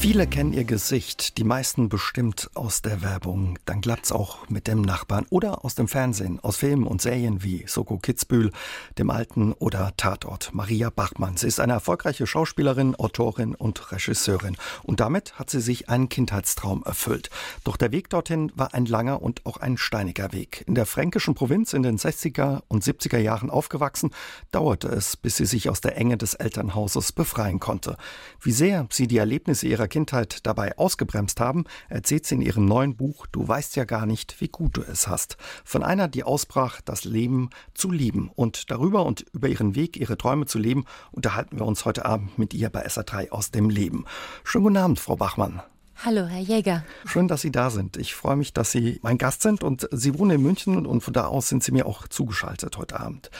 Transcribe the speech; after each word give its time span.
Viele 0.00 0.26
kennen 0.26 0.54
ihr 0.54 0.64
Gesicht, 0.64 1.36
die 1.36 1.44
meisten 1.44 1.90
bestimmt 1.90 2.50
aus 2.54 2.80
der 2.80 3.02
Werbung. 3.02 3.58
Dann 3.66 3.82
klappt's 3.82 4.12
auch 4.12 4.48
mit 4.48 4.66
dem 4.66 4.80
Nachbarn 4.80 5.26
oder 5.28 5.62
aus 5.62 5.74
dem 5.74 5.88
Fernsehen, 5.88 6.40
aus 6.40 6.56
Filmen 6.56 6.86
und 6.86 7.02
Serien 7.02 7.42
wie 7.42 7.64
Soko 7.66 7.98
Kitzbühel, 7.98 8.50
dem 8.96 9.10
Alten 9.10 9.52
oder 9.52 9.92
Tatort. 9.98 10.54
Maria 10.54 10.88
Bachmann. 10.88 11.36
Sie 11.36 11.46
ist 11.46 11.60
eine 11.60 11.74
erfolgreiche 11.74 12.26
Schauspielerin, 12.26 12.94
Autorin 12.94 13.54
und 13.54 13.92
Regisseurin. 13.92 14.56
Und 14.84 15.00
damit 15.00 15.38
hat 15.38 15.50
sie 15.50 15.60
sich 15.60 15.90
einen 15.90 16.08
Kindheitstraum 16.08 16.82
erfüllt. 16.82 17.28
Doch 17.64 17.76
der 17.76 17.92
Weg 17.92 18.08
dorthin 18.08 18.50
war 18.56 18.72
ein 18.72 18.86
langer 18.86 19.20
und 19.20 19.44
auch 19.44 19.58
ein 19.58 19.76
steiniger 19.76 20.32
Weg. 20.32 20.64
In 20.66 20.76
der 20.76 20.86
fränkischen 20.86 21.34
Provinz 21.34 21.74
in 21.74 21.82
den 21.82 21.98
60er 21.98 22.62
und 22.68 22.82
70er 22.82 23.18
Jahren 23.18 23.50
aufgewachsen, 23.50 24.12
dauerte 24.50 24.88
es, 24.88 25.18
bis 25.18 25.36
sie 25.36 25.46
sich 25.46 25.68
aus 25.68 25.82
der 25.82 25.98
Enge 25.98 26.16
des 26.16 26.32
Elternhauses 26.32 27.12
befreien 27.12 27.60
konnte. 27.60 27.98
Wie 28.40 28.52
sehr 28.52 28.86
sie 28.88 29.06
die 29.06 29.18
Erlebnisse 29.18 29.68
ihrer 29.68 29.89
Kindheit 29.90 30.46
dabei 30.46 30.78
ausgebremst 30.78 31.38
haben, 31.40 31.64
erzählt 31.90 32.24
sie 32.24 32.36
in 32.36 32.40
ihrem 32.40 32.64
neuen 32.64 32.96
Buch 32.96 33.26
Du 33.26 33.46
weißt 33.46 33.76
ja 33.76 33.84
gar 33.84 34.06
nicht, 34.06 34.40
wie 34.40 34.48
gut 34.48 34.78
du 34.78 34.82
es 34.82 35.06
hast. 35.06 35.36
Von 35.64 35.82
einer, 35.82 36.08
die 36.08 36.24
ausbrach, 36.24 36.80
das 36.80 37.04
Leben 37.04 37.50
zu 37.74 37.90
lieben. 37.90 38.30
Und 38.34 38.70
darüber 38.70 39.04
und 39.04 39.26
über 39.32 39.48
ihren 39.48 39.74
Weg, 39.74 39.98
ihre 39.98 40.16
Träume 40.16 40.46
zu 40.46 40.58
leben, 40.58 40.86
unterhalten 41.12 41.58
wir 41.58 41.66
uns 41.66 41.84
heute 41.84 42.06
Abend 42.06 42.38
mit 42.38 42.54
ihr 42.54 42.70
bei 42.70 42.86
SA3 42.86 43.30
aus 43.30 43.50
dem 43.50 43.68
Leben. 43.68 44.06
Schönen 44.44 44.64
guten 44.64 44.76
Abend, 44.78 44.98
Frau 44.98 45.16
Bachmann. 45.16 45.60
Hallo, 46.02 46.24
Herr 46.24 46.40
Jäger. 46.40 46.82
Schön, 47.04 47.28
dass 47.28 47.42
Sie 47.42 47.52
da 47.52 47.68
sind. 47.68 47.98
Ich 47.98 48.14
freue 48.14 48.36
mich, 48.36 48.54
dass 48.54 48.70
Sie 48.70 48.98
mein 49.02 49.18
Gast 49.18 49.42
sind 49.42 49.62
und 49.62 49.86
Sie 49.92 50.18
wohnen 50.18 50.36
in 50.36 50.42
München 50.42 50.86
und 50.86 51.02
von 51.02 51.12
da 51.12 51.26
aus 51.26 51.50
sind 51.50 51.62
Sie 51.62 51.72
mir 51.72 51.84
auch 51.84 52.08
zugeschaltet 52.08 52.78
heute 52.78 52.98
Abend. 52.98 53.30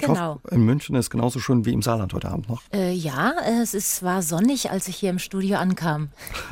Genau. 0.00 0.40
In 0.50 0.62
München 0.62 0.94
ist 0.96 1.10
genauso 1.10 1.38
schön 1.38 1.64
wie 1.64 1.72
im 1.72 1.82
Saarland 1.82 2.12
heute 2.14 2.28
Abend 2.28 2.48
noch. 2.48 2.62
Äh, 2.72 2.92
ja, 2.92 3.34
es 3.60 3.74
ist, 3.74 4.02
war 4.02 4.22
sonnig, 4.22 4.70
als 4.70 4.88
ich 4.88 4.96
hier 4.96 5.10
im 5.10 5.18
Studio 5.18 5.58
ankam. 5.58 6.10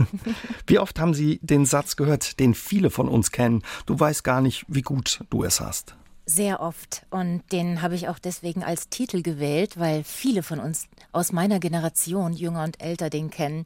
wie 0.66 0.78
oft 0.78 0.98
haben 0.98 1.14
Sie 1.14 1.38
den 1.42 1.64
Satz 1.64 1.96
gehört, 1.96 2.40
den 2.40 2.54
viele 2.54 2.90
von 2.90 3.08
uns 3.08 3.32
kennen? 3.32 3.62
Du 3.86 3.98
weißt 3.98 4.24
gar 4.24 4.40
nicht, 4.40 4.64
wie 4.68 4.82
gut 4.82 5.20
du 5.30 5.44
es 5.44 5.60
hast. 5.60 5.96
Sehr 6.30 6.60
oft. 6.60 7.06
Und 7.08 7.42
den 7.52 7.80
habe 7.80 7.94
ich 7.94 8.08
auch 8.08 8.18
deswegen 8.18 8.62
als 8.62 8.90
Titel 8.90 9.22
gewählt, 9.22 9.78
weil 9.78 10.04
viele 10.04 10.42
von 10.42 10.60
uns 10.60 10.86
aus 11.10 11.32
meiner 11.32 11.58
Generation, 11.58 12.34
jünger 12.34 12.64
und 12.64 12.82
älter, 12.82 13.08
den 13.08 13.30
kennen. 13.30 13.64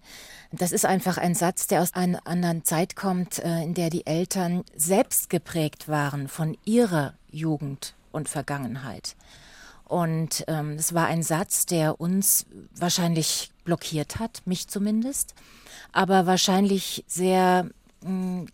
Das 0.53 0.71
ist 0.71 0.87
einfach 0.87 1.19
ein 1.19 1.35
Satz, 1.35 1.67
der 1.67 1.83
aus 1.83 1.95
einer 1.95 2.25
anderen 2.25 2.65
Zeit 2.65 2.95
kommt, 2.95 3.41
äh, 3.41 3.65
in 3.65 3.75
der 3.75 3.91
die 3.91 4.07
Eltern 4.07 4.63
selbst 4.77 5.29
geprägt 5.29 5.89
waren 5.89 6.29
von 6.29 6.57
ihrer 6.65 7.15
Jugend 7.33 7.97
und 8.13 8.29
Vergangenheit. 8.29 9.17
Und 9.93 10.45
ähm, 10.47 10.77
es 10.79 10.95
war 10.95 11.05
ein 11.09 11.23
Satz, 11.23 11.67
der 11.67 12.01
uns 12.01 12.47
wahrscheinlich 12.75 13.51
blockiert 13.63 14.19
hat, 14.19 14.41
mich 14.47 14.67
zumindest, 14.67 15.35
aber 15.93 16.25
wahrscheinlich 16.25 17.05
sehr 17.07 17.65
mh, 18.01 18.09
hm, 18.09 18.47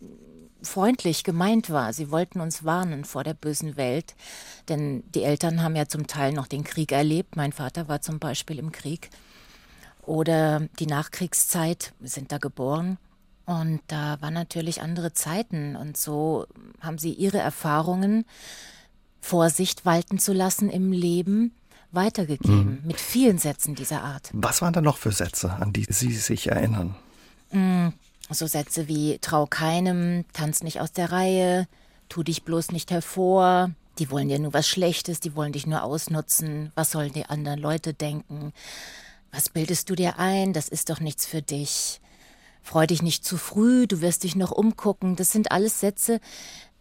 freundlich 0.61 1.23
gemeint 1.23 1.69
war. 1.69 1.93
Sie 1.93 2.11
wollten 2.11 2.41
uns 2.41 2.65
warnen 2.65 3.05
vor 3.05 3.23
der 3.23 3.35
bösen 3.35 3.77
Welt, 3.77 4.15
denn 4.67 5.01
die 5.15 5.23
Eltern 5.23 5.63
haben 5.63 5.77
ja 5.77 5.87
zum 5.87 6.07
Teil 6.07 6.33
noch 6.33 6.45
den 6.45 6.65
Krieg 6.65 6.91
erlebt. 6.91 7.37
Mein 7.37 7.53
Vater 7.53 7.87
war 7.87 8.01
zum 8.01 8.19
Beispiel 8.19 8.59
im 8.59 8.73
Krieg. 8.73 9.09
Oder 10.01 10.67
die 10.79 10.87
Nachkriegszeit, 10.87 11.93
sind 12.01 12.33
da 12.33 12.37
geboren. 12.37 12.97
Und 13.45 13.79
da 13.87 14.17
waren 14.19 14.33
natürlich 14.33 14.81
andere 14.81 15.13
Zeiten. 15.13 15.77
Und 15.77 15.95
so 15.95 16.47
haben 16.81 16.97
sie 16.97 17.13
ihre 17.13 17.37
Erfahrungen 17.37 18.25
Vorsicht 19.21 19.85
walten 19.85 20.19
zu 20.19 20.33
lassen 20.33 20.69
im 20.69 20.91
Leben 20.91 21.53
weitergegeben, 21.91 22.79
mhm. 22.81 22.87
mit 22.87 22.99
vielen 22.99 23.39
Sätzen 23.39 23.75
dieser 23.75 24.03
Art. 24.03 24.29
Was 24.33 24.61
waren 24.61 24.73
da 24.73 24.81
noch 24.81 24.97
für 24.97 25.11
Sätze, 25.11 25.53
an 25.53 25.73
die 25.73 25.85
Sie 25.89 26.13
sich 26.13 26.47
erinnern? 26.47 26.95
Mhm. 27.51 27.93
So 28.29 28.45
Sätze 28.45 28.87
wie 28.87 29.17
Trau 29.19 29.47
keinem, 29.47 30.23
tanz 30.33 30.61
nicht 30.61 30.79
aus 30.79 30.91
der 30.91 31.11
Reihe, 31.11 31.67
tu 32.09 32.21
dich 32.21 32.43
bloß 32.43 32.71
nicht 32.71 32.91
hervor, 32.91 33.71
die 33.97 34.11
wollen 34.11 34.29
dir 34.29 34.37
nur 34.37 34.53
was 34.53 34.67
Schlechtes, 34.67 35.19
die 35.19 35.35
wollen 35.35 35.51
dich 35.51 35.65
nur 35.65 35.81
ausnutzen, 35.81 36.71
was 36.75 36.91
sollen 36.91 37.11
die 37.11 37.25
anderen 37.25 37.59
Leute 37.59 37.95
denken? 37.95 38.53
Was 39.31 39.49
bildest 39.49 39.89
du 39.89 39.95
dir 39.95 40.19
ein? 40.19 40.53
Das 40.53 40.69
ist 40.69 40.89
doch 40.89 40.99
nichts 40.99 41.25
für 41.25 41.41
dich. 41.41 42.01
Freu 42.61 42.85
dich 42.85 43.01
nicht 43.01 43.25
zu 43.25 43.37
früh, 43.37 43.87
du 43.87 44.01
wirst 44.01 44.23
dich 44.23 44.35
noch 44.35 44.51
umgucken. 44.51 45.15
Das 45.15 45.31
sind 45.31 45.51
alles 45.51 45.79
Sätze, 45.79 46.19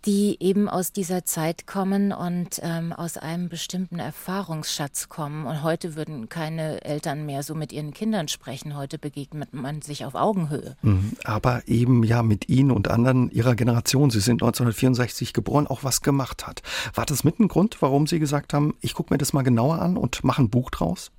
die 0.07 0.37
eben 0.41 0.69
aus 0.69 0.93
dieser 0.93 1.25
Zeit 1.25 1.67
kommen 1.67 2.13
und 2.13 2.61
ähm, 2.63 2.93
aus 2.93 3.17
einem 3.17 3.49
bestimmten 3.49 3.99
Erfahrungsschatz 3.99 5.09
kommen. 5.09 5.47
Und 5.47 5.63
heute 5.63 5.97
würden 5.97 6.29
keine 6.29 6.85
Eltern 6.85 7.27
mehr 7.27 7.43
so 7.43 7.55
mit 7.55 7.73
ihren 7.73 7.93
Kindern 7.93 8.29
sprechen. 8.29 8.77
Heute 8.77 8.99
begegnet 8.99 9.53
man 9.53 9.83
sich 9.83 10.05
auf 10.05 10.15
Augenhöhe. 10.15 10.77
Mhm. 10.83 11.13
Aber 11.25 11.67
eben 11.67 12.05
ja 12.05 12.23
mit 12.23 12.49
Ihnen 12.49 12.71
und 12.71 12.89
anderen 12.89 13.31
Ihrer 13.31 13.55
Generation, 13.55 14.11
Sie 14.11 14.21
sind 14.21 14.43
1964 14.43 15.33
geboren, 15.33 15.67
auch 15.67 15.85
was 15.85 16.01
gemacht 16.01 16.47
hat. 16.47 16.63
War 16.95 17.07
das 17.07 17.25
mit 17.25 17.41
ein 17.41 17.49
Grund, 17.49 17.81
warum 17.81 18.07
Sie 18.07 18.19
gesagt 18.19 18.55
haben, 18.55 18.75
ich 18.81 18.95
gucke 18.95 19.13
mir 19.13 19.19
das 19.19 19.33
mal 19.33 19.43
genauer 19.43 19.81
an 19.81 19.97
und 19.97 20.23
mache 20.25 20.43
ein 20.43 20.51
Buch 20.51 20.71
draus? 20.71 21.11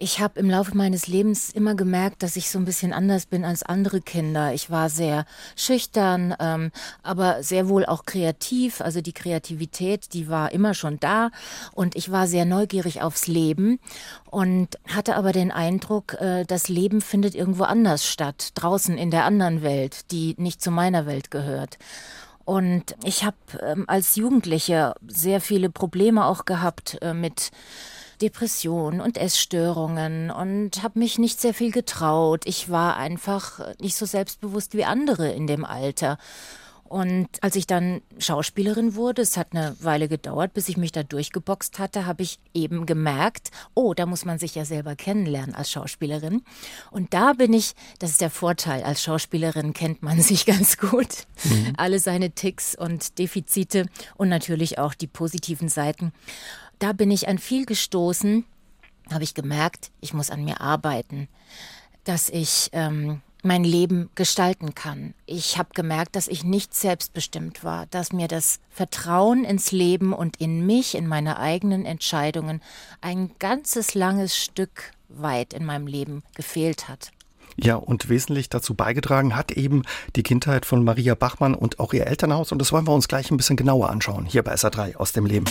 Ich 0.00 0.20
habe 0.20 0.38
im 0.38 0.48
Laufe 0.48 0.76
meines 0.76 1.08
Lebens 1.08 1.50
immer 1.50 1.74
gemerkt, 1.74 2.22
dass 2.22 2.36
ich 2.36 2.50
so 2.50 2.58
ein 2.60 2.64
bisschen 2.64 2.92
anders 2.92 3.26
bin 3.26 3.44
als 3.44 3.64
andere 3.64 4.00
Kinder. 4.00 4.54
Ich 4.54 4.70
war 4.70 4.90
sehr 4.90 5.26
schüchtern, 5.56 6.36
ähm, 6.38 6.70
aber 7.02 7.42
sehr 7.42 7.68
wohl 7.68 7.84
auch 7.84 8.04
kreativ. 8.04 8.80
Also 8.80 9.00
die 9.00 9.12
Kreativität, 9.12 10.12
die 10.12 10.28
war 10.28 10.52
immer 10.52 10.74
schon 10.74 11.00
da. 11.00 11.30
Und 11.72 11.96
ich 11.96 12.12
war 12.12 12.28
sehr 12.28 12.44
neugierig 12.44 13.02
aufs 13.02 13.26
Leben 13.26 13.80
und 14.30 14.78
hatte 14.86 15.16
aber 15.16 15.32
den 15.32 15.50
Eindruck, 15.50 16.14
äh, 16.20 16.44
das 16.44 16.68
Leben 16.68 17.00
findet 17.00 17.34
irgendwo 17.34 17.64
anders 17.64 18.06
statt, 18.06 18.50
draußen 18.54 18.96
in 18.96 19.10
der 19.10 19.24
anderen 19.24 19.62
Welt, 19.62 20.12
die 20.12 20.36
nicht 20.38 20.62
zu 20.62 20.70
meiner 20.70 21.06
Welt 21.06 21.32
gehört. 21.32 21.76
Und 22.44 22.94
ich 23.04 23.24
habe 23.24 23.36
ähm, 23.60 23.84
als 23.88 24.14
Jugendliche 24.14 24.94
sehr 25.06 25.40
viele 25.40 25.70
Probleme 25.70 26.24
auch 26.24 26.44
gehabt 26.44 26.98
äh, 27.02 27.14
mit 27.14 27.50
Depressionen 28.20 29.00
und 29.00 29.16
Essstörungen 29.16 30.30
und 30.30 30.82
habe 30.82 30.98
mich 30.98 31.18
nicht 31.18 31.40
sehr 31.40 31.54
viel 31.54 31.70
getraut. 31.70 32.42
Ich 32.44 32.70
war 32.70 32.96
einfach 32.96 33.60
nicht 33.80 33.96
so 33.96 34.06
selbstbewusst 34.06 34.74
wie 34.74 34.84
andere 34.84 35.30
in 35.30 35.46
dem 35.46 35.64
Alter. 35.64 36.18
Und 36.88 37.28
als 37.42 37.54
ich 37.54 37.66
dann 37.66 38.00
Schauspielerin 38.18 38.94
wurde, 38.94 39.20
es 39.20 39.36
hat 39.36 39.48
eine 39.52 39.76
Weile 39.80 40.08
gedauert, 40.08 40.54
bis 40.54 40.70
ich 40.70 40.78
mich 40.78 40.90
da 40.90 41.02
durchgeboxt 41.02 41.78
hatte, 41.78 42.06
habe 42.06 42.22
ich 42.22 42.40
eben 42.54 42.86
gemerkt, 42.86 43.50
oh, 43.74 43.92
da 43.92 44.06
muss 44.06 44.24
man 44.24 44.38
sich 44.38 44.54
ja 44.54 44.64
selber 44.64 44.96
kennenlernen 44.96 45.54
als 45.54 45.70
Schauspielerin. 45.70 46.42
Und 46.90 47.12
da 47.12 47.34
bin 47.34 47.52
ich, 47.52 47.74
das 47.98 48.12
ist 48.12 48.22
der 48.22 48.30
Vorteil, 48.30 48.82
als 48.84 49.02
Schauspielerin 49.02 49.74
kennt 49.74 50.02
man 50.02 50.22
sich 50.22 50.46
ganz 50.46 50.78
gut. 50.78 51.26
Mhm. 51.44 51.74
Alle 51.76 51.98
seine 51.98 52.30
Ticks 52.30 52.74
und 52.74 53.18
Defizite 53.18 53.86
und 54.16 54.30
natürlich 54.30 54.78
auch 54.78 54.94
die 54.94 55.08
positiven 55.08 55.68
Seiten 55.68 56.12
da 56.78 56.92
bin 56.92 57.10
ich 57.10 57.28
an 57.28 57.38
viel 57.38 57.66
gestoßen, 57.66 58.44
habe 59.12 59.24
ich 59.24 59.34
gemerkt, 59.34 59.90
ich 60.00 60.14
muss 60.14 60.30
an 60.30 60.44
mir 60.44 60.60
arbeiten, 60.60 61.28
dass 62.04 62.28
ich 62.28 62.70
ähm, 62.72 63.20
mein 63.42 63.64
Leben 63.64 64.10
gestalten 64.14 64.74
kann. 64.74 65.14
Ich 65.26 65.58
habe 65.58 65.70
gemerkt, 65.74 66.16
dass 66.16 66.28
ich 66.28 66.44
nicht 66.44 66.74
selbstbestimmt 66.74 67.64
war, 67.64 67.86
dass 67.86 68.12
mir 68.12 68.28
das 68.28 68.60
Vertrauen 68.70 69.44
ins 69.44 69.72
Leben 69.72 70.12
und 70.12 70.36
in 70.40 70.66
mich, 70.66 70.94
in 70.94 71.06
meine 71.06 71.38
eigenen 71.38 71.84
Entscheidungen 71.84 72.60
ein 73.00 73.30
ganzes 73.38 73.94
langes 73.94 74.36
Stück 74.36 74.92
weit 75.08 75.52
in 75.52 75.64
meinem 75.64 75.86
Leben 75.86 76.22
gefehlt 76.34 76.88
hat. 76.88 77.10
Ja, 77.56 77.74
und 77.74 78.08
wesentlich 78.08 78.50
dazu 78.50 78.74
beigetragen 78.74 79.34
hat 79.34 79.50
eben 79.50 79.82
die 80.14 80.22
Kindheit 80.22 80.64
von 80.64 80.84
Maria 80.84 81.14
Bachmann 81.16 81.54
und 81.54 81.80
auch 81.80 81.92
ihr 81.92 82.06
Elternhaus. 82.06 82.52
Und 82.52 82.60
das 82.60 82.70
wollen 82.70 82.86
wir 82.86 82.94
uns 82.94 83.08
gleich 83.08 83.30
ein 83.30 83.36
bisschen 83.36 83.56
genauer 83.56 83.90
anschauen, 83.90 84.26
hier 84.26 84.44
bei 84.44 84.54
SA3 84.54 84.96
aus 84.96 85.12
dem 85.12 85.26
Leben. 85.26 85.46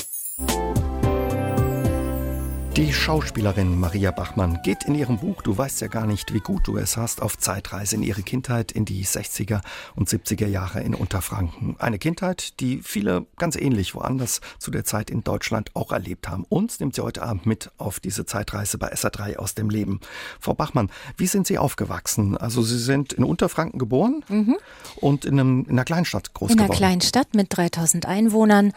Die 2.78 2.94
Schauspielerin 2.94 3.80
Maria 3.80 4.12
Bachmann 4.12 4.60
geht 4.62 4.84
in 4.84 4.94
ihrem 4.94 5.18
Buch 5.18 5.42
Du 5.42 5.58
weißt 5.58 5.82
ja 5.82 5.88
gar 5.88 6.06
nicht, 6.06 6.32
wie 6.36 6.40
gut 6.42 6.68
du 6.68 6.78
es 6.78 6.96
hast, 6.96 7.24
auf 7.24 7.36
Zeitreise 7.36 7.96
in 7.96 8.04
ihre 8.04 8.22
Kindheit 8.22 8.72
in 8.72 8.86
die 8.86 9.04
60er 9.04 9.62
und 9.96 10.08
70er 10.08 10.46
Jahre 10.46 10.82
in 10.82 10.94
Unterfranken. 10.94 11.76
Eine 11.80 11.98
Kindheit, 11.98 12.60
die 12.60 12.84
viele 12.84 13.26
ganz 13.38 13.56
ähnlich 13.56 13.96
woanders 13.96 14.42
zu 14.60 14.70
der 14.70 14.86
Zeit 14.86 15.10
in 15.10 15.24
Deutschland 15.24 15.72
auch 15.76 15.92
erlebt 15.92 16.30
haben. 16.30 16.46
Uns 16.50 16.80
nimmt 16.80 16.94
sie 16.94 17.02
heute 17.02 17.24
Abend 17.24 17.48
mit 17.48 17.72
auf 17.80 18.00
diese 18.00 18.28
Zeitreise 18.28 18.78
bei 18.78 18.94
SA3 18.94 19.38
aus 19.38 19.56
dem 19.56 19.72
Leben. 19.72 20.00
Frau 20.40 20.54
Bachmann, 20.54 20.92
wie 21.18 21.26
sind 21.26 21.48
Sie 21.48 21.58
aufgewachsen? 21.58 22.38
Also 22.38 22.62
Sie 22.62 22.78
sind 22.78 23.12
in 23.12 23.24
Unterfranken 23.24 23.80
geboren 23.80 24.24
mhm. 24.30 24.56
und 24.98 25.26
in, 25.26 25.40
einem, 25.40 25.64
in 25.64 25.72
einer 25.72 25.84
Kleinstadt 25.84 26.36
groß 26.36 26.52
in 26.52 26.58
geworden. 26.58 26.74
In 26.74 26.78
einer 26.78 26.90
Kleinstadt 26.92 27.34
mit 27.34 27.58
3000 27.58 28.06
Einwohnern, 28.06 28.72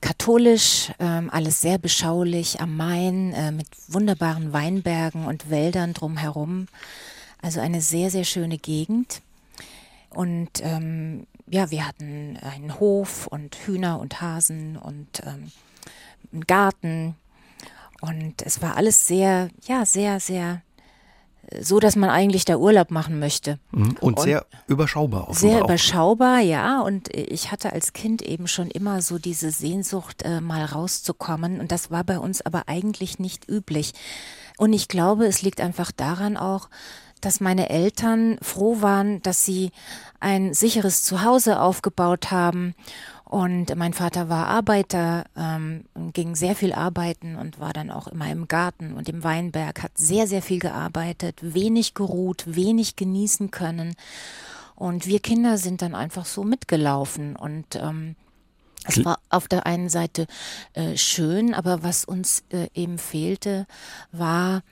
katholisch, 0.00 0.90
ähm, 0.98 1.30
alles 1.30 1.60
sehr 1.60 1.78
beschaulich 1.78 2.60
am 2.60 2.76
Main 2.76 3.34
äh, 3.36 3.50
mit 3.50 3.68
wunderbaren 3.88 4.52
Weinbergen 4.52 5.26
und 5.26 5.50
Wäldern 5.50 5.92
drumherum. 5.92 6.66
Also 7.42 7.60
eine 7.60 7.80
sehr, 7.80 8.10
sehr 8.10 8.24
schöne 8.24 8.58
Gegend. 8.58 9.22
Und 10.10 10.50
ähm, 10.62 11.26
ja, 11.48 11.70
wir 11.70 11.86
hatten 11.86 12.38
einen 12.38 12.80
Hof 12.80 13.26
und 13.26 13.54
Hühner 13.54 14.00
und 14.00 14.20
Hasen 14.20 14.76
und 14.76 15.22
ähm, 15.24 15.52
einen 16.32 16.46
Garten. 16.46 17.16
Und 18.00 18.42
es 18.42 18.62
war 18.62 18.76
alles 18.76 19.06
sehr, 19.06 19.50
ja, 19.66 19.86
sehr, 19.86 20.20
sehr 20.20 20.62
so, 21.60 21.80
dass 21.80 21.96
man 21.96 22.10
eigentlich 22.10 22.44
da 22.44 22.56
Urlaub 22.56 22.90
machen 22.90 23.18
möchte. 23.18 23.58
Mhm. 23.70 23.96
Und, 24.00 24.18
und 24.18 24.20
sehr 24.20 24.46
überschaubar. 24.66 25.28
Sehr 25.32 25.60
überschaubar, 25.60 26.40
ja. 26.40 26.80
Und 26.80 27.14
ich 27.14 27.52
hatte 27.52 27.72
als 27.72 27.92
Kind 27.92 28.22
eben 28.22 28.46
schon 28.48 28.70
immer 28.70 29.02
so 29.02 29.18
diese 29.18 29.50
Sehnsucht, 29.50 30.22
äh, 30.22 30.40
mal 30.40 30.64
rauszukommen. 30.64 31.60
Und 31.60 31.72
das 31.72 31.90
war 31.90 32.04
bei 32.04 32.18
uns 32.18 32.42
aber 32.42 32.64
eigentlich 32.66 33.18
nicht 33.18 33.48
üblich. 33.48 33.92
Und 34.58 34.72
ich 34.72 34.88
glaube, 34.88 35.26
es 35.26 35.42
liegt 35.42 35.60
einfach 35.60 35.92
daran 35.92 36.36
auch, 36.36 36.68
dass 37.20 37.40
meine 37.40 37.70
Eltern 37.70 38.38
froh 38.42 38.82
waren, 38.82 39.22
dass 39.22 39.44
sie 39.44 39.70
ein 40.20 40.54
sicheres 40.54 41.02
Zuhause 41.02 41.60
aufgebaut 41.60 42.30
haben 42.30 42.74
und 43.28 43.74
mein 43.74 43.92
Vater 43.92 44.28
war 44.28 44.46
Arbeiter, 44.46 45.24
ähm, 45.36 45.84
ging 46.12 46.36
sehr 46.36 46.54
viel 46.54 46.72
arbeiten 46.72 47.34
und 47.34 47.58
war 47.58 47.72
dann 47.72 47.90
auch 47.90 48.06
immer 48.06 48.30
im 48.30 48.46
Garten 48.46 48.92
und 48.92 49.08
im 49.08 49.24
Weinberg, 49.24 49.82
hat 49.82 49.98
sehr, 49.98 50.28
sehr 50.28 50.42
viel 50.42 50.60
gearbeitet, 50.60 51.40
wenig 51.42 51.94
geruht, 51.94 52.44
wenig 52.46 52.94
genießen 52.94 53.50
können. 53.50 53.96
Und 54.76 55.06
wir 55.08 55.18
Kinder 55.18 55.58
sind 55.58 55.82
dann 55.82 55.96
einfach 55.96 56.24
so 56.24 56.44
mitgelaufen 56.44 57.34
und 57.34 57.74
ähm, 57.74 58.14
es 58.86 59.04
war 59.04 59.18
auf 59.28 59.48
der 59.48 59.66
einen 59.66 59.88
Seite 59.88 60.26
äh, 60.74 60.96
schön, 60.96 61.54
aber 61.54 61.82
was 61.82 62.04
uns 62.04 62.44
äh, 62.50 62.68
eben 62.74 62.98
fehlte, 62.98 63.66
war 64.12 64.62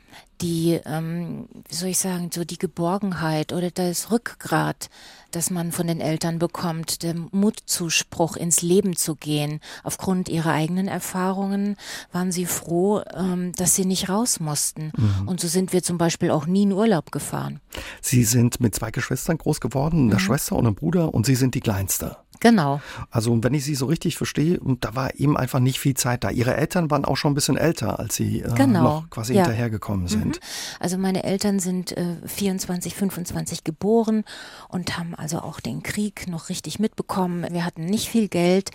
die, 0.41 0.81
ähm, 0.85 1.49
wie 1.69 1.75
soll 1.75 1.89
ich 1.91 1.99
sagen, 1.99 2.31
so 2.33 2.45
die 2.45 2.59
Geborgenheit 2.59 3.53
oder 3.53 3.71
das 3.71 4.11
Rückgrat, 4.11 4.91
das 5.31 5.51
man 5.51 5.73
von 5.73 5.87
den 5.87 6.01
Eltern 6.01 6.39
bekommt, 6.39 7.03
der 7.03 7.15
Mutzuspruch 7.15 8.37
ins 8.37 8.63
Leben 8.63 8.97
zu 8.97 9.15
gehen. 9.15 9.61
Aufgrund 9.83 10.29
ihrer 10.29 10.53
eigenen 10.53 10.89
Erfahrungen 10.89 11.77
waren 12.13 12.33
sie 12.33 12.47
froh, 12.47 13.03
ähm, 13.15 13.53
dass 13.53 13.75
sie 13.75 13.85
nicht 13.85 14.09
raus 14.09 14.41
mussten. 14.41 14.93
Mhm. 14.97 15.29
Und 15.29 15.41
so 15.41 15.49
sind 15.49 15.73
wir 15.73 15.83
zum 15.83 15.99
Beispiel 15.99 16.31
auch 16.31 16.47
nie 16.47 16.65
in 16.65 16.73
Urlaub 16.73 17.11
gefahren. 17.11 17.61
Sie 18.01 18.25
sind 18.25 18.61
mit 18.61 18.75
zwei 18.75 18.91
Geschwistern 18.91 19.39
groß 19.39 19.61
geworden, 19.61 20.07
eine 20.07 20.15
mhm. 20.15 20.19
Schwester 20.19 20.57
und 20.57 20.67
ein 20.67 20.75
Bruder, 20.75 21.15
und 21.15 21.27
Sie 21.27 21.37
sind 21.37 21.55
die 21.55 21.61
Kleinste. 21.61 22.17
Genau. 22.41 22.81
Also 23.11 23.43
wenn 23.43 23.55
ich 23.55 23.65
Sie 23.65 23.75
so 23.75 23.87
richtig 23.87 24.17
verstehe, 24.17 24.61
da 24.81 24.95
war 24.95 25.15
eben 25.19 25.37
einfach 25.37 25.61
nicht 25.61 25.79
viel 25.79 25.95
Zeit 25.95 26.25
da. 26.25 26.31
Ihre 26.31 26.57
Eltern 26.57 26.91
waren 26.91 27.05
auch 27.05 27.17
schon 27.17 27.33
ein 27.33 27.35
bisschen 27.35 27.57
älter, 27.57 27.99
als 27.99 28.17
Sie 28.17 28.41
äh, 28.41 28.53
genau. 28.55 28.83
noch 28.83 29.11
quasi 29.11 29.35
ja. 29.35 29.43
hinterhergekommen 29.43 30.09
sind. 30.09 30.37
Mhm. 30.37 30.43
Also 30.81 30.99
meine 30.99 31.25
Eltern 31.25 31.59
sind 31.61 31.97
äh, 31.97 32.17
24, 32.27 32.95
25 32.95 33.65
geboren 33.65 34.25
und 34.69 34.99
haben 34.99 35.15
also 35.15 35.39
auch 35.39 35.61
den 35.61 35.83
Krieg 35.83 36.29
noch 36.29 36.49
richtig 36.49 36.79
mitbekommen. 36.79 37.47
Wir 37.51 37.65
hatten 37.65 37.85
nicht 37.85 38.09
viel 38.09 38.29
Geld. 38.29 38.71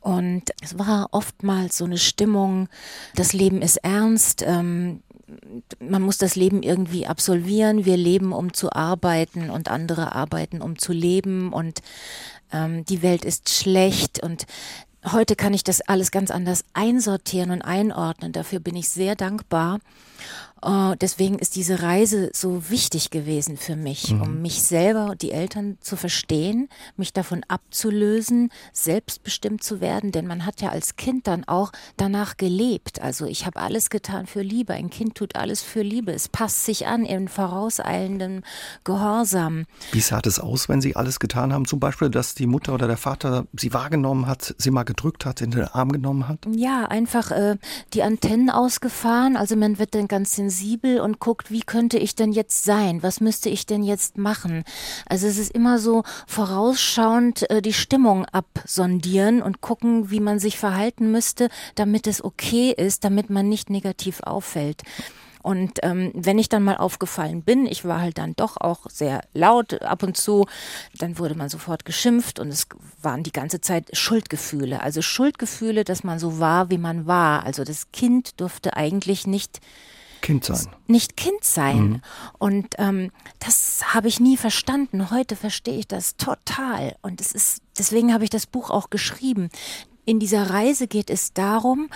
Und 0.00 0.52
es 0.62 0.78
war 0.78 1.08
oftmals 1.10 1.78
so 1.78 1.84
eine 1.84 1.98
Stimmung, 1.98 2.68
das 3.16 3.32
Leben 3.32 3.60
ist 3.60 3.78
ernst, 3.78 4.44
ähm, 4.46 5.00
man 5.80 6.02
muss 6.02 6.18
das 6.18 6.36
Leben 6.36 6.62
irgendwie 6.62 7.06
absolvieren. 7.06 7.84
Wir 7.84 7.96
leben, 7.96 8.32
um 8.32 8.52
zu 8.52 8.72
arbeiten 8.72 9.50
und 9.50 9.68
andere 9.68 10.14
arbeiten, 10.14 10.60
um 10.60 10.78
zu 10.78 10.92
leben. 10.92 11.52
Und 11.52 11.80
ähm, 12.52 12.84
die 12.84 13.02
Welt 13.02 13.24
ist 13.24 13.50
schlecht 13.50 14.22
und 14.22 14.46
heute 15.12 15.36
kann 15.36 15.54
ich 15.54 15.64
das 15.64 15.80
alles 15.80 16.10
ganz 16.10 16.30
anders 16.30 16.64
einsortieren 16.72 17.50
und 17.50 17.62
einordnen. 17.62 18.32
Dafür 18.32 18.60
bin 18.60 18.76
ich 18.76 18.88
sehr 18.88 19.14
dankbar. 19.14 19.78
Uh, 20.64 20.94
deswegen 20.98 21.38
ist 21.38 21.54
diese 21.54 21.82
Reise 21.82 22.30
so 22.32 22.70
wichtig 22.70 23.10
gewesen 23.10 23.58
für 23.58 23.76
mich, 23.76 24.12
mhm. 24.12 24.22
um 24.22 24.42
mich 24.42 24.62
selber 24.62 25.10
und 25.10 25.20
die 25.20 25.30
Eltern 25.30 25.76
zu 25.80 25.96
verstehen, 25.96 26.70
mich 26.96 27.12
davon 27.12 27.44
abzulösen, 27.46 28.50
selbstbestimmt 28.72 29.62
zu 29.62 29.82
werden, 29.82 30.12
denn 30.12 30.26
man 30.26 30.46
hat 30.46 30.62
ja 30.62 30.70
als 30.70 30.96
Kind 30.96 31.26
dann 31.26 31.44
auch 31.44 31.72
danach 31.98 32.38
gelebt. 32.38 33.02
Also 33.02 33.26
ich 33.26 33.44
habe 33.44 33.60
alles 33.60 33.90
getan 33.90 34.26
für 34.26 34.40
Liebe. 34.40 34.72
Ein 34.72 34.88
Kind 34.88 35.16
tut 35.16 35.36
alles 35.36 35.62
für 35.62 35.82
Liebe. 35.82 36.12
Es 36.12 36.28
passt 36.28 36.64
sich 36.64 36.86
an 36.86 37.04
in 37.04 37.28
vorauseilendem 37.28 38.42
Gehorsam. 38.82 39.66
Wie 39.92 40.00
sah 40.00 40.22
das 40.22 40.40
aus, 40.40 40.70
wenn 40.70 40.80
Sie 40.80 40.96
alles 40.96 41.20
getan 41.20 41.52
haben? 41.52 41.66
Zum 41.66 41.80
Beispiel, 41.80 42.08
dass 42.08 42.34
die 42.34 42.46
Mutter 42.46 42.72
oder 42.72 42.86
der 42.86 42.96
Vater 42.96 43.46
Sie 43.54 43.74
wahrgenommen 43.74 44.26
hat, 44.26 44.54
Sie 44.56 44.70
mal 44.70 44.84
gedrückt 44.84 45.26
hat, 45.26 45.42
in 45.42 45.50
den 45.50 45.64
Arm 45.64 45.92
genommen 45.92 46.28
hat? 46.28 46.38
Ja, 46.50 46.86
einfach 46.86 47.30
äh, 47.30 47.56
die 47.92 48.02
Antennen 48.02 48.48
ausgefahren. 48.48 49.36
Also 49.36 49.54
man 49.54 49.78
wird 49.78 49.94
dann 49.94 50.08
ganz 50.08 50.34
sensibel 50.46 51.00
und 51.00 51.18
guckt, 51.18 51.50
wie 51.50 51.62
könnte 51.62 51.98
ich 51.98 52.14
denn 52.14 52.32
jetzt 52.32 52.64
sein? 52.64 53.02
Was 53.02 53.20
müsste 53.20 53.48
ich 53.48 53.66
denn 53.66 53.82
jetzt 53.82 54.16
machen? 54.16 54.64
Also 55.08 55.26
es 55.26 55.38
ist 55.38 55.50
immer 55.52 55.78
so 55.78 56.04
vorausschauend 56.26 57.50
äh, 57.50 57.60
die 57.60 57.72
Stimmung 57.72 58.24
absondieren 58.26 59.42
und 59.42 59.60
gucken, 59.60 60.10
wie 60.10 60.20
man 60.20 60.38
sich 60.38 60.56
verhalten 60.58 61.10
müsste, 61.10 61.48
damit 61.74 62.06
es 62.06 62.24
okay 62.24 62.72
ist, 62.76 63.04
damit 63.04 63.28
man 63.28 63.48
nicht 63.48 63.70
negativ 63.70 64.20
auffällt. 64.20 64.82
Und 65.42 65.78
ähm, 65.82 66.10
wenn 66.14 66.38
ich 66.38 66.48
dann 66.48 66.64
mal 66.64 66.76
aufgefallen 66.76 67.42
bin, 67.42 67.66
ich 67.66 67.84
war 67.84 68.00
halt 68.00 68.18
dann 68.18 68.34
doch 68.34 68.56
auch 68.56 68.86
sehr 68.90 69.22
laut 69.32 69.80
ab 69.80 70.02
und 70.02 70.16
zu, 70.16 70.46
dann 70.98 71.18
wurde 71.18 71.36
man 71.36 71.48
sofort 71.48 71.84
geschimpft 71.84 72.40
und 72.40 72.48
es 72.48 72.66
waren 73.00 73.22
die 73.22 73.32
ganze 73.32 73.60
Zeit 73.60 73.96
Schuldgefühle. 73.96 74.82
Also 74.82 75.02
Schuldgefühle, 75.02 75.84
dass 75.84 76.02
man 76.02 76.18
so 76.18 76.40
war, 76.40 76.70
wie 76.70 76.78
man 76.78 77.06
war. 77.06 77.44
Also 77.44 77.62
das 77.62 77.92
Kind 77.92 78.40
durfte 78.40 78.76
eigentlich 78.76 79.28
nicht 79.28 79.60
Kind 80.26 80.44
sein. 80.44 80.66
Nicht 80.88 81.16
Kind 81.16 81.44
sein. 81.44 81.88
Mhm. 81.88 82.00
Und 82.38 82.66
ähm, 82.78 83.12
das 83.38 83.94
habe 83.94 84.08
ich 84.08 84.18
nie 84.18 84.36
verstanden. 84.36 85.12
Heute 85.12 85.36
verstehe 85.36 85.78
ich 85.78 85.86
das 85.86 86.16
total. 86.16 86.96
Und 87.00 87.20
es 87.20 87.30
ist, 87.30 87.62
deswegen 87.78 88.12
habe 88.12 88.24
ich 88.24 88.30
das 88.30 88.46
Buch 88.46 88.70
auch 88.70 88.90
geschrieben. 88.90 89.50
In 90.04 90.18
dieser 90.18 90.50
Reise 90.50 90.88
geht 90.88 91.10
es 91.10 91.32
darum, 91.32 91.90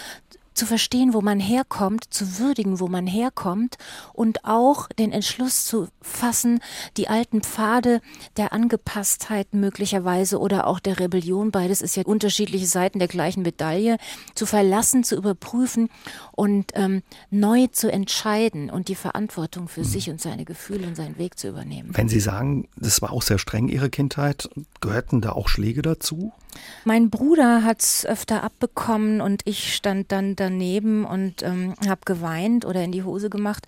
zu 0.54 0.66
verstehen, 0.66 1.14
wo 1.14 1.20
man 1.20 1.40
herkommt, 1.40 2.12
zu 2.12 2.38
würdigen, 2.38 2.80
wo 2.80 2.88
man 2.88 3.06
herkommt 3.06 3.76
und 4.12 4.44
auch 4.44 4.88
den 4.88 5.12
Entschluss 5.12 5.64
zu 5.66 5.88
fassen, 6.02 6.60
die 6.96 7.08
alten 7.08 7.42
Pfade 7.42 8.00
der 8.36 8.52
Angepasstheit 8.52 9.54
möglicherweise 9.54 10.38
oder 10.38 10.66
auch 10.66 10.80
der 10.80 10.98
Rebellion, 10.98 11.50
beides 11.50 11.82
ist 11.82 11.96
ja 11.96 12.04
unterschiedliche 12.04 12.66
Seiten 12.66 12.98
der 12.98 13.08
gleichen 13.08 13.42
Medaille, 13.42 13.96
zu 14.34 14.46
verlassen, 14.46 15.04
zu 15.04 15.16
überprüfen 15.16 15.88
und 16.32 16.72
ähm, 16.74 17.02
neu 17.30 17.68
zu 17.68 17.90
entscheiden 17.90 18.70
und 18.70 18.88
die 18.88 18.94
Verantwortung 18.94 19.68
für 19.68 19.80
mhm. 19.80 19.84
sich 19.84 20.10
und 20.10 20.20
seine 20.20 20.44
Gefühle 20.44 20.86
und 20.86 20.96
seinen 20.96 21.18
Weg 21.18 21.38
zu 21.38 21.48
übernehmen. 21.48 21.90
Wenn 21.92 22.08
Sie 22.08 22.20
sagen, 22.20 22.68
das 22.76 23.02
war 23.02 23.12
auch 23.12 23.22
sehr 23.22 23.38
streng 23.38 23.68
Ihre 23.68 23.90
Kindheit, 23.90 24.48
gehörten 24.80 25.20
da 25.20 25.32
auch 25.32 25.48
Schläge 25.48 25.82
dazu? 25.82 26.32
Mein 26.84 27.10
Bruder 27.10 27.64
hat 27.64 27.80
es 27.80 28.06
öfter 28.06 28.42
abbekommen 28.42 29.20
und 29.20 29.42
ich 29.44 29.74
stand 29.74 30.12
dann 30.12 30.36
daneben 30.36 31.04
und 31.04 31.42
ähm, 31.42 31.74
habe 31.86 32.00
geweint 32.04 32.64
oder 32.64 32.82
in 32.82 32.92
die 32.92 33.04
Hose 33.04 33.30
gemacht. 33.30 33.66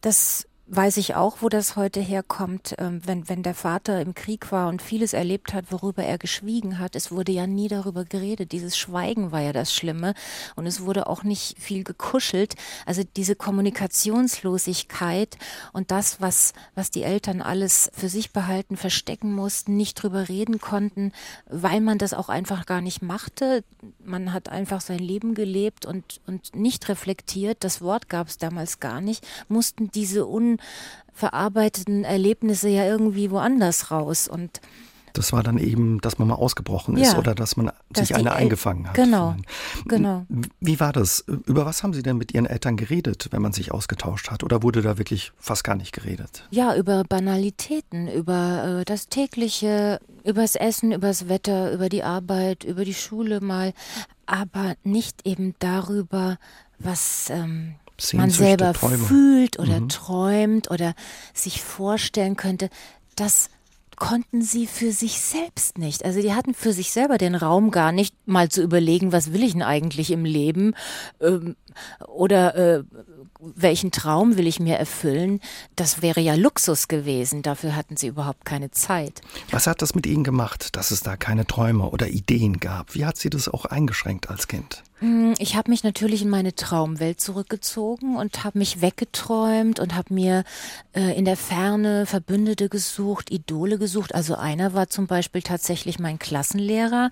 Das 0.00 0.46
weiß 0.66 0.96
ich 0.96 1.14
auch, 1.14 1.36
wo 1.40 1.50
das 1.50 1.76
heute 1.76 2.00
herkommt, 2.00 2.74
ähm, 2.78 3.02
wenn, 3.04 3.28
wenn 3.28 3.42
der 3.42 3.54
Vater 3.54 4.00
im 4.00 4.14
Krieg 4.14 4.50
war 4.50 4.68
und 4.68 4.80
vieles 4.80 5.12
erlebt 5.12 5.52
hat, 5.52 5.70
worüber 5.70 6.02
er 6.02 6.16
geschwiegen 6.16 6.78
hat. 6.78 6.96
Es 6.96 7.12
wurde 7.12 7.32
ja 7.32 7.46
nie 7.46 7.68
darüber 7.68 8.06
geredet. 8.06 8.52
Dieses 8.52 8.78
Schweigen 8.78 9.30
war 9.30 9.40
ja 9.40 9.52
das 9.52 9.74
Schlimme. 9.74 10.14
Und 10.56 10.66
es 10.66 10.80
wurde 10.80 11.06
auch 11.06 11.22
nicht 11.22 11.60
viel 11.60 11.84
gekuschelt. 11.84 12.54
Also 12.86 13.02
diese 13.16 13.36
Kommunikationslosigkeit 13.36 15.36
und 15.74 15.90
das, 15.90 16.22
was, 16.22 16.54
was 16.74 16.90
die 16.90 17.02
Eltern 17.02 17.42
alles 17.42 17.90
für 17.94 18.08
sich 18.08 18.32
behalten, 18.32 18.78
verstecken 18.78 19.34
mussten, 19.34 19.76
nicht 19.76 20.02
drüber 20.02 20.30
reden 20.30 20.60
konnten, 20.60 21.12
weil 21.46 21.82
man 21.82 21.98
das 21.98 22.14
auch 22.14 22.30
einfach 22.30 22.64
gar 22.64 22.80
nicht 22.80 23.02
machte. 23.02 23.64
Man 24.02 24.32
hat 24.32 24.48
einfach 24.48 24.80
sein 24.80 24.98
Leben 24.98 25.34
gelebt 25.34 25.84
und, 25.84 26.22
und 26.26 26.56
nicht 26.56 26.88
reflektiert. 26.88 27.64
Das 27.64 27.82
Wort 27.82 28.08
gab 28.08 28.28
es 28.28 28.38
damals 28.38 28.80
gar 28.80 29.02
nicht. 29.02 29.26
Mussten 29.48 29.90
diese 29.90 30.26
un 30.26 30.53
verarbeiteten 31.12 32.04
Erlebnisse 32.04 32.68
ja 32.68 32.84
irgendwie 32.84 33.30
woanders 33.30 33.90
raus 33.90 34.28
und 34.28 34.60
das 35.14 35.32
war 35.32 35.44
dann 35.44 35.58
eben, 35.58 36.00
dass 36.00 36.18
man 36.18 36.26
mal 36.26 36.34
ausgebrochen 36.34 36.96
ist 36.96 37.12
ja, 37.12 37.18
oder 37.18 37.36
dass 37.36 37.56
man 37.56 37.70
dass 37.92 38.08
sich 38.08 38.16
eine 38.16 38.32
eingefangen 38.32 38.88
hat. 38.88 38.94
Genau, 38.94 39.36
genau. 39.86 40.26
Wie 40.58 40.80
war 40.80 40.92
das? 40.92 41.24
Über 41.46 41.64
was 41.64 41.84
haben 41.84 41.94
Sie 41.94 42.02
denn 42.02 42.16
mit 42.16 42.34
Ihren 42.34 42.46
Eltern 42.46 42.76
geredet, 42.76 43.28
wenn 43.30 43.40
man 43.40 43.52
sich 43.52 43.70
ausgetauscht 43.70 44.32
hat? 44.32 44.42
Oder 44.42 44.64
wurde 44.64 44.82
da 44.82 44.98
wirklich 44.98 45.30
fast 45.38 45.62
gar 45.62 45.76
nicht 45.76 45.92
geredet? 45.92 46.48
Ja, 46.50 46.74
über 46.74 47.04
Banalitäten, 47.04 48.08
über 48.08 48.80
äh, 48.80 48.84
das 48.84 49.08
tägliche, 49.08 50.00
über 50.24 50.42
das 50.42 50.56
Essen, 50.56 50.90
über 50.90 51.06
das 51.06 51.28
Wetter, 51.28 51.72
über 51.72 51.88
die 51.88 52.02
Arbeit, 52.02 52.64
über 52.64 52.84
die 52.84 52.92
Schule 52.92 53.40
mal, 53.40 53.72
aber 54.26 54.74
nicht 54.82 55.24
eben 55.24 55.54
darüber, 55.60 56.38
was 56.80 57.30
ähm, 57.30 57.76
man 58.12 58.30
selber 58.30 58.72
Träume. 58.72 58.98
fühlt 58.98 59.58
oder 59.58 59.80
mhm. 59.80 59.88
träumt 59.88 60.70
oder 60.70 60.94
sich 61.32 61.62
vorstellen 61.62 62.36
könnte, 62.36 62.70
das 63.16 63.50
konnten 63.96 64.42
sie 64.42 64.66
für 64.66 64.92
sich 64.92 65.20
selbst 65.20 65.78
nicht. 65.78 66.04
Also 66.04 66.20
die 66.20 66.34
hatten 66.34 66.54
für 66.54 66.72
sich 66.72 66.90
selber 66.90 67.18
den 67.18 67.34
Raum 67.34 67.70
gar 67.70 67.92
nicht, 67.92 68.14
mal 68.26 68.48
zu 68.48 68.62
überlegen, 68.62 69.12
was 69.12 69.32
will 69.32 69.42
ich 69.42 69.52
denn 69.52 69.62
eigentlich 69.62 70.10
im 70.10 70.24
Leben 70.24 70.74
ähm, 71.20 71.56
oder 72.06 72.54
äh, 72.56 72.84
welchen 73.40 73.90
Traum 73.90 74.36
will 74.36 74.46
ich 74.46 74.58
mir 74.58 74.76
erfüllen. 74.76 75.40
Das 75.76 76.02
wäre 76.02 76.20
ja 76.20 76.34
Luxus 76.34 76.88
gewesen. 76.88 77.42
Dafür 77.42 77.76
hatten 77.76 77.96
sie 77.96 78.08
überhaupt 78.08 78.44
keine 78.44 78.70
Zeit. 78.70 79.20
Was 79.50 79.66
hat 79.66 79.82
das 79.82 79.94
mit 79.94 80.06
Ihnen 80.06 80.24
gemacht, 80.24 80.76
dass 80.76 80.90
es 80.90 81.02
da 81.02 81.16
keine 81.16 81.46
Träume 81.46 81.90
oder 81.90 82.08
Ideen 82.08 82.60
gab? 82.60 82.94
Wie 82.94 83.04
hat 83.04 83.16
Sie 83.16 83.30
das 83.30 83.48
auch 83.48 83.64
eingeschränkt 83.66 84.30
als 84.30 84.48
Kind? 84.48 84.82
Mm, 85.04 85.34
ich 85.38 85.54
habe 85.54 85.70
mich 85.70 85.84
natürlich 85.84 86.22
in 86.22 86.30
meine 86.30 86.54
Traumwelt 86.54 87.20
zurückgezogen 87.20 88.16
und 88.16 88.42
habe 88.42 88.58
mich 88.58 88.80
weggeträumt 88.80 89.78
und 89.78 89.94
habe 89.94 90.14
mir 90.14 90.44
äh, 90.94 91.16
in 91.16 91.26
der 91.26 91.36
Ferne 91.36 92.06
Verbündete 92.06 92.70
gesucht, 92.70 93.30
Idole 93.30 93.78
gesucht. 93.78 94.14
Also 94.14 94.34
einer 94.34 94.72
war 94.72 94.88
zum 94.88 95.06
Beispiel 95.06 95.42
tatsächlich 95.42 95.98
mein 95.98 96.18
Klassenlehrer. 96.18 97.10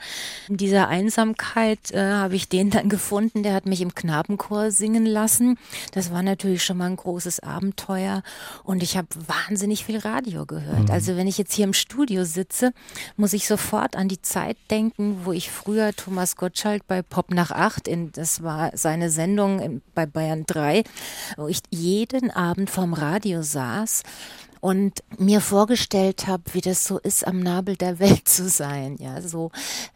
In 0.49 0.57
dieser 0.57 0.89
Einsamkeit 0.89 1.91
äh, 1.91 2.13
habe 2.13 2.35
ich 2.35 2.49
den 2.49 2.71
dann 2.71 2.89
gefunden, 2.93 3.43
der 3.43 3.53
hat 3.53 3.67
mich 3.67 3.83
im 3.83 3.95
Knabenchor 3.95 4.71
singen 4.71 5.05
lassen. 5.05 5.59
Das 5.93 6.11
war 6.11 6.23
natürlich 6.23 6.65
schon 6.65 6.79
mal 6.79 6.87
ein 6.87 6.97
großes 6.97 7.41
Abenteuer 7.41 8.23
und 8.65 8.83
ich 8.83 8.97
habe 8.97 9.09
wahnsinnig 9.27 9.85
viel 9.85 9.99
Radio 9.99 10.47
gehört. 10.47 10.89
Mhm. 10.89 10.91
Also 10.91 11.17
wenn 11.17 11.27
ich 11.27 11.37
jetzt 11.37 11.53
hier 11.53 11.65
im 11.65 11.75
Studio 11.75 12.25
sitze, 12.25 12.73
muss 13.17 13.35
ich 13.35 13.47
sofort 13.47 13.97
an 13.97 14.09
die 14.09 14.23
Zeit 14.23 14.57
denken, 14.71 15.21
wo 15.25 15.33
ich 15.33 15.51
früher 15.51 15.93
Thomas 15.93 16.37
Gottschalk 16.37 16.87
bei 16.87 17.03
Pop 17.03 17.31
nach 17.31 17.51
acht, 17.51 17.82
in, 17.89 18.13
das 18.13 18.43
war 18.43 18.71
seine 18.75 19.11
Sendung 19.11 19.61
in, 19.61 19.83
bei 19.95 20.07
Bayern 20.07 20.45
3, 20.47 20.85
wo 21.37 21.49
ich 21.49 21.61
jeden 21.71 22.31
Abend 22.31 22.71
vorm 22.71 22.95
Radio 22.95 23.43
saß 23.43 24.03
und 24.63 25.03
mir 25.19 25.41
vorgestellt 25.41 26.29
habe, 26.29 26.45
wie 26.53 26.61
das 26.61 26.85
so 26.85 26.99
ist, 26.99 27.27
am 27.27 27.41
Nabel 27.41 27.77
der 27.77 27.99
Welt 27.99 28.29
zu 28.29 28.49
sein, 28.49 28.97
ja, 29.01 29.21
so 29.21 29.51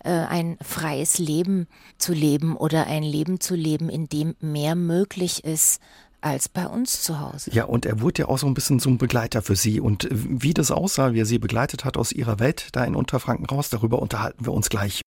äh, 0.05 0.11
ein 0.11 0.59
freies 0.61 1.19
Leben 1.19 1.69
zu 1.99 2.12
leben 2.12 2.57
oder 2.57 2.88
ein 2.88 3.05
Leben 3.05 3.40
zu 3.40 3.55
leben, 3.55 3.88
in 3.88 4.09
dem 4.09 4.35
mehr 4.40 4.75
möglich 4.75 5.45
ist 5.45 5.81
als 6.21 6.49
bei 6.49 6.66
uns 6.66 7.02
zu 7.02 7.21
Hause. 7.21 7.52
Ja, 7.52 7.64
und 7.66 7.87
er 7.87 8.00
wurde 8.00 8.23
ja 8.23 8.28
auch 8.28 8.38
so 8.38 8.49
ein 8.49 8.55
bisschen 8.55 8.81
zum 8.81 8.99
Begleiter 8.99 9.43
für 9.43 9.55
Sie. 9.55 9.81
Und 9.81 10.09
wie 10.11 10.52
das 10.52 10.73
aussah, 10.73 11.12
wie 11.12 11.21
er 11.21 11.26
Sie 11.26 11.38
begleitet 11.38 11.85
hat 11.85 11.97
aus 11.97 12.11
Ihrer 12.11 12.40
Welt 12.40 12.69
da 12.73 12.85
in 12.85 12.97
Unterfranken 12.97 13.47
raus, 13.47 13.71
darüber 13.71 14.00
unterhalten 14.02 14.45
wir 14.45 14.52
uns 14.52 14.69
gleich. 14.69 15.02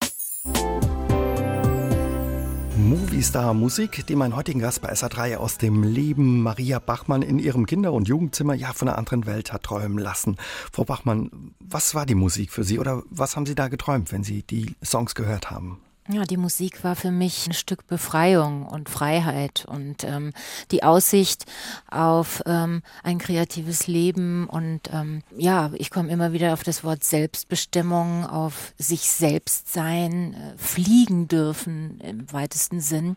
Movistar 2.79 3.53
Musik, 3.53 4.07
die 4.07 4.15
mein 4.15 4.35
heutigen 4.35 4.59
Gast 4.59 4.81
bei 4.81 4.91
SA3 4.91 5.35
aus 5.35 5.57
dem 5.57 5.83
Leben 5.83 6.41
Maria 6.41 6.79
Bachmann 6.79 7.21
in 7.21 7.37
ihrem 7.37 7.65
Kinder- 7.65 7.91
und 7.91 8.07
Jugendzimmer 8.07 8.53
ja 8.53 8.71
von 8.71 8.87
einer 8.87 8.97
anderen 8.97 9.25
Welt 9.25 9.51
hat 9.51 9.63
träumen 9.63 9.97
lassen. 9.97 10.37
Frau 10.71 10.85
Bachmann, 10.85 11.53
was 11.59 11.93
war 11.93 12.05
die 12.05 12.15
Musik 12.15 12.51
für 12.51 12.63
Sie 12.63 12.79
oder 12.79 13.03
was 13.09 13.35
haben 13.35 13.45
Sie 13.45 13.55
da 13.55 13.67
geträumt, 13.67 14.13
wenn 14.13 14.23
Sie 14.23 14.43
die 14.43 14.75
Songs 14.81 15.13
gehört 15.13 15.51
haben? 15.51 15.81
Ja, 16.11 16.23
die 16.23 16.37
Musik 16.37 16.83
war 16.83 16.95
für 16.95 17.11
mich 17.11 17.45
ein 17.45 17.53
Stück 17.53 17.85
Befreiung 17.85 18.65
und 18.65 18.89
Freiheit 18.89 19.65
und 19.65 20.03
ähm, 20.03 20.33
die 20.71 20.81
Aussicht 20.81 21.45
auf 21.87 22.41
ähm, 22.47 22.81
ein 23.03 23.19
kreatives 23.19 23.85
Leben 23.85 24.49
und 24.49 24.89
ähm, 24.91 25.21
ja, 25.37 25.69
ich 25.75 25.91
komme 25.91 26.09
immer 26.09 26.33
wieder 26.33 26.53
auf 26.53 26.63
das 26.63 26.83
Wort 26.83 27.03
Selbstbestimmung, 27.03 28.25
auf 28.25 28.73
sich 28.79 29.01
selbst 29.01 29.71
sein, 29.71 30.33
äh, 30.33 30.57
fliegen 30.57 31.27
dürfen 31.27 31.99
im 31.99 32.33
weitesten 32.33 32.81
Sinn. 32.81 33.15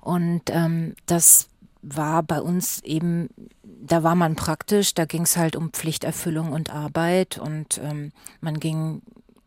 Und 0.00 0.50
ähm, 0.50 0.94
das 1.06 1.48
war 1.82 2.22
bei 2.22 2.40
uns 2.40 2.80
eben, 2.84 3.28
da 3.64 4.04
war 4.04 4.14
man 4.14 4.36
praktisch, 4.36 4.94
da 4.94 5.04
ging 5.04 5.22
es 5.22 5.36
halt 5.36 5.56
um 5.56 5.72
Pflichterfüllung 5.72 6.52
und 6.52 6.72
Arbeit 6.72 7.38
und 7.38 7.80
ähm, 7.82 8.12
man 8.40 8.60
ging 8.60 9.02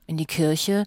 in 0.05 0.17
die 0.17 0.25
Kirche 0.25 0.86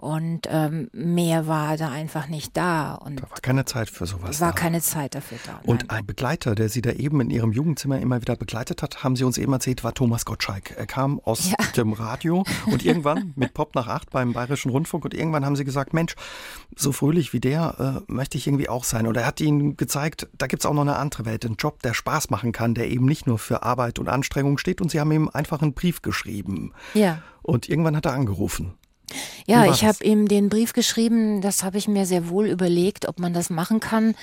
und 0.00 0.48
ähm, 0.48 0.88
mehr 0.92 1.46
war 1.46 1.76
da 1.76 1.90
einfach 1.90 2.26
nicht 2.28 2.56
da. 2.56 2.94
Und 2.94 3.20
da 3.20 3.30
war 3.30 3.38
keine 3.42 3.66
Zeit 3.66 3.90
für 3.90 4.06
sowas. 4.06 4.40
War 4.40 4.52
da. 4.52 4.54
keine 4.54 4.80
Zeit 4.80 5.14
dafür 5.14 5.36
da. 5.44 5.52
Nein. 5.52 5.62
Und 5.66 5.90
ein 5.90 6.06
Begleiter, 6.06 6.54
der 6.54 6.70
Sie 6.70 6.80
da 6.80 6.92
eben 6.92 7.20
in 7.20 7.28
Ihrem 7.28 7.52
Jugendzimmer 7.52 7.98
immer 7.98 8.18
wieder 8.22 8.34
begleitet 8.34 8.82
hat, 8.82 9.04
haben 9.04 9.14
Sie 9.14 9.24
uns 9.24 9.36
eben 9.36 9.52
erzählt, 9.52 9.84
war 9.84 9.92
Thomas 9.92 10.24
Gottschalk. 10.24 10.74
Er 10.74 10.86
kam 10.86 11.20
aus 11.20 11.50
ja. 11.50 11.56
dem 11.76 11.92
Radio 11.92 12.44
und 12.66 12.82
irgendwann 12.82 13.34
mit 13.36 13.52
Pop 13.52 13.74
nach 13.74 13.88
acht 13.88 14.08
beim 14.08 14.32
Bayerischen 14.32 14.70
Rundfunk 14.70 15.04
und 15.04 15.12
irgendwann 15.12 15.44
haben 15.44 15.56
Sie 15.56 15.66
gesagt, 15.66 15.92
Mensch, 15.92 16.14
so 16.74 16.92
fröhlich 16.92 17.34
wie 17.34 17.40
der 17.40 18.02
äh, 18.08 18.12
möchte 18.12 18.38
ich 18.38 18.46
irgendwie 18.46 18.70
auch 18.70 18.84
sein. 18.84 19.06
Und 19.06 19.18
er 19.18 19.26
hat 19.26 19.38
Ihnen 19.42 19.76
gezeigt, 19.76 20.28
da 20.38 20.46
gibt 20.46 20.62
es 20.62 20.66
auch 20.66 20.72
noch 20.72 20.80
eine 20.80 20.96
andere 20.96 21.26
Welt, 21.26 21.44
einen 21.44 21.56
Job, 21.56 21.82
der 21.82 21.92
Spaß 21.92 22.30
machen 22.30 22.52
kann, 22.52 22.74
der 22.74 22.88
eben 22.88 23.04
nicht 23.04 23.26
nur 23.26 23.38
für 23.38 23.64
Arbeit 23.64 23.98
und 23.98 24.08
Anstrengung 24.08 24.56
steht. 24.56 24.80
Und 24.80 24.90
Sie 24.90 24.98
haben 24.98 25.12
ihm 25.12 25.28
einfach 25.28 25.60
einen 25.60 25.74
Brief 25.74 26.00
geschrieben. 26.00 26.72
Ja. 26.94 27.22
Und 27.42 27.68
irgendwann 27.68 27.96
hat 27.96 28.06
er 28.06 28.14
angerufen. 28.14 28.74
Ja, 29.46 29.66
ich 29.66 29.84
habe 29.84 30.04
ihm 30.04 30.28
den 30.28 30.48
Brief 30.48 30.72
geschrieben, 30.72 31.40
das 31.40 31.62
habe 31.62 31.78
ich 31.78 31.88
mir 31.88 32.06
sehr 32.06 32.28
wohl 32.28 32.46
überlegt, 32.46 33.08
ob 33.08 33.18
man 33.18 33.32
das 33.32 33.50
machen 33.50 33.80
kann. 33.80 34.14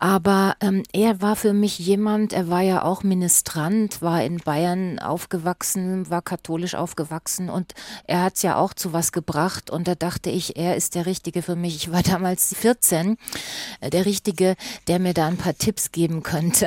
Aber 0.00 0.56
ähm, 0.60 0.82
er 0.92 1.22
war 1.22 1.36
für 1.36 1.52
mich 1.52 1.78
jemand, 1.78 2.32
er 2.32 2.48
war 2.48 2.60
ja 2.60 2.82
auch 2.82 3.04
Ministrant, 3.04 4.02
war 4.02 4.22
in 4.22 4.38
Bayern 4.38 4.98
aufgewachsen, 4.98 6.10
war 6.10 6.20
katholisch 6.20 6.74
aufgewachsen 6.74 7.48
und 7.48 7.74
er 8.06 8.22
hat's 8.22 8.42
ja 8.42 8.56
auch 8.56 8.74
zu 8.74 8.92
was 8.92 9.12
gebracht 9.12 9.70
und 9.70 9.86
da 9.86 9.94
dachte 9.94 10.30
ich, 10.30 10.56
er 10.56 10.76
ist 10.76 10.94
der 10.94 11.06
Richtige 11.06 11.42
für 11.42 11.56
mich. 11.56 11.76
Ich 11.76 11.92
war 11.92 12.02
damals 12.02 12.54
14, 12.54 13.16
äh, 13.80 13.90
der 13.90 14.04
Richtige, 14.04 14.56
der 14.88 14.98
mir 14.98 15.14
da 15.14 15.26
ein 15.26 15.38
paar 15.38 15.56
Tipps 15.56 15.92
geben 15.92 16.22
könnte. 16.22 16.66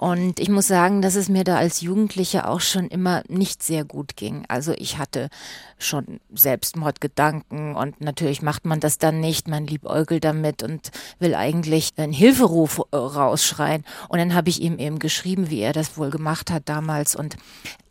Und 0.00 0.40
ich 0.40 0.48
muss 0.48 0.66
sagen, 0.66 1.02
dass 1.02 1.14
es 1.14 1.28
mir 1.28 1.44
da 1.44 1.56
als 1.56 1.82
Jugendliche 1.82 2.48
auch 2.48 2.60
schon 2.60 2.88
immer 2.88 3.22
nicht 3.28 3.62
sehr 3.62 3.84
gut 3.84 4.16
ging. 4.16 4.46
Also 4.48 4.72
ich 4.72 4.96
hatte 4.96 5.28
schon 5.76 6.20
Selbstmordgedanken 6.32 7.76
und 7.76 8.00
natürlich 8.00 8.40
macht 8.40 8.64
man 8.64 8.80
das 8.80 8.96
dann 8.96 9.20
nicht. 9.20 9.46
Man 9.46 9.66
liebäugelt 9.66 10.24
damit 10.24 10.62
und 10.62 10.90
will 11.18 11.34
eigentlich 11.34 11.90
einen 11.98 12.14
Hilferuf 12.14 12.80
äh, 12.92 12.96
rausschreien. 12.96 13.84
Und 14.08 14.18
dann 14.18 14.32
habe 14.32 14.48
ich 14.48 14.62
ihm 14.62 14.78
eben 14.78 15.00
geschrieben, 15.00 15.50
wie 15.50 15.60
er 15.60 15.74
das 15.74 15.98
wohl 15.98 16.08
gemacht 16.08 16.50
hat 16.50 16.70
damals 16.70 17.14
und 17.14 17.36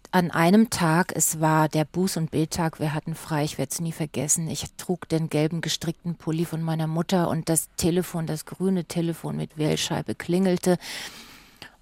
an 0.10 0.32
einem 0.32 0.72
Tag, 0.72 1.14
es 1.16 1.40
war 1.40 1.70
der 1.70 1.86
Buß- 1.86 2.18
und 2.18 2.32
Bildtag, 2.32 2.80
wir 2.80 2.96
hatten 2.96 3.14
frei, 3.14 3.44
ich 3.44 3.60
werde 3.60 3.70
es 3.72 3.80
nie 3.80 3.92
vergessen. 3.92 4.50
Ich 4.50 4.66
trug 4.78 5.08
den 5.08 5.30
gelben 5.30 5.62
gestrickten 5.62 6.16
Pulli 6.16 6.46
von 6.46 6.64
meiner 6.64 6.88
Mutter 6.88 7.30
und 7.30 7.50
das 7.50 7.70
Telefon, 7.78 8.26
das 8.26 8.46
grüne 8.46 8.86
Telefon 8.86 9.38
mit 9.38 9.60
Wählscheibe 9.60 10.16
klingelte. 10.16 10.80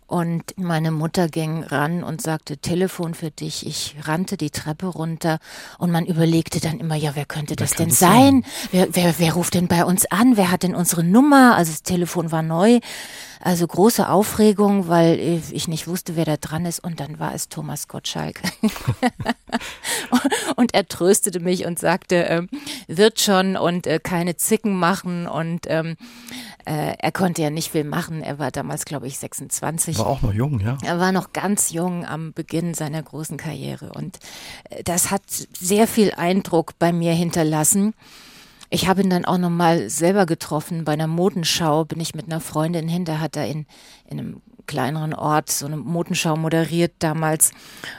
Und 0.08 0.58
meine 0.58 0.92
Mutter 0.92 1.28
ging 1.28 1.64
ran 1.64 2.02
und 2.02 2.22
sagte, 2.22 2.58
Telefon 2.58 3.14
für 3.14 3.30
dich. 3.30 3.68
Ich 3.68 3.96
rannte 4.04 4.38
die 4.38 4.52
Treppe 4.52 4.88
runter 4.88 5.40
und 5.78 5.92
man 5.92 6.06
überlegte 6.06 6.62
dann 6.62 6.80
immer, 6.80 6.96
ja, 6.96 7.12
wer 7.16 7.26
könnte 7.26 7.58
das 7.58 7.72
wer 7.72 7.86
denn 7.86 7.94
sein? 7.94 8.44
sein? 8.44 8.46
Wer, 8.72 8.88
wer, 8.96 9.20
wer 9.20 9.34
ruft 9.34 9.54
denn 9.54 9.68
bei 9.68 9.84
uns 9.84 10.06
an? 10.06 10.38
Wer 10.38 10.50
hat 10.50 10.64
denn 10.64 10.76
unsere 10.76 11.04
Nummer? 11.04 11.56
Also 11.58 11.72
das 11.74 11.84
Telefon 11.84 12.32
war 12.32 12.42
neu. 12.42 12.80
Also 13.40 13.68
große 13.68 14.10
Aufregung, 14.10 14.88
weil 14.88 15.20
ich 15.52 15.68
nicht 15.68 15.88
wusste, 15.88 16.16
wer 16.16 16.26
da 16.26 16.38
dran 16.38 16.66
ist. 16.66 16.84
Und 16.84 17.00
dann 17.00 17.20
war 17.20 17.36
es 17.36 17.50
Thomas 17.50 17.88
Gottschalk. 17.88 18.42
und 20.56 20.74
er 20.74 20.88
tröstete 20.88 21.40
mich 21.40 21.66
und 21.66 21.80
sagte, 21.80 22.28
äh, 22.28 22.42
wird 22.88 23.20
schon 23.20 23.56
und 23.56 23.86
äh, 23.88 24.00
keine 24.02 24.38
Zicken 24.38 24.78
machen 24.78 25.28
und 25.28 25.66
ähm, 25.68 25.98
äh, 26.66 26.96
er 26.98 27.12
konnte 27.12 27.42
ja 27.42 27.50
nicht 27.50 27.72
viel 27.72 27.84
machen. 27.84 28.22
Er 28.22 28.40
war 28.40 28.52
damals, 28.52 28.86
glaube 28.86 29.08
ich, 29.08 29.20
26. 29.20 29.97
War 30.00 30.08
auch 30.08 30.22
noch 30.22 30.34
jung, 30.34 30.60
ja. 30.60 30.78
Er 30.84 31.00
war 31.00 31.12
noch 31.12 31.34
ganz 31.34 31.72
jung 31.72 32.06
am 32.06 32.34
Beginn 32.34 32.74
seiner 32.74 33.02
großen 33.02 33.38
Karriere. 33.38 33.92
Und 33.94 34.20
äh, 34.70 34.84
das 34.84 35.12
hat 35.12 35.24
sehr 35.28 35.88
viel 35.88 36.14
Eindruck 36.16 36.74
bei 36.80 36.92
mir 36.92 37.14
hinterlassen. 37.14 37.94
Ich 38.70 38.88
habe 38.88 39.02
ihn 39.02 39.10
dann 39.10 39.26
auch 39.26 39.38
nochmal 39.38 39.90
selber 39.90 40.26
getroffen. 40.26 40.84
Bei 40.84 40.94
einer 40.94 41.08
Modenschau 41.08 41.86
bin 41.86 42.02
ich 42.02 42.16
mit 42.16 42.26
einer 42.26 42.42
Freundin 42.42 42.88
hin. 42.88 43.06
Da 43.06 43.20
hat 43.20 43.38
er 43.38 43.48
in, 43.48 43.66
in 44.10 44.20
einem 44.20 44.42
kleineren 44.66 45.14
Ort 45.14 45.50
so 45.50 45.66
eine 45.66 45.78
Modenschau 45.78 46.36
moderiert 46.36 46.94
damals. 47.00 47.52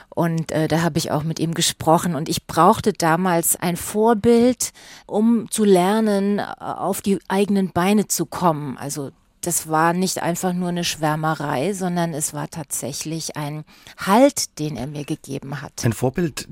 Und 0.09 0.51
äh, 0.51 0.67
da 0.67 0.81
habe 0.81 0.99
ich 0.99 1.11
auch 1.11 1.23
mit 1.23 1.39
ihm 1.39 1.53
gesprochen. 1.53 2.15
Und 2.15 2.29
ich 2.29 2.45
brauchte 2.45 2.93
damals 2.93 3.55
ein 3.55 3.77
Vorbild, 3.77 4.71
um 5.07 5.49
zu 5.49 5.65
lernen, 5.65 6.39
auf 6.39 7.01
die 7.01 7.19
eigenen 7.27 7.71
Beine 7.71 8.07
zu 8.07 8.27
kommen. 8.27 8.77
Also 8.77 9.09
das 9.41 9.69
war 9.69 9.93
nicht 9.93 10.21
einfach 10.21 10.53
nur 10.53 10.69
eine 10.69 10.83
Schwärmerei, 10.83 11.73
sondern 11.73 12.13
es 12.13 12.33
war 12.33 12.49
tatsächlich 12.49 13.37
ein 13.37 13.63
Halt, 13.97 14.59
den 14.59 14.75
er 14.77 14.87
mir 14.87 15.05
gegeben 15.05 15.61
hat. 15.61 15.85
Ein 15.85 15.93
Vorbild, 15.93 16.47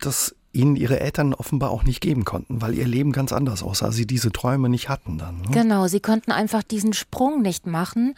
das 0.00 0.34
ihnen 0.52 0.76
ihre 0.76 1.00
Eltern 1.00 1.34
offenbar 1.34 1.70
auch 1.70 1.84
nicht 1.84 2.00
geben 2.00 2.24
konnten, 2.24 2.62
weil 2.62 2.74
ihr 2.74 2.86
Leben 2.86 3.12
ganz 3.12 3.32
anders 3.32 3.62
aussah, 3.62 3.92
sie 3.92 4.06
diese 4.06 4.32
Träume 4.32 4.68
nicht 4.68 4.88
hatten 4.88 5.18
dann. 5.18 5.42
Ne? 5.42 5.48
Genau, 5.50 5.86
sie 5.88 6.00
konnten 6.00 6.32
einfach 6.32 6.62
diesen 6.62 6.94
Sprung 6.94 7.42
nicht 7.42 7.66
machen 7.66 8.14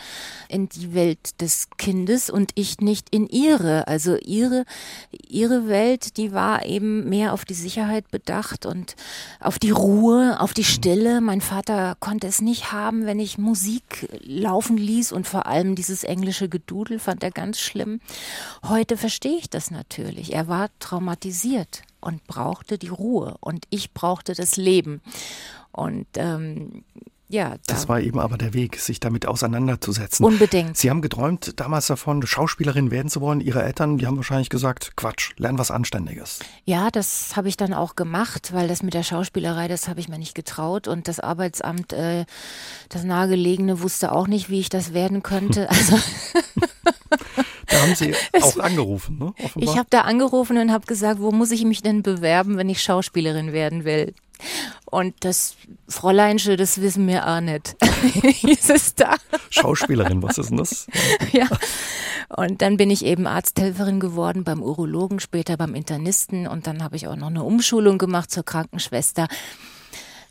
in 0.48 0.68
die 0.68 0.94
Welt 0.94 1.40
des 1.40 1.68
Kindes 1.76 2.30
und 2.30 2.52
ich 2.54 2.80
nicht 2.80 3.08
in 3.10 3.26
ihre. 3.26 3.88
Also 3.88 4.16
ihre, 4.16 4.64
ihre 5.10 5.66
Welt, 5.68 6.16
die 6.18 6.32
war 6.32 6.64
eben 6.64 7.08
mehr 7.08 7.32
auf 7.32 7.44
die 7.44 7.54
Sicherheit 7.54 8.08
bedacht 8.10 8.64
und 8.64 8.94
auf 9.40 9.58
die 9.58 9.70
Ruhe, 9.70 10.38
auf 10.38 10.54
die 10.54 10.64
Stille. 10.64 11.20
Mein 11.20 11.40
Vater 11.40 11.96
konnte 11.98 12.28
es 12.28 12.40
nicht 12.40 12.70
haben, 12.70 13.06
wenn 13.06 13.18
ich 13.18 13.38
Musik 13.38 14.08
laufen 14.22 14.76
ließ 14.76 15.10
und 15.10 15.26
vor 15.26 15.46
allem 15.46 15.74
dieses 15.74 16.04
englische 16.04 16.48
Gedudel 16.48 17.00
fand 17.00 17.24
er 17.24 17.32
ganz 17.32 17.58
schlimm. 17.58 18.00
Heute 18.62 18.96
verstehe 18.96 19.36
ich 19.36 19.50
das 19.50 19.72
natürlich. 19.72 20.32
Er 20.32 20.46
war 20.46 20.68
traumatisiert 20.78 21.82
und 22.00 22.26
brauchte 22.26 22.78
die 22.78 22.88
Ruhe 22.88 23.36
und 23.40 23.66
ich 23.70 23.92
brauchte 23.92 24.34
das 24.34 24.56
Leben. 24.56 25.00
Und 25.72 26.06
ähm, 26.16 26.84
ja. 27.30 27.50
Da. 27.50 27.74
Das 27.74 27.88
war 27.88 28.00
eben 28.00 28.18
aber 28.18 28.36
der 28.36 28.54
Weg, 28.54 28.76
sich 28.80 28.98
damit 28.98 29.26
auseinanderzusetzen. 29.26 30.26
Unbedingt. 30.26 30.76
Sie 30.76 30.90
haben 30.90 31.00
geträumt 31.00 31.60
damals 31.60 31.86
davon, 31.86 32.26
Schauspielerin 32.26 32.90
werden 32.90 33.08
zu 33.08 33.20
wollen. 33.20 33.40
Ihre 33.40 33.62
Eltern, 33.62 33.98
die 33.98 34.06
haben 34.06 34.16
wahrscheinlich 34.16 34.50
gesagt, 34.50 34.96
Quatsch, 34.96 35.30
lern 35.36 35.56
was 35.56 35.70
Anständiges. 35.70 36.40
Ja, 36.64 36.90
das 36.90 37.36
habe 37.36 37.48
ich 37.48 37.56
dann 37.56 37.72
auch 37.72 37.94
gemacht, 37.94 38.52
weil 38.52 38.66
das 38.66 38.82
mit 38.82 38.94
der 38.94 39.04
Schauspielerei, 39.04 39.68
das 39.68 39.86
habe 39.86 40.00
ich 40.00 40.08
mir 40.08 40.18
nicht 40.18 40.34
getraut. 40.34 40.88
Und 40.88 41.06
das 41.06 41.20
Arbeitsamt, 41.20 41.92
äh, 41.92 42.26
das 42.88 43.04
nahegelegene, 43.04 43.80
wusste 43.80 44.10
auch 44.10 44.26
nicht, 44.26 44.50
wie 44.50 44.58
ich 44.58 44.68
das 44.68 44.92
werden 44.92 45.22
könnte. 45.22 45.68
Also 45.80 45.96
da 47.70 47.82
haben 47.82 47.94
Sie 47.94 48.14
auch 48.40 48.58
angerufen, 48.58 49.18
ne? 49.18 49.32
Offenbar. 49.42 49.72
Ich 49.72 49.78
habe 49.78 49.88
da 49.90 50.02
angerufen 50.02 50.58
und 50.58 50.72
habe 50.72 50.86
gesagt, 50.86 51.20
wo 51.20 51.30
muss 51.30 51.50
ich 51.50 51.64
mich 51.64 51.82
denn 51.82 52.02
bewerben, 52.02 52.56
wenn 52.56 52.68
ich 52.68 52.82
Schauspielerin 52.82 53.52
werden 53.52 53.84
will? 53.84 54.14
Und 54.90 55.14
das 55.20 55.56
Fräuleinsche, 55.88 56.56
das 56.56 56.80
wissen 56.80 57.06
wir 57.06 57.26
auch 57.26 57.40
nicht. 57.40 57.76
hieß 58.12 58.70
es 58.70 58.94
da. 58.94 59.16
Schauspielerin, 59.50 60.22
was 60.22 60.38
ist 60.38 60.50
denn 60.50 60.56
das? 60.56 60.86
ja. 61.32 61.46
Und 62.28 62.62
dann 62.62 62.76
bin 62.76 62.90
ich 62.90 63.04
eben 63.04 63.26
Arzthelferin 63.26 64.00
geworden 64.00 64.44
beim 64.44 64.62
Urologen, 64.62 65.20
später 65.20 65.56
beim 65.56 65.74
Internisten 65.74 66.46
und 66.46 66.66
dann 66.66 66.82
habe 66.82 66.96
ich 66.96 67.06
auch 67.08 67.16
noch 67.16 67.28
eine 67.28 67.44
Umschulung 67.44 67.98
gemacht 67.98 68.30
zur 68.30 68.44
Krankenschwester. 68.44 69.28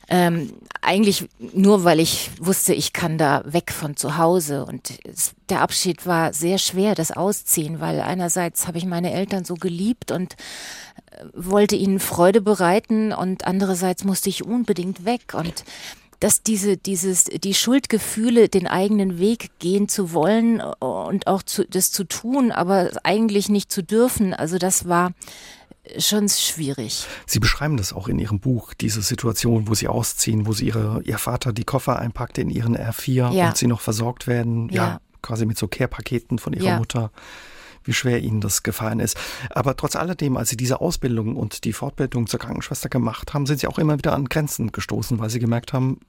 Ähm, 0.10 0.54
eigentlich 0.82 1.30
nur, 1.54 1.84
weil 1.84 2.00
ich 2.00 2.32
wusste, 2.40 2.74
ich 2.74 2.94
kann 2.94 3.20
da 3.20 3.44
weg 3.46 3.72
von 3.72 3.96
zu 3.96 4.18
Hause. 4.18 4.66
Und 4.66 5.00
es, 5.04 5.34
der 5.50 5.62
Abschied 5.62 6.08
war 6.08 6.34
sehr 6.34 6.58
schwer, 6.58 6.96
das 6.96 7.12
Ausziehen, 7.12 7.80
weil 7.80 8.02
einerseits 8.02 8.68
habe 8.68 8.80
ich 8.80 8.86
meine 8.86 9.14
Eltern 9.14 9.46
so 9.46 9.54
geliebt 9.54 10.12
und 10.12 10.34
äh, 10.34 11.26
wollte 11.34 11.76
ihnen 11.76 12.00
Freude 12.00 12.42
bereiten 12.42 13.14
und 13.14 13.46
andererseits 13.46 14.04
musste 14.04 14.30
ich 14.30 14.44
unbedingt 14.44 15.06
weg 15.06 15.34
und 15.36 15.64
dass 16.20 16.44
diese, 16.44 16.76
dieses, 16.76 17.26
die 17.26 17.54
Schuldgefühle, 17.54 18.50
den 18.50 18.68
eigenen 18.68 19.20
Weg 19.20 19.52
gehen 19.60 19.88
zu 19.88 20.12
wollen 20.12 20.60
und 20.60 21.28
auch 21.28 21.44
zu, 21.44 21.66
das 21.66 21.92
zu 21.92 22.04
tun, 22.04 22.52
aber 22.52 22.90
eigentlich 23.04 23.48
nicht 23.48 23.72
zu 23.72 23.84
dürfen. 23.84 24.34
Also 24.34 24.58
das 24.58 24.90
war 24.90 25.12
schon 25.98 26.30
schwierig. 26.30 27.06
Sie 27.26 27.40
beschreiben 27.40 27.78
das 27.78 27.94
auch 27.94 28.08
in 28.08 28.20
Ihrem 28.20 28.40
Buch, 28.40 28.74
diese 28.74 29.02
Situation, 29.02 29.68
wo 29.68 29.74
Sie 29.74 29.88
ausziehen, 29.88 30.46
wo 30.46 30.54
Sie 30.54 30.68
ihre, 30.68 31.02
Ihr 31.04 31.18
Vater 31.18 31.54
die 31.54 31.64
Koffer 31.64 32.00
einpackt 32.00 32.38
in 32.38 32.50
Ihren 32.50 32.78
R4 32.78 33.32
ja. 33.32 33.48
und 33.48 33.58
Sie 33.58 33.68
noch 33.68 33.82
versorgt 33.82 34.28
werden, 34.28 34.70
ja, 34.70 34.84
ja 34.84 35.02
quasi 35.22 35.46
mit 35.46 35.58
so 35.58 35.68
Care-Paketen 35.68 36.40
von 36.40 36.54
Ihrer 36.54 36.66
ja. 36.66 36.78
Mutter 36.78 37.12
wie 37.86 37.94
schwer 37.94 38.22
ihnen 38.22 38.42
das 38.42 38.62
gefallen 38.62 39.00
ist. 39.00 39.18
Aber 39.50 39.76
trotz 39.76 39.96
alledem, 39.96 40.38
als 40.38 40.50
sie 40.50 40.58
diese 40.58 40.82
Ausbildung 40.82 41.36
und 41.36 41.64
die 41.64 41.74
Fortbildung 41.74 42.28
zur 42.28 42.40
Krankenschwester 42.40 42.90
gemacht 42.90 43.34
haben, 43.34 43.46
sind 43.46 43.62
sie 43.62 43.68
auch 43.68 43.80
immer 43.80 43.98
wieder 43.98 44.14
an 44.14 44.26
Grenzen 44.26 44.72
gestoßen, 44.72 45.18
weil 45.18 45.30
sie 45.30 45.40
gemerkt 45.40 45.74
haben, 45.74 46.00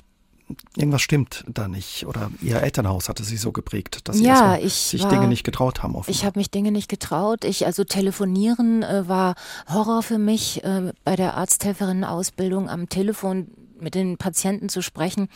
irgendwas 0.77 1.03
stimmt 1.03 1.45
da 1.49 1.69
nicht. 1.69 2.07
Oder 2.07 2.31
ihr 2.41 2.63
Elternhaus 2.63 3.09
hatte 3.09 3.25
sie 3.25 3.37
so 3.37 3.53
geprägt, 3.53 4.09
dass 4.09 4.17
sie 4.17 4.25
ja, 4.25 4.57
ich 4.57 4.75
sich 4.75 5.03
war, 5.03 5.11
Dinge 5.11 5.29
nicht 5.29 5.45
getraut 5.45 5.83
haben. 5.83 5.95
Offenbar. 5.95 6.15
Ich 6.15 6.25
habe 6.25 6.39
mich 6.39 6.51
Dinge 6.51 6.73
nicht 6.73 6.89
getraut. 6.89 7.45
Ich, 7.45 7.67
also 7.67 7.85
telefonieren 7.85 8.83
äh, 8.83 9.09
war 9.09 9.35
Horror 9.69 10.03
für 10.03 10.19
mich 10.19 10.65
äh, 10.65 10.93
bei 11.05 11.17
der 11.17 11.37
Arzthelferinnen-Ausbildung 11.37 12.69
am 12.69 12.89
Telefon 12.89 13.49
mit 13.81 13.95
den 13.95 14.17
Patienten 14.17 14.69
zu 14.69 14.83
sprechen, 14.83 15.29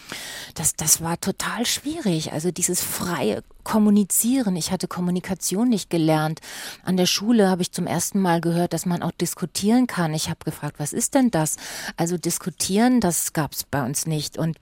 das, 0.54 0.74
das 0.74 1.02
war 1.02 1.20
total 1.20 1.66
schwierig. 1.66 2.32
Also 2.32 2.50
dieses 2.50 2.82
freie 2.82 3.42
Kommunizieren. 3.64 4.56
Ich 4.56 4.70
hatte 4.70 4.88
Kommunikation 4.88 5.70
nicht 5.70 5.88
gelernt. 5.88 6.40
An 6.84 6.98
der 6.98 7.06
Schule 7.06 7.48
habe 7.48 7.62
ich 7.62 7.72
zum 7.72 7.86
ersten 7.86 8.20
Mal 8.20 8.42
gehört, 8.42 8.74
dass 8.74 8.84
man 8.84 9.02
auch 9.02 9.10
diskutieren 9.10 9.86
kann. 9.86 10.12
Ich 10.12 10.28
habe 10.28 10.44
gefragt, 10.44 10.78
was 10.78 10.92
ist 10.92 11.14
denn 11.14 11.30
das? 11.30 11.56
Also 11.96 12.18
diskutieren, 12.18 13.00
das 13.00 13.32
gab 13.32 13.52
es 13.52 13.64
bei 13.64 13.82
uns 13.82 14.06
nicht. 14.06 14.36
Und 14.36 14.58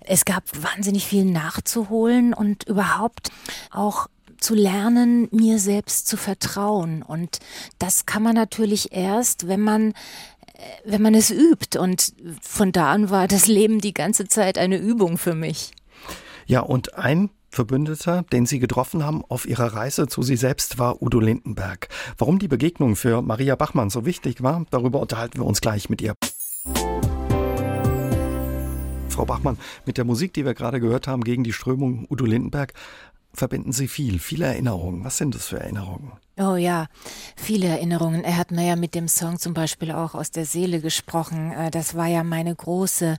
es 0.00 0.26
gab 0.26 0.44
wahnsinnig 0.62 1.06
viel 1.06 1.24
nachzuholen 1.24 2.34
und 2.34 2.64
überhaupt 2.64 3.30
auch 3.70 4.08
zu 4.44 4.54
lernen, 4.54 5.28
mir 5.30 5.58
selbst 5.58 6.06
zu 6.06 6.18
vertrauen. 6.18 7.02
Und 7.02 7.38
das 7.78 8.04
kann 8.04 8.22
man 8.22 8.34
natürlich 8.34 8.92
erst, 8.92 9.48
wenn 9.48 9.60
man 9.60 9.94
wenn 10.84 11.02
man 11.02 11.14
es 11.14 11.30
übt. 11.30 11.78
Und 11.78 12.14
von 12.40 12.72
da 12.72 12.92
an 12.92 13.10
war 13.10 13.28
das 13.28 13.46
Leben 13.46 13.80
die 13.80 13.94
ganze 13.94 14.26
Zeit 14.28 14.58
eine 14.58 14.76
Übung 14.76 15.18
für 15.18 15.34
mich. 15.34 15.72
Ja, 16.46 16.60
und 16.60 16.94
ein 16.94 17.30
Verbündeter, 17.50 18.24
den 18.32 18.46
Sie 18.46 18.58
getroffen 18.58 19.04
haben 19.04 19.24
auf 19.24 19.46
Ihrer 19.46 19.74
Reise 19.74 20.08
zu 20.08 20.22
Sie 20.22 20.36
selbst, 20.36 20.78
war 20.78 21.00
Udo 21.00 21.20
Lindenberg. 21.20 21.88
Warum 22.18 22.38
die 22.38 22.48
Begegnung 22.48 22.96
für 22.96 23.22
Maria 23.22 23.54
Bachmann 23.54 23.90
so 23.90 24.04
wichtig 24.04 24.42
war, 24.42 24.66
darüber 24.70 25.00
unterhalten 25.00 25.38
wir 25.38 25.46
uns 25.46 25.60
gleich 25.60 25.88
mit 25.88 26.02
ihr. 26.02 26.14
Frau 29.08 29.24
Bachmann, 29.24 29.58
mit 29.86 29.96
der 29.96 30.04
Musik, 30.04 30.34
die 30.34 30.44
wir 30.44 30.54
gerade 30.54 30.80
gehört 30.80 31.06
haben, 31.06 31.22
gegen 31.22 31.44
die 31.44 31.52
Strömung 31.52 32.06
Udo 32.10 32.24
Lindenberg, 32.24 32.72
verbinden 33.32 33.70
Sie 33.70 33.86
viel, 33.86 34.18
viele 34.18 34.46
Erinnerungen. 34.46 35.04
Was 35.04 35.18
sind 35.18 35.36
das 35.36 35.46
für 35.46 35.60
Erinnerungen? 35.60 36.12
Oh 36.36 36.56
ja, 36.56 36.88
viele 37.36 37.68
Erinnerungen. 37.68 38.24
Er 38.24 38.36
hat 38.36 38.50
mir 38.50 38.66
ja 38.66 38.74
mit 38.74 38.96
dem 38.96 39.06
Song 39.06 39.38
zum 39.38 39.54
Beispiel 39.54 39.92
auch 39.92 40.16
aus 40.16 40.32
der 40.32 40.46
Seele 40.46 40.80
gesprochen. 40.80 41.52
Äh, 41.52 41.70
das 41.70 41.94
war 41.94 42.08
ja 42.08 42.24
meine 42.24 42.52
große 42.52 43.18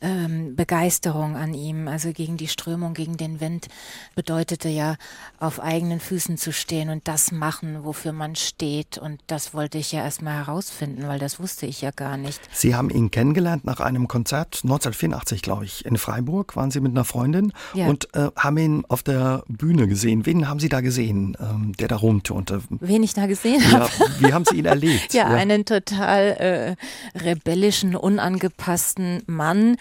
ähm, 0.00 0.56
Begeisterung 0.56 1.36
an 1.36 1.52
ihm. 1.52 1.88
Also 1.88 2.12
gegen 2.12 2.38
die 2.38 2.48
Strömung, 2.48 2.94
gegen 2.94 3.18
den 3.18 3.42
Wind 3.42 3.68
bedeutete 4.14 4.70
ja, 4.70 4.96
auf 5.38 5.60
eigenen 5.60 6.00
Füßen 6.00 6.38
zu 6.38 6.50
stehen 6.50 6.88
und 6.88 7.06
das 7.06 7.32
machen, 7.32 7.84
wofür 7.84 8.12
man 8.12 8.34
steht. 8.34 8.96
Und 8.96 9.20
das 9.26 9.52
wollte 9.52 9.76
ich 9.76 9.92
ja 9.92 10.02
erstmal 10.02 10.46
herausfinden, 10.46 11.06
weil 11.06 11.18
das 11.18 11.38
wusste 11.38 11.66
ich 11.66 11.82
ja 11.82 11.90
gar 11.90 12.16
nicht. 12.16 12.40
Sie 12.50 12.74
haben 12.74 12.88
ihn 12.88 13.10
kennengelernt 13.10 13.66
nach 13.66 13.80
einem 13.80 14.08
Konzert 14.08 14.60
1984, 14.62 15.42
glaube 15.42 15.66
ich, 15.66 15.84
in 15.84 15.98
Freiburg. 15.98 16.56
Waren 16.56 16.70
Sie 16.70 16.80
mit 16.80 16.92
einer 16.92 17.04
Freundin 17.04 17.52
ja. 17.74 17.88
und 17.88 18.14
äh, 18.14 18.30
haben 18.36 18.56
ihn 18.56 18.84
auf 18.88 19.02
der 19.02 19.44
Bühne 19.48 19.86
gesehen. 19.86 20.24
Wen 20.24 20.48
haben 20.48 20.60
Sie 20.60 20.70
da 20.70 20.80
gesehen, 20.80 21.36
ähm, 21.38 21.74
der 21.78 21.88
da 21.88 21.96
rumturnte? 21.96 22.37
Und, 22.38 22.52
äh, 22.52 22.58
Wen 22.70 23.02
ich 23.02 23.14
da 23.14 23.26
gesehen 23.26 23.60
ja, 23.60 23.80
habe. 23.80 23.90
Wie 24.20 24.32
haben 24.32 24.44
Sie 24.44 24.58
ihn 24.58 24.64
erlebt? 24.64 25.12
ja, 25.12 25.28
ja, 25.28 25.36
einen 25.36 25.64
total 25.64 26.76
äh, 27.14 27.18
rebellischen, 27.18 27.96
unangepassten 27.96 29.22
Mann 29.26 29.76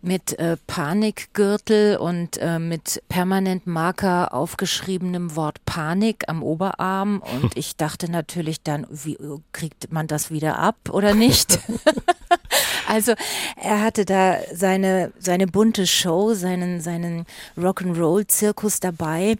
mit 0.00 0.38
äh, 0.38 0.56
Panikgürtel 0.66 1.98
und 1.98 2.38
äh, 2.38 2.58
mit 2.58 3.02
permanent 3.10 3.66
Marker 3.66 4.32
aufgeschriebenem 4.32 5.36
Wort 5.36 5.58
Panik 5.66 6.24
am 6.28 6.42
Oberarm. 6.42 7.22
Und 7.42 7.56
ich 7.56 7.76
dachte 7.76 8.10
natürlich 8.10 8.62
dann, 8.62 8.86
wie 8.88 9.18
kriegt 9.52 9.92
man 9.92 10.06
das 10.06 10.30
wieder 10.30 10.58
ab 10.58 10.76
oder 10.90 11.14
nicht? 11.14 11.58
also 12.86 13.14
er 13.56 13.82
hatte 13.82 14.04
da 14.04 14.38
seine, 14.52 15.12
seine 15.18 15.46
bunte 15.46 15.86
Show, 15.86 16.34
seinen, 16.34 16.80
seinen 16.80 17.26
Rock'n'Roll-Zirkus 17.56 18.80
dabei. 18.80 19.36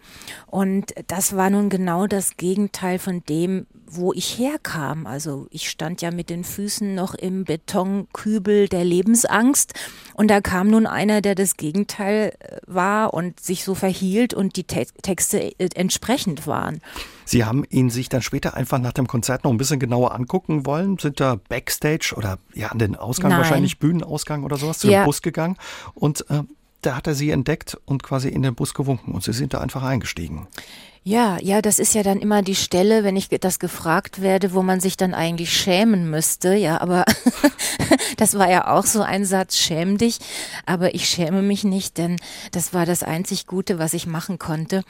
Und 0.47 0.93
das 1.07 1.35
war 1.35 1.49
nun 1.49 1.69
genau 1.69 2.07
das 2.07 2.37
Gegenteil 2.37 2.99
von 2.99 3.23
dem, 3.27 3.67
wo 3.91 4.13
ich 4.13 4.37
herkam. 4.37 5.07
Also 5.07 5.47
ich 5.49 5.69
stand 5.69 6.01
ja 6.01 6.11
mit 6.11 6.29
den 6.29 6.43
Füßen 6.43 6.93
noch 6.93 7.15
im 7.15 7.43
Betonkübel 7.43 8.67
der 8.67 8.83
Lebensangst 8.83 9.73
und 10.13 10.29
da 10.29 10.41
kam 10.41 10.69
nun 10.69 10.85
einer, 10.85 11.21
der 11.21 11.35
das 11.35 11.57
Gegenteil 11.57 12.33
äh, 12.39 12.57
war 12.67 13.13
und 13.13 13.39
sich 13.39 13.63
so 13.63 13.75
verhielt 13.75 14.33
und 14.33 14.55
die 14.55 14.63
Te 14.63 14.85
Texte 15.01 15.59
äh, 15.59 15.69
entsprechend 15.75 16.47
waren. 16.47 16.81
Sie 17.25 17.45
haben 17.45 17.63
ihn 17.69 17.89
sich 17.89 18.09
dann 18.09 18.21
später 18.21 18.55
einfach 18.55 18.79
nach 18.79 18.93
dem 18.93 19.07
Konzert 19.07 19.43
noch 19.43 19.51
ein 19.51 19.57
bisschen 19.57 19.79
genauer 19.79 20.13
angucken 20.13 20.65
wollen, 20.65 20.97
sind 20.97 21.19
da 21.19 21.35
Backstage 21.35 22.13
oder 22.15 22.39
ja 22.53 22.67
an 22.67 22.79
den 22.79 22.95
Ausgang 22.95 23.31
Nein. 23.31 23.39
wahrscheinlich 23.39 23.79
Bühnenausgang 23.79 24.43
oder 24.43 24.57
sowas 24.57 24.79
zu 24.79 24.89
ja. 24.89 25.03
dem 25.03 25.05
Bus 25.05 25.21
gegangen 25.21 25.57
und 25.95 26.29
äh, 26.29 26.43
da 26.81 26.95
hat 26.95 27.07
er 27.07 27.15
sie 27.15 27.31
entdeckt 27.31 27.77
und 27.85 28.03
quasi 28.03 28.29
in 28.29 28.41
den 28.41 28.55
Bus 28.55 28.73
gewunken 28.73 29.13
und 29.13 29.23
sie 29.23 29.33
sind 29.33 29.53
da 29.53 29.59
einfach 29.59 29.83
eingestiegen. 29.83 30.47
Ja, 31.03 31.37
ja, 31.41 31.61
das 31.61 31.79
ist 31.79 31.95
ja 31.95 32.03
dann 32.03 32.19
immer 32.19 32.41
die 32.41 32.55
Stelle, 32.55 33.03
wenn 33.03 33.15
ich 33.15 33.29
das 33.29 33.59
gefragt 33.59 34.21
werde, 34.21 34.53
wo 34.53 34.61
man 34.61 34.81
sich 34.81 34.97
dann 34.97 35.13
eigentlich 35.13 35.51
schämen 35.53 36.09
müsste. 36.09 36.55
Ja, 36.55 36.81
aber 36.81 37.05
das 38.17 38.37
war 38.37 38.49
ja 38.49 38.67
auch 38.67 38.85
so 38.85 39.01
ein 39.01 39.23
Satz, 39.23 39.57
schäm 39.57 39.97
dich. 39.97 40.19
Aber 40.65 40.93
ich 40.93 41.07
schäme 41.07 41.41
mich 41.41 41.63
nicht, 41.63 41.97
denn 41.97 42.17
das 42.51 42.73
war 42.73 42.85
das 42.85 43.01
einzig 43.01 43.47
Gute, 43.47 43.79
was 43.79 43.93
ich 43.93 44.07
machen 44.07 44.39
konnte. 44.39 44.83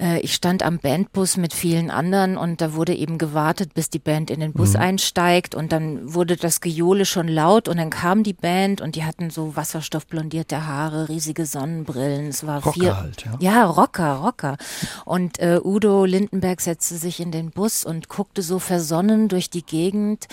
Äh, 0.00 0.20
ich 0.20 0.34
stand 0.34 0.62
am 0.62 0.78
Bandbus 0.78 1.36
mit 1.36 1.52
vielen 1.52 1.90
anderen 1.90 2.38
und 2.38 2.62
da 2.62 2.72
wurde 2.72 2.94
eben 2.94 3.18
gewartet, 3.18 3.74
bis 3.74 3.90
die 3.90 3.98
Band 3.98 4.30
in 4.30 4.40
den 4.40 4.54
Bus 4.54 4.72
mhm. 4.72 4.80
einsteigt 4.80 5.54
und 5.54 5.70
dann 5.70 6.14
wurde 6.14 6.36
das 6.36 6.62
Gejohle 6.62 7.04
schon 7.04 7.28
laut 7.28 7.68
und 7.68 7.76
dann 7.76 7.90
kam 7.90 8.22
die 8.22 8.32
Band 8.32 8.80
und 8.80 8.96
die 8.96 9.04
hatten 9.04 9.28
so 9.28 9.54
wasserstoffblondierte 9.54 10.66
Haare, 10.66 11.10
riesige 11.10 11.44
Sonnenbrillen. 11.44 12.28
Es 12.28 12.46
war 12.46 12.62
Rocker 12.62 12.72
vier, 12.72 12.96
halt, 12.96 13.24
ja. 13.24 13.36
ja, 13.38 13.64
Rocker, 13.66 14.14
Rocker. 14.14 14.56
Und 15.04 15.41
äh, 15.42 15.58
Udo 15.62 16.04
Lindenberg 16.04 16.60
setzte 16.60 16.96
sich 16.96 17.20
in 17.20 17.32
den 17.32 17.50
Bus 17.50 17.84
und 17.84 18.08
guckte 18.08 18.42
so 18.42 18.58
versonnen 18.58 19.28
durch 19.28 19.50
die 19.50 19.64
Gegend 19.64 20.28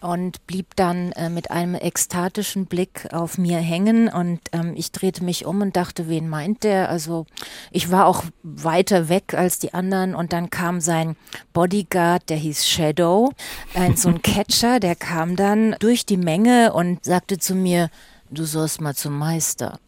und 0.00 0.46
blieb 0.46 0.76
dann 0.76 1.12
äh, 1.12 1.28
mit 1.28 1.50
einem 1.50 1.74
ekstatischen 1.74 2.66
Blick 2.66 3.08
auf 3.12 3.38
mir 3.38 3.58
hängen 3.58 4.08
und 4.08 4.40
ähm, 4.52 4.72
ich 4.74 4.92
drehte 4.92 5.24
mich 5.24 5.44
um 5.44 5.60
und 5.60 5.76
dachte, 5.76 6.08
wen 6.08 6.28
meint 6.28 6.64
der? 6.64 6.88
Also 6.88 7.26
ich 7.70 7.90
war 7.90 8.06
auch 8.06 8.24
weiter 8.42 9.08
weg 9.08 9.34
als 9.34 9.58
die 9.58 9.74
anderen 9.74 10.14
und 10.14 10.32
dann 10.32 10.48
kam 10.48 10.80
sein 10.80 11.16
Bodyguard, 11.52 12.28
der 12.30 12.38
hieß 12.38 12.66
Shadow, 12.66 13.32
ein 13.74 13.96
so 13.96 14.08
ein 14.08 14.22
Catcher, 14.22 14.80
der 14.80 14.96
kam 14.96 15.36
dann 15.36 15.76
durch 15.80 16.06
die 16.06 16.18
Menge 16.18 16.72
und 16.72 17.04
sagte 17.04 17.38
zu 17.38 17.54
mir, 17.54 17.90
du 18.30 18.44
sollst 18.44 18.80
mal 18.80 18.94
zum 18.94 19.18
Meister. 19.18 19.78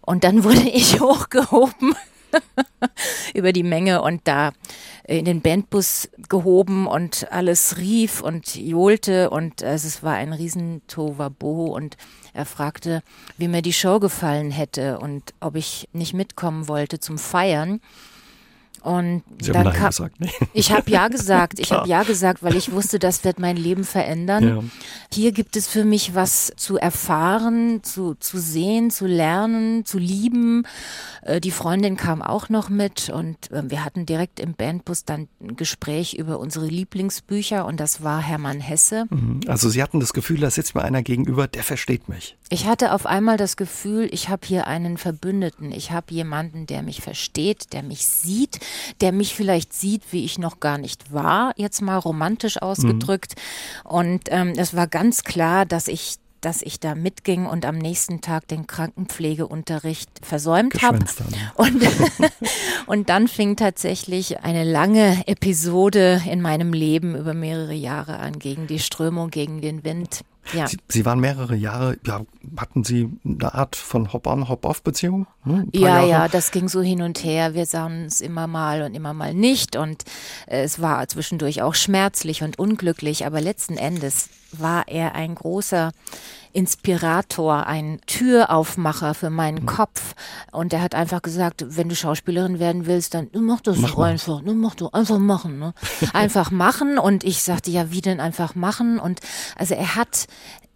Und 0.00 0.24
dann 0.24 0.42
wurde 0.42 0.68
ich 0.68 1.00
hochgehoben 1.00 1.94
über 3.34 3.52
die 3.52 3.62
Menge 3.62 4.02
und 4.02 4.22
da 4.24 4.52
in 5.04 5.24
den 5.24 5.40
Bandbus 5.40 6.08
gehoben 6.28 6.86
und 6.86 7.30
alles 7.32 7.78
rief 7.78 8.20
und 8.20 8.54
johlte 8.56 9.30
und 9.30 9.62
also 9.62 9.88
es 9.88 10.02
war 10.02 10.14
ein 10.14 10.32
riesen 10.32 10.82
Tovabo 10.86 11.74
und 11.74 11.96
er 12.34 12.44
fragte, 12.44 13.02
wie 13.36 13.48
mir 13.48 13.62
die 13.62 13.72
Show 13.72 14.00
gefallen 14.00 14.50
hätte 14.50 14.98
und 14.98 15.34
ob 15.40 15.56
ich 15.56 15.88
nicht 15.92 16.14
mitkommen 16.14 16.68
wollte 16.68 17.00
zum 17.00 17.18
Feiern. 17.18 17.80
Und 18.82 19.22
Sie 19.40 19.52
dann 19.52 19.66
haben 19.66 19.72
Nein 19.74 19.86
gesagt, 19.86 20.20
ne? 20.20 20.28
ich 20.52 20.72
habe 20.72 20.90
ja 20.90 21.08
gesagt, 21.08 21.58
ich 21.58 21.72
habe 21.72 21.88
ja 21.88 22.02
gesagt, 22.02 22.42
weil 22.42 22.56
ich 22.56 22.72
wusste, 22.72 22.98
das 22.98 23.24
wird 23.24 23.38
mein 23.38 23.56
Leben 23.56 23.84
verändern. 23.84 24.48
Ja. 24.48 24.62
Hier 25.12 25.32
gibt 25.32 25.56
es 25.56 25.66
für 25.66 25.84
mich 25.84 26.14
was 26.14 26.52
zu 26.56 26.76
erfahren, 26.76 27.82
zu, 27.82 28.14
zu 28.14 28.38
sehen, 28.38 28.90
zu 28.90 29.06
lernen, 29.06 29.84
zu 29.84 29.98
lieben. 29.98 30.64
Äh, 31.22 31.40
Die 31.40 31.50
Freundin 31.50 31.96
kam 31.96 32.22
auch 32.22 32.48
noch 32.48 32.68
mit 32.68 33.10
und 33.10 33.50
äh, 33.50 33.70
wir 33.70 33.84
hatten 33.84 34.06
direkt 34.06 34.40
im 34.40 34.54
Bandbus 34.54 35.04
dann 35.04 35.28
ein 35.40 35.56
Gespräch 35.56 36.14
über 36.14 36.38
unsere 36.38 36.66
Lieblingsbücher 36.66 37.66
und 37.66 37.80
das 37.80 38.02
war 38.02 38.22
Hermann 38.22 38.60
Hesse. 38.60 39.06
Mhm. 39.10 39.40
Also 39.46 39.68
Sie 39.68 39.82
hatten 39.82 40.00
das 40.00 40.12
Gefühl, 40.12 40.40
da 40.40 40.50
sitzt 40.50 40.74
mir 40.74 40.82
einer 40.82 41.02
gegenüber, 41.02 41.46
der 41.48 41.62
versteht 41.62 42.08
mich. 42.08 42.36
Ich 42.50 42.66
hatte 42.66 42.92
auf 42.92 43.06
einmal 43.06 43.36
das 43.36 43.56
Gefühl, 43.56 44.08
ich 44.10 44.28
habe 44.28 44.46
hier 44.46 44.66
einen 44.66 44.96
Verbündeten. 44.96 45.72
Ich 45.72 45.90
habe 45.90 46.14
jemanden, 46.14 46.66
der 46.66 46.82
mich 46.82 47.00
versteht, 47.00 47.72
der 47.72 47.82
mich 47.82 48.06
sieht, 48.06 48.60
der 49.00 49.12
mich 49.12 49.34
vielleicht 49.34 49.72
sieht, 49.72 50.02
wie 50.10 50.24
ich 50.24 50.38
noch 50.38 50.60
gar 50.60 50.78
nicht 50.78 51.12
war, 51.12 51.52
jetzt 51.56 51.82
mal 51.82 51.98
romantisch 51.98 52.60
ausgedrückt. 52.60 53.34
Und 53.84 54.22
ähm, 54.28 54.54
es 54.56 54.74
war 54.74 54.86
ganz 54.86 55.24
klar, 55.24 55.66
dass 55.66 55.88
ich 55.88 56.16
dass 56.40 56.62
ich 56.62 56.80
da 56.80 56.94
mitging 56.94 57.46
und 57.46 57.64
am 57.64 57.76
nächsten 57.76 58.20
Tag 58.20 58.48
den 58.48 58.66
Krankenpflegeunterricht 58.66 60.10
versäumt 60.22 60.82
habe. 60.82 60.98
Haben. 60.98 61.04
Und, 61.56 61.82
und 62.86 63.08
dann 63.08 63.28
fing 63.28 63.56
tatsächlich 63.56 64.40
eine 64.40 64.64
lange 64.64 65.26
Episode 65.26 66.22
in 66.30 66.40
meinem 66.40 66.72
Leben 66.72 67.16
über 67.16 67.34
mehrere 67.34 67.74
Jahre 67.74 68.18
an, 68.18 68.38
gegen 68.38 68.66
die 68.66 68.78
Strömung, 68.78 69.30
gegen 69.30 69.60
den 69.60 69.84
Wind. 69.84 70.22
Ja. 70.52 70.66
Sie, 70.66 70.78
Sie 70.88 71.04
waren 71.04 71.20
mehrere 71.20 71.54
Jahre, 71.54 71.98
ja, 72.06 72.22
hatten 72.56 72.84
Sie 72.84 73.10
eine 73.24 73.54
Art 73.54 73.76
von 73.76 74.12
Hop-on, 74.12 74.48
Hop-off-Beziehung? 74.48 75.26
Hm? 75.44 75.68
Ja, 75.72 75.80
Jahre? 75.80 76.08
ja, 76.08 76.28
das 76.28 76.50
ging 76.50 76.68
so 76.68 76.80
hin 76.80 77.02
und 77.02 77.22
her. 77.22 77.54
Wir 77.54 77.66
sahen 77.66 78.04
uns 78.04 78.20
immer 78.20 78.46
mal 78.46 78.82
und 78.82 78.94
immer 78.94 79.12
mal 79.12 79.34
nicht. 79.34 79.76
Und 79.76 80.04
äh, 80.46 80.62
es 80.62 80.80
war 80.80 81.06
zwischendurch 81.08 81.62
auch 81.62 81.74
schmerzlich 81.74 82.42
und 82.42 82.58
unglücklich. 82.58 83.26
Aber 83.26 83.40
letzten 83.40 83.76
Endes 83.76 84.30
war 84.52 84.88
er 84.88 85.14
ein 85.14 85.34
großer 85.34 85.92
Inspirator, 86.52 87.66
ein 87.66 88.00
Türaufmacher 88.06 89.14
für 89.14 89.30
meinen 89.30 89.66
Kopf. 89.66 90.14
Und 90.50 90.72
er 90.72 90.80
hat 90.80 90.94
einfach 90.94 91.22
gesagt, 91.22 91.64
wenn 91.68 91.88
du 91.88 91.94
Schauspielerin 91.94 92.58
werden 92.58 92.86
willst, 92.86 93.14
dann 93.14 93.28
mach 93.34 93.60
das 93.60 93.78
Mach 93.78 93.98
einfach. 93.98 94.42
Ne? 94.42 94.54
Mach 94.54 94.74
doch 94.74 94.92
einfach 94.92 95.18
machen. 95.18 95.58
Ne? 95.58 95.74
Einfach 96.12 96.50
machen. 96.50 96.98
Und 96.98 97.24
ich 97.24 97.42
sagte, 97.42 97.70
ja, 97.70 97.90
wie 97.90 98.00
denn 98.00 98.20
einfach 98.20 98.54
machen? 98.54 98.98
Und 98.98 99.20
also 99.56 99.74
er 99.74 99.94
hat 99.94 100.26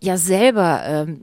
ja 0.00 0.16
selber 0.18 0.82
ähm, 0.84 1.20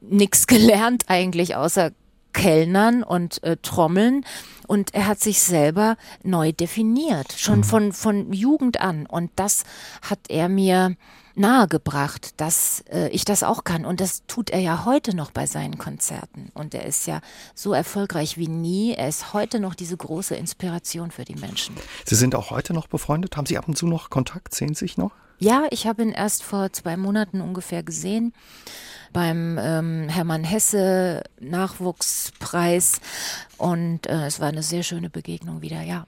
nichts 0.00 0.46
gelernt 0.46 1.04
eigentlich 1.08 1.56
außer 1.56 1.90
Kellnern 2.32 3.02
und 3.02 3.42
äh, 3.42 3.56
Trommeln 3.62 4.24
und 4.66 4.92
er 4.92 5.06
hat 5.06 5.20
sich 5.20 5.40
selber 5.40 5.96
neu 6.22 6.52
definiert, 6.52 7.32
schon 7.32 7.62
von, 7.62 7.92
von 7.92 8.32
Jugend 8.32 8.80
an 8.80 9.06
und 9.06 9.30
das 9.36 9.62
hat 10.02 10.18
er 10.28 10.48
mir 10.48 10.96
nahegebracht, 11.34 12.40
dass 12.40 12.84
äh, 12.90 13.08
ich 13.08 13.24
das 13.24 13.42
auch 13.42 13.64
kann 13.64 13.84
und 13.84 14.00
das 14.00 14.22
tut 14.26 14.50
er 14.50 14.60
ja 14.60 14.84
heute 14.84 15.16
noch 15.16 15.30
bei 15.30 15.46
seinen 15.46 15.78
Konzerten 15.78 16.50
und 16.54 16.74
er 16.74 16.86
ist 16.86 17.06
ja 17.06 17.20
so 17.54 17.72
erfolgreich 17.72 18.36
wie 18.36 18.48
nie, 18.48 18.92
er 18.92 19.08
ist 19.08 19.32
heute 19.32 19.60
noch 19.60 19.74
diese 19.74 19.96
große 19.96 20.34
Inspiration 20.34 21.10
für 21.10 21.24
die 21.24 21.36
Menschen. 21.36 21.76
Sie 22.04 22.14
sind 22.14 22.34
auch 22.34 22.50
heute 22.50 22.72
noch 22.72 22.86
befreundet? 22.86 23.36
Haben 23.36 23.46
Sie 23.46 23.58
ab 23.58 23.68
und 23.68 23.76
zu 23.76 23.86
noch 23.86 24.10
Kontakt? 24.10 24.54
Sehen 24.54 24.74
Sie 24.74 24.80
sich 24.80 24.96
noch? 24.96 25.12
Ja, 25.38 25.66
ich 25.70 25.86
habe 25.86 26.02
ihn 26.02 26.12
erst 26.12 26.42
vor 26.42 26.72
zwei 26.72 26.96
Monaten 26.96 27.40
ungefähr 27.40 27.82
gesehen 27.82 28.32
beim 29.12 29.58
ähm, 29.60 30.08
Hermann 30.08 30.44
Hesse 30.44 31.22
Nachwuchspreis 31.40 33.00
und 33.56 34.06
äh, 34.06 34.26
es 34.26 34.40
war 34.40 34.48
eine 34.48 34.62
sehr 34.62 34.82
schöne 34.82 35.10
Begegnung 35.10 35.62
wieder, 35.62 35.82
ja. 35.82 36.06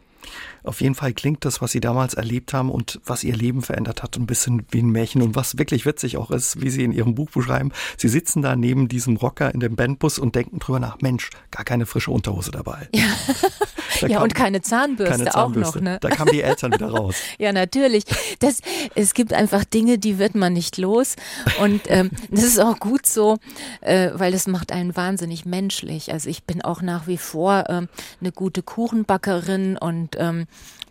Auf 0.67 0.81
jeden 0.81 0.95
Fall 0.95 1.13
klingt 1.13 1.45
das, 1.45 1.63
was 1.63 1.73
Sie 1.73 1.81
damals 1.81 2.15
erlebt 2.15 2.53
haben 2.53 2.71
und 2.71 3.01
was 3.05 3.25
Ihr 3.25 3.37
Leben 3.37 3.63
verändert 3.63 4.03
hat, 4.03 4.17
ein 4.17 4.27
bisschen 4.27 4.67
wie 4.71 4.81
ein 4.81 4.91
Märchen. 4.91 5.23
Und 5.23 5.35
was 5.35 5.59
wirklich 5.59 5.87
witzig 5.87 6.17
auch 6.17 6.31
ist, 6.31 6.61
wie 6.61 6.71
Sie 6.71 6.85
in 6.85 6.93
Ihrem 6.93 7.15
Buch 7.15 7.31
beschreiben, 7.31 7.73
Sie 7.97 8.09
sitzen 8.09 8.43
da 8.43 8.57
neben 8.57 8.89
diesem 8.89 9.17
Rocker 9.17 9.53
in 9.55 9.61
dem 9.61 9.77
Bandbus 9.77 10.19
und 10.19 10.35
denken 10.35 10.59
drüber 10.59 10.81
nach, 10.81 11.01
Mensch, 11.01 11.31
gar 11.51 11.65
keine 11.65 11.87
frische 11.87 12.11
Unterhose 12.11 12.51
dabei. 12.51 12.89
Ja, 12.95 13.05
da 14.01 14.07
Ja, 14.09 14.15
kam 14.17 14.23
und 14.25 14.35
keine 14.35 14.61
Zahnbürste, 14.61 15.17
keine 15.17 15.31
auch 15.31 15.45
Zahnbürste. 15.45 15.79
noch, 15.79 15.83
ne? 15.85 15.99
Da 16.01 16.09
kamen 16.11 16.31
die 16.33 16.43
Eltern 16.43 16.73
wieder 16.73 16.91
raus. 16.91 17.15
Ja, 17.39 17.53
natürlich. 17.53 18.05
Das, 18.41 18.59
es 18.95 19.15
gibt 19.15 19.33
einfach 19.33 19.65
Dinge, 19.65 19.99
die 19.99 20.19
wird 20.19 20.35
man 20.35 20.53
nicht 20.53 20.79
los. 20.79 21.17
Und 21.61 21.83
ähm, 21.89 22.11
das 22.31 22.45
ist 22.45 22.59
auch 22.59 22.79
gut 22.79 23.07
so, 23.07 23.39
äh, 23.83 24.11
weil 24.15 24.33
das 24.33 24.47
macht 24.47 24.73
einen 24.73 24.97
wahnsinnig 24.97 25.45
menschlich. 25.45 26.13
Also 26.13 26.29
ich 26.31 26.45
bin 26.45 26.63
auch 26.63 26.83
nach 26.83 27.07
wie 27.07 27.19
vor 27.19 27.65
ähm, 27.69 27.89
eine 28.21 28.33
gute 28.33 28.63
Kuchenbackerin 28.63 29.77
und 29.77 30.17
ähm, 30.19 30.47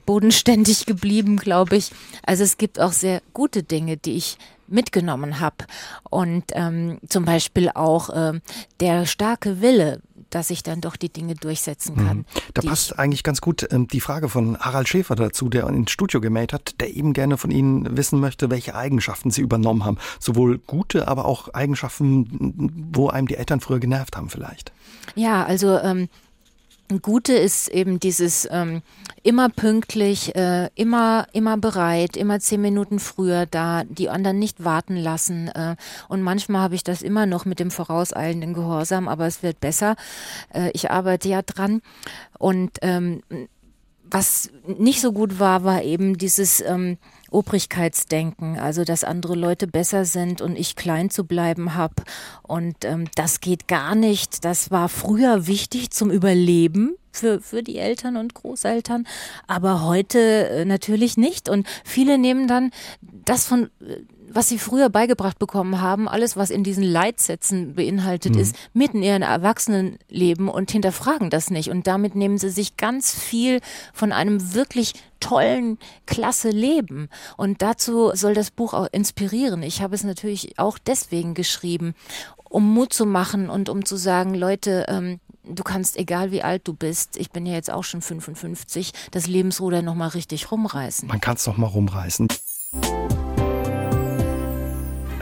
bodenständig 0.05 0.85
geblieben, 0.85 1.37
glaube 1.37 1.77
ich. 1.77 1.91
Also 2.23 2.43
es 2.43 2.57
gibt 2.57 2.79
auch 2.79 2.91
sehr 2.91 3.21
gute 3.33 3.63
Dinge, 3.63 3.97
die 3.97 4.15
ich 4.15 4.37
mitgenommen 4.67 5.39
habe. 5.39 5.65
Und 6.09 6.45
ähm, 6.53 6.99
zum 7.07 7.25
Beispiel 7.25 7.69
auch 7.69 8.09
ähm, 8.13 8.41
der 8.79 9.05
starke 9.05 9.61
Wille, 9.61 10.01
dass 10.29 10.49
ich 10.49 10.63
dann 10.63 10.81
doch 10.81 10.95
die 10.95 11.09
Dinge 11.09 11.35
durchsetzen 11.35 11.95
kann. 11.95 12.25
Da 12.53 12.61
passt 12.61 12.99
eigentlich 12.99 13.23
ganz 13.23 13.39
gut 13.41 13.67
ähm, 13.71 13.87
die 13.87 14.01
Frage 14.01 14.27
von 14.27 14.57
Harald 14.59 14.89
Schäfer 14.89 15.15
dazu, 15.15 15.49
der 15.49 15.67
ins 15.67 15.91
Studio 15.91 16.19
gemeldet 16.19 16.53
hat, 16.53 16.81
der 16.81 16.93
eben 16.95 17.13
gerne 17.13 17.37
von 17.37 17.51
Ihnen 17.51 17.95
wissen 17.95 18.19
möchte, 18.19 18.49
welche 18.49 18.75
Eigenschaften 18.75 19.31
Sie 19.31 19.41
übernommen 19.41 19.85
haben. 19.85 19.97
Sowohl 20.19 20.57
gute, 20.57 21.07
aber 21.07 21.25
auch 21.25 21.53
Eigenschaften, 21.53 22.91
wo 22.91 23.07
einem 23.07 23.27
die 23.27 23.35
Eltern 23.35 23.61
früher 23.61 23.79
genervt 23.79 24.17
haben 24.17 24.29
vielleicht. 24.29 24.73
Ja, 25.15 25.45
also 25.45 25.77
ähm, 25.79 26.09
Gute 27.01 27.33
ist 27.33 27.67
eben 27.69 27.99
dieses 27.99 28.47
ähm, 28.51 28.83
immer 29.23 29.49
pünktlich, 29.49 30.35
äh, 30.35 30.69
immer 30.75 31.27
immer 31.33 31.57
bereit, 31.57 32.15
immer 32.15 32.39
zehn 32.39 32.61
Minuten 32.61 32.99
früher 32.99 33.47
da, 33.47 33.83
die 33.85 34.09
anderen 34.09 34.37
nicht 34.37 34.63
warten 34.63 34.95
lassen. 34.95 35.47
Äh, 35.47 35.77
und 36.09 36.21
manchmal 36.21 36.61
habe 36.61 36.75
ich 36.75 36.83
das 36.83 37.01
immer 37.01 37.25
noch 37.25 37.45
mit 37.45 37.59
dem 37.59 37.71
vorauseilenden 37.71 38.53
Gehorsam, 38.53 39.07
aber 39.07 39.25
es 39.25 39.41
wird 39.41 39.59
besser. 39.59 39.95
Äh, 40.53 40.69
ich 40.73 40.91
arbeite 40.91 41.27
ja 41.27 41.41
dran 41.41 41.81
und 42.37 42.77
ähm, 42.83 43.23
was 44.03 44.51
nicht 44.77 45.01
so 45.01 45.11
gut 45.11 45.39
war, 45.39 45.63
war 45.63 45.81
eben 45.81 46.17
dieses 46.17 46.61
ähm, 46.61 46.97
Obrigkeitsdenken, 47.31 48.59
also 48.59 48.83
dass 48.83 49.03
andere 49.03 49.35
Leute 49.35 49.67
besser 49.67 50.05
sind 50.05 50.41
und 50.41 50.57
ich 50.57 50.75
klein 50.75 51.09
zu 51.09 51.25
bleiben 51.25 51.75
habe. 51.75 52.03
Und 52.43 52.85
ähm, 52.85 53.05
das 53.15 53.41
geht 53.41 53.67
gar 53.67 53.95
nicht. 53.95 54.45
Das 54.45 54.71
war 54.71 54.89
früher 54.89 55.47
wichtig 55.47 55.91
zum 55.91 56.11
Überleben 56.11 56.95
für, 57.11 57.39
für 57.39 57.63
die 57.63 57.77
Eltern 57.77 58.17
und 58.17 58.33
Großeltern, 58.33 59.07
aber 59.47 59.83
heute 59.83 60.19
äh, 60.19 60.65
natürlich 60.65 61.17
nicht. 61.17 61.49
Und 61.49 61.67
viele 61.83 62.17
nehmen 62.17 62.47
dann 62.47 62.71
das 63.01 63.45
von 63.45 63.69
äh, 63.81 64.01
was 64.35 64.49
sie 64.49 64.59
früher 64.59 64.89
beigebracht 64.89 65.39
bekommen 65.39 65.79
haben, 65.79 66.09
alles, 66.09 66.35
was 66.35 66.49
in 66.49 66.65
diesen 66.65 66.83
Leitsätzen 66.83 67.73
beinhaltet 67.75 68.35
ist, 68.35 68.55
mitten 68.73 68.97
in 68.97 69.03
ihrem 69.03 69.21
Erwachsenenleben 69.21 70.49
und 70.49 70.69
hinterfragen 70.69 71.29
das 71.29 71.49
nicht. 71.49 71.69
Und 71.69 71.87
damit 71.87 72.15
nehmen 72.15 72.37
sie 72.37 72.49
sich 72.49 72.75
ganz 72.75 73.13
viel 73.13 73.61
von 73.93 74.11
einem 74.11 74.53
wirklich 74.53 74.93
tollen, 75.21 75.79
klasse 76.05 76.49
Leben. 76.49 77.07
Und 77.37 77.61
dazu 77.61 78.11
soll 78.13 78.33
das 78.33 78.51
Buch 78.51 78.73
auch 78.73 78.87
inspirieren. 78.91 79.63
Ich 79.63 79.81
habe 79.81 79.95
es 79.95 80.03
natürlich 80.03 80.59
auch 80.59 80.77
deswegen 80.77 81.33
geschrieben, 81.33 81.95
um 82.49 82.73
Mut 82.73 82.91
zu 82.91 83.05
machen 83.05 83.49
und 83.49 83.69
um 83.69 83.85
zu 83.85 83.95
sagen, 83.95 84.35
Leute, 84.35 84.85
ähm, 84.89 85.21
du 85.45 85.63
kannst, 85.63 85.95
egal 85.95 86.31
wie 86.31 86.43
alt 86.43 86.67
du 86.67 86.73
bist, 86.73 87.15
ich 87.15 87.31
bin 87.31 87.45
ja 87.45 87.53
jetzt 87.53 87.71
auch 87.71 87.85
schon 87.85 88.01
55, 88.01 88.91
das 89.11 89.27
Lebensruder 89.27 89.81
nochmal 89.81 90.09
richtig 90.09 90.51
rumreißen. 90.51 91.07
Man 91.07 91.21
kann 91.21 91.37
es 91.37 91.45
doch 91.45 91.55
mal 91.55 91.67
rumreißen. 91.67 92.27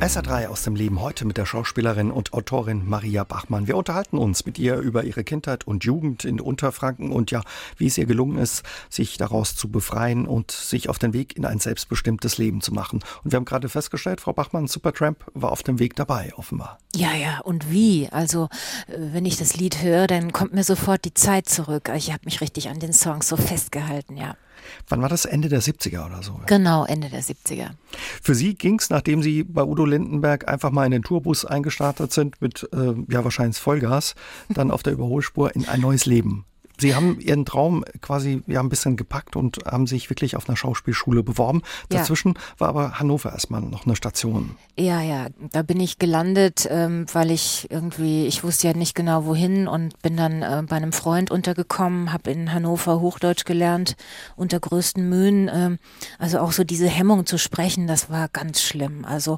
SA3 0.03 0.47
aus 0.47 0.63
dem 0.63 0.75
Leben 0.75 0.99
heute 0.99 1.23
mit 1.23 1.37
der 1.37 1.45
Schauspielerin 1.45 2.11
und 2.11 2.33
Autorin 2.33 2.85
Maria 2.85 3.23
Bachmann. 3.23 3.67
Wir 3.67 3.77
unterhalten 3.77 4.17
uns 4.17 4.45
mit 4.45 4.59
ihr 4.59 4.75
über 4.75 5.05
ihre 5.05 5.23
Kindheit 5.23 5.65
und 5.65 5.85
Jugend 5.85 6.25
in 6.25 6.41
Unterfranken 6.41 7.13
und 7.13 7.31
ja, 7.31 7.41
wie 7.77 7.87
es 7.87 7.97
ihr 7.97 8.05
gelungen 8.05 8.37
ist, 8.37 8.63
sich 8.89 9.15
daraus 9.15 9.55
zu 9.55 9.69
befreien 9.69 10.27
und 10.27 10.51
sich 10.51 10.89
auf 10.89 10.99
den 10.99 11.13
Weg 11.13 11.37
in 11.37 11.45
ein 11.45 11.59
selbstbestimmtes 11.59 12.37
Leben 12.37 12.59
zu 12.59 12.73
machen. 12.73 12.99
Und 13.23 13.31
wir 13.31 13.37
haben 13.37 13.45
gerade 13.45 13.69
festgestellt, 13.69 14.19
Frau 14.19 14.33
Bachmann, 14.33 14.67
Supertramp 14.67 15.23
war 15.35 15.53
auf 15.53 15.63
dem 15.63 15.79
Weg 15.79 15.95
dabei, 15.95 16.33
offenbar. 16.35 16.79
Ja, 16.93 17.13
ja, 17.13 17.39
und 17.39 17.71
wie? 17.71 18.09
Also, 18.11 18.49
äh, 18.87 18.97
wenn 19.13 19.23
ich 19.25 19.37
das 19.37 19.55
Lied 19.55 19.81
höre, 19.81 20.07
dann 20.07 20.33
kommt 20.33 20.53
mir 20.53 20.65
sofort 20.65 21.05
die 21.05 21.13
Zeit 21.13 21.47
zurück. 21.47 21.89
Ich 21.95 22.11
habe 22.11 22.25
mich 22.25 22.41
richtig 22.41 22.67
an 22.67 22.79
den 22.79 22.91
Songs 22.91 23.29
so 23.29 23.37
festgehalten, 23.37 24.17
ja. 24.17 24.35
Wann 24.87 25.01
war 25.01 25.09
das? 25.09 25.25
Ende 25.25 25.49
der 25.49 25.61
70er 25.61 26.05
oder 26.05 26.23
so? 26.23 26.39
Genau, 26.45 26.85
Ende 26.85 27.09
der 27.09 27.21
70er. 27.21 27.71
Für 28.21 28.35
Sie 28.35 28.55
ging 28.55 28.79
es, 28.79 28.89
nachdem 28.89 29.21
Sie 29.21 29.43
bei 29.43 29.63
Udo 29.63 29.85
Lindenberg 29.85 30.47
einfach 30.47 30.71
mal 30.71 30.85
in 30.85 30.91
den 30.91 31.03
Tourbus 31.03 31.45
eingestartet 31.45 32.11
sind 32.11 32.41
mit 32.41 32.67
äh, 32.73 32.93
ja 33.09 33.23
wahrscheinlich 33.23 33.57
Vollgas, 33.57 34.15
dann 34.49 34.71
auf 34.71 34.83
der 34.83 34.93
Überholspur 34.93 35.55
in 35.55 35.67
ein 35.67 35.81
neues 35.81 36.05
Leben. 36.05 36.45
Sie 36.79 36.95
haben 36.95 37.19
Ihren 37.19 37.45
Traum 37.45 37.85
quasi 38.01 38.41
ja 38.47 38.59
ein 38.59 38.69
bisschen 38.69 38.97
gepackt 38.97 39.35
und 39.35 39.59
haben 39.65 39.87
sich 39.87 40.09
wirklich 40.09 40.35
auf 40.35 40.49
einer 40.49 40.57
Schauspielschule 40.57 41.23
beworben. 41.23 41.61
Dazwischen 41.89 42.33
ja. 42.35 42.41
war 42.59 42.69
aber 42.69 42.99
Hannover 42.99 43.31
erstmal 43.31 43.61
noch 43.61 43.85
eine 43.85 43.95
Station. 43.95 44.55
Ja, 44.77 45.01
ja, 45.01 45.27
da 45.51 45.61
bin 45.61 45.79
ich 45.79 45.99
gelandet, 45.99 46.67
ähm, 46.69 47.05
weil 47.13 47.29
ich 47.29 47.67
irgendwie, 47.69 48.25
ich 48.25 48.43
wusste 48.43 48.67
ja 48.67 48.73
nicht 48.73 48.95
genau 48.95 49.25
wohin 49.25 49.67
und 49.67 50.01
bin 50.01 50.17
dann 50.17 50.41
äh, 50.41 50.63
bei 50.67 50.75
einem 50.75 50.93
Freund 50.93 51.29
untergekommen, 51.29 52.11
habe 52.11 52.31
in 52.31 52.51
Hannover 52.51 52.99
Hochdeutsch 52.99 53.45
gelernt, 53.45 53.95
unter 54.35 54.59
größten 54.59 55.07
Mühen. 55.07 55.49
Ähm, 55.53 55.77
also 56.17 56.39
auch 56.39 56.51
so 56.51 56.63
diese 56.63 56.87
Hemmung 56.87 57.27
zu 57.27 57.37
sprechen, 57.37 57.85
das 57.85 58.09
war 58.09 58.29
ganz 58.29 58.61
schlimm. 58.61 59.05
Also 59.05 59.37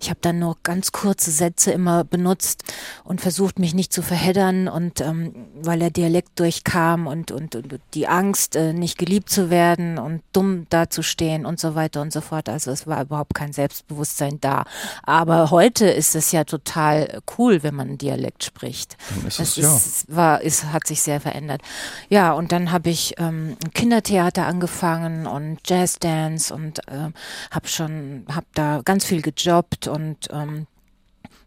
ich 0.00 0.08
habe 0.08 0.20
dann 0.22 0.38
nur 0.38 0.56
ganz 0.62 0.92
kurze 0.92 1.32
Sätze 1.32 1.72
immer 1.72 2.04
benutzt 2.04 2.62
und 3.02 3.20
versucht, 3.20 3.58
mich 3.58 3.74
nicht 3.74 3.92
zu 3.92 4.02
verheddern 4.02 4.68
und 4.68 5.00
ähm, 5.00 5.34
weil 5.62 5.80
der 5.80 5.90
Dialekt 5.90 6.38
durchkam, 6.38 6.85
kam 6.86 7.06
und, 7.06 7.30
und, 7.30 7.56
und 7.56 7.80
die 7.94 8.06
Angst, 8.06 8.54
äh, 8.54 8.72
nicht 8.72 8.98
geliebt 8.98 9.28
zu 9.28 9.50
werden 9.50 9.98
und 9.98 10.22
dumm 10.32 10.66
dazustehen 10.70 11.44
und 11.44 11.58
so 11.58 11.74
weiter 11.74 12.00
und 12.00 12.12
so 12.12 12.20
fort. 12.20 12.48
Also 12.48 12.70
es 12.70 12.86
war 12.86 13.02
überhaupt 13.02 13.34
kein 13.34 13.52
Selbstbewusstsein 13.52 14.38
da. 14.40 14.64
Aber 15.02 15.50
heute 15.50 15.86
ist 15.86 16.14
es 16.14 16.32
ja 16.32 16.44
total 16.44 17.20
cool, 17.36 17.62
wenn 17.62 17.74
man 17.74 17.88
einen 17.88 17.98
Dialekt 17.98 18.44
spricht. 18.44 18.96
Dann 19.10 19.26
ist 19.26 19.40
das 19.40 19.56
es, 19.56 20.04
ja. 20.08 20.16
war, 20.16 20.42
ist, 20.42 20.64
hat 20.72 20.86
sich 20.86 21.02
sehr 21.02 21.20
verändert. 21.20 21.62
Ja, 22.08 22.32
und 22.32 22.52
dann 22.52 22.70
habe 22.70 22.90
ich 22.90 23.14
ähm, 23.18 23.56
Kindertheater 23.74 24.46
angefangen 24.46 25.26
und 25.26 25.58
Jazzdance 25.66 26.54
und 26.54 26.78
äh, 26.88 27.10
habe 27.50 27.68
schon, 27.68 28.26
habe 28.32 28.46
da 28.54 28.80
ganz 28.84 29.04
viel 29.04 29.22
gejobbt 29.22 29.88
und 29.88 30.28
ähm, 30.30 30.66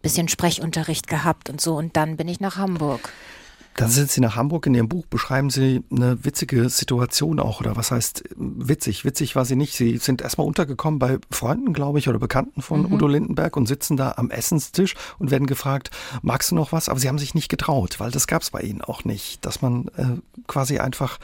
bisschen 0.02 0.28
Sprechunterricht 0.28 1.08
gehabt 1.08 1.50
und 1.50 1.62
so. 1.62 1.76
Und 1.76 1.96
dann 1.96 2.18
bin 2.18 2.28
ich 2.28 2.40
nach 2.40 2.58
Hamburg. 2.58 3.12
Dann 3.80 3.90
sind 3.90 4.12
Sie 4.12 4.20
nach 4.20 4.36
Hamburg. 4.36 4.66
In 4.66 4.76
Ihrem 4.76 4.90
Buch 4.90 5.06
beschreiben 5.06 5.50
Sie 5.50 5.84
eine 5.90 6.26
witzige 6.26 6.68
Situation 6.70 7.40
auch, 7.40 7.62
oder 7.62 7.78
was 7.78 7.92
heißt 7.92 8.24
witzig? 8.36 9.06
Witzig 9.06 9.38
war 9.38 9.46
sie 9.46 9.56
nicht. 9.56 9.74
Sie 9.74 9.96
sind 9.98 10.22
erstmal 10.22 10.48
untergekommen 10.48 11.00
bei 11.00 11.18
Freunden, 11.32 11.72
glaube 11.72 12.00
ich, 12.00 12.10
oder 12.10 12.20
Bekannten 12.20 12.62
von 12.62 12.82
mhm. 12.82 12.94
Udo 12.94 13.08
Lindenberg 13.08 13.56
und 13.56 13.68
sitzen 13.68 13.96
da 13.96 14.16
am 14.18 14.32
Essenstisch 14.32 14.96
und 15.18 15.32
werden 15.32 15.48
gefragt, 15.48 15.92
magst 16.22 16.52
du 16.52 16.56
noch 16.56 16.74
was? 16.74 16.90
Aber 16.90 17.00
Sie 17.00 17.08
haben 17.08 17.20
sich 17.20 17.36
nicht 17.36 17.48
getraut, 17.48 18.02
weil 18.02 18.12
das 18.12 18.28
gab 18.28 18.42
es 18.42 18.52
bei 18.52 18.62
Ihnen 18.62 18.82
auch 18.82 19.06
nicht, 19.06 19.46
dass 19.46 19.62
man 19.62 19.88
äh, 19.96 20.20
quasi 20.48 20.80
einfach 20.80 21.18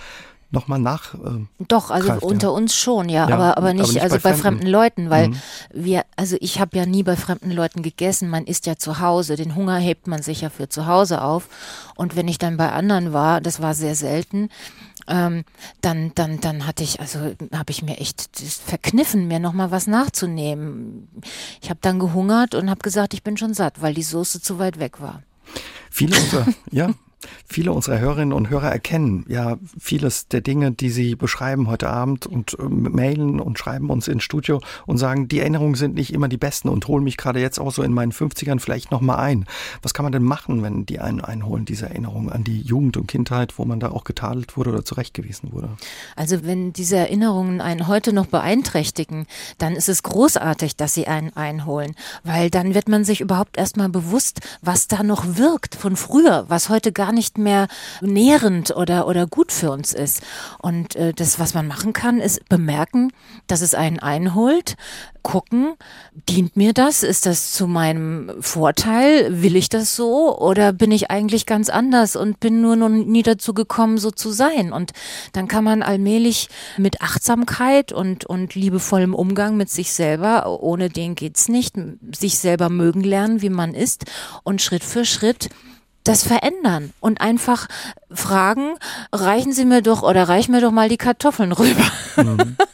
nochmal 0.51 0.79
nach. 0.79 1.13
Äh, 1.15 1.45
Doch, 1.67 1.91
also 1.91 2.07
greift, 2.07 2.23
unter 2.23 2.47
ja. 2.47 2.53
uns 2.53 2.75
schon, 2.75 3.09
ja, 3.09 3.27
ja 3.27 3.35
aber, 3.35 3.57
aber, 3.57 3.73
nicht, 3.73 3.83
aber 3.83 3.93
nicht 3.93 4.01
also 4.01 4.15
bei, 4.15 4.21
bei 4.21 4.33
fremden. 4.33 4.41
fremden. 4.41 4.67
Leuten, 4.67 5.09
weil 5.09 5.27
mhm. 5.29 5.35
wir, 5.73 6.03
also 6.15 6.37
ich 6.39 6.59
habe 6.59 6.77
ja 6.77 6.85
nie 6.85 7.03
bei 7.03 7.15
fremden 7.15 7.51
Leuten 7.51 7.81
gegessen, 7.81 8.29
man 8.29 8.45
isst 8.45 8.65
ja 8.65 8.77
zu 8.77 8.99
Hause, 8.99 9.35
den 9.35 9.55
Hunger 9.55 9.77
hebt 9.77 10.07
man 10.07 10.21
sich 10.21 10.41
ja 10.41 10.49
für 10.49 10.69
zu 10.69 10.87
Hause 10.87 11.21
auf. 11.21 11.47
Und 11.95 12.15
wenn 12.15 12.27
ich 12.27 12.37
dann 12.37 12.57
bei 12.57 12.71
anderen 12.71 13.13
war, 13.13 13.41
das 13.41 13.61
war 13.61 13.73
sehr 13.73 13.95
selten, 13.95 14.49
ähm, 15.07 15.43
dann, 15.81 16.11
dann, 16.15 16.39
dann 16.41 16.65
hatte 16.65 16.83
ich, 16.83 16.99
also 16.99 17.19
habe 17.53 17.71
ich 17.71 17.83
mir 17.83 17.97
echt 17.99 18.29
verkniffen, 18.65 19.27
mir 19.27 19.39
nochmal 19.39 19.71
was 19.71 19.87
nachzunehmen. 19.87 21.07
Ich 21.61 21.69
habe 21.69 21.79
dann 21.81 21.99
gehungert 21.99 22.55
und 22.55 22.69
habe 22.69 22.81
gesagt, 22.81 23.13
ich 23.13 23.23
bin 23.23 23.37
schon 23.37 23.53
satt, 23.53 23.81
weil 23.81 23.93
die 23.93 24.03
Soße 24.03 24.41
zu 24.41 24.57
weit 24.57 24.79
weg 24.79 24.99
war. 25.01 25.21
Viele 25.91 26.17
unserer, 26.17 26.47
ja, 26.71 26.89
Viele 27.47 27.71
unserer 27.71 27.99
Hörerinnen 27.99 28.33
und 28.33 28.49
Hörer 28.49 28.71
erkennen 28.71 29.25
ja 29.27 29.57
vieles 29.79 30.27
der 30.27 30.41
Dinge, 30.41 30.71
die 30.71 30.89
Sie 30.89 31.15
beschreiben 31.15 31.67
heute 31.67 31.89
Abend 31.89 32.25
und 32.25 32.57
äh, 32.59 32.63
mailen 32.63 33.39
und 33.39 33.59
schreiben 33.59 33.89
uns 33.89 34.07
ins 34.07 34.23
Studio 34.23 34.61
und 34.85 34.97
sagen, 34.97 35.27
die 35.27 35.39
Erinnerungen 35.39 35.75
sind 35.75 35.95
nicht 35.95 36.13
immer 36.13 36.27
die 36.27 36.37
besten 36.37 36.69
und 36.69 36.87
holen 36.87 37.03
mich 37.03 37.17
gerade 37.17 37.39
jetzt 37.39 37.59
auch 37.59 37.71
so 37.71 37.83
in 37.83 37.93
meinen 37.93 38.11
50ern 38.11 38.59
vielleicht 38.59 38.91
nochmal 38.91 39.17
ein. 39.17 39.45
Was 39.81 39.93
kann 39.93 40.03
man 40.03 40.11
denn 40.11 40.23
machen, 40.23 40.63
wenn 40.63 40.85
die 40.85 40.99
einen 40.99 41.21
einholen, 41.21 41.65
diese 41.65 41.87
Erinnerungen 41.87 42.29
an 42.29 42.43
die 42.43 42.61
Jugend 42.61 42.97
und 42.97 43.07
Kindheit, 43.07 43.57
wo 43.57 43.65
man 43.65 43.79
da 43.79 43.89
auch 43.89 44.03
getadelt 44.03 44.57
wurde 44.57 44.71
oder 44.71 44.85
zurechtgewiesen 44.85 45.51
wurde? 45.51 45.69
Also 46.15 46.43
wenn 46.43 46.73
diese 46.73 46.97
Erinnerungen 46.97 47.61
einen 47.61 47.87
heute 47.87 48.13
noch 48.13 48.27
beeinträchtigen, 48.27 49.25
dann 49.57 49.75
ist 49.75 49.89
es 49.89 50.03
großartig, 50.03 50.75
dass 50.75 50.93
sie 50.93 51.07
einen 51.07 51.35
einholen, 51.35 51.95
weil 52.23 52.49
dann 52.49 52.73
wird 52.73 52.89
man 52.89 53.03
sich 53.03 53.21
überhaupt 53.21 53.57
erstmal 53.57 53.89
bewusst, 53.89 54.41
was 54.61 54.87
da 54.87 55.03
noch 55.03 55.37
wirkt 55.37 55.75
von 55.75 55.95
früher, 55.95 56.45
was 56.47 56.69
heute 56.69 56.91
gar 56.91 57.11
nicht 57.15 57.39
mehr 57.39 57.67
nährend 58.01 58.75
oder, 58.75 59.07
oder 59.07 59.25
gut 59.25 59.51
für 59.51 59.71
uns 59.71 59.93
ist. 59.93 60.21
Und 60.59 60.95
äh, 60.95 61.13
das, 61.13 61.39
was 61.39 61.55
man 61.55 61.65
machen 61.67 61.93
kann, 61.93 62.19
ist 62.19 62.47
bemerken, 62.49 63.11
dass 63.47 63.61
es 63.61 63.73
einen 63.73 63.97
einholt, 63.99 64.75
gucken, 65.25 65.73
dient 66.29 66.55
mir 66.55 66.71
das? 66.71 67.01
Ist 67.01 67.25
das 67.25 67.51
zu 67.51 67.65
meinem 67.65 68.31
Vorteil? 68.41 69.41
Will 69.41 69.55
ich 69.55 69.69
das 69.69 69.95
so? 69.95 70.37
Oder 70.37 70.71
bin 70.71 70.91
ich 70.91 71.09
eigentlich 71.09 71.47
ganz 71.47 71.69
anders 71.69 72.15
und 72.15 72.39
bin 72.39 72.61
nur 72.61 72.75
noch 72.75 72.89
nie 72.89 73.23
dazu 73.23 73.55
gekommen, 73.55 73.97
so 73.97 74.11
zu 74.11 74.29
sein? 74.29 74.71
Und 74.71 74.91
dann 75.33 75.47
kann 75.47 75.63
man 75.63 75.81
allmählich 75.81 76.47
mit 76.77 77.01
Achtsamkeit 77.01 77.91
und, 77.91 78.25
und 78.25 78.53
liebevollem 78.53 79.15
Umgang 79.15 79.57
mit 79.57 79.71
sich 79.71 79.93
selber, 79.93 80.61
ohne 80.61 80.89
den 80.91 81.15
geht's 81.15 81.49
nicht, 81.49 81.75
sich 82.15 82.37
selber 82.37 82.69
mögen 82.69 83.01
lernen, 83.01 83.41
wie 83.41 83.49
man 83.49 83.73
ist 83.73 84.05
und 84.43 84.61
Schritt 84.61 84.83
für 84.83 85.05
Schritt 85.05 85.49
das 86.05 86.23
verändern 86.23 86.93
und 87.01 87.19
einfach 87.19 87.67
fragen, 88.11 88.75
reichen 89.11 89.51
Sie 89.51 89.65
mir 89.65 89.81
doch 89.81 90.03
oder 90.03 90.29
reich 90.29 90.47
mir 90.47 90.61
doch 90.61 90.71
mal 90.71 90.87
die 90.87 90.97
Kartoffeln 90.97 91.51
rüber. 91.51 91.85
Mhm. 92.15 92.55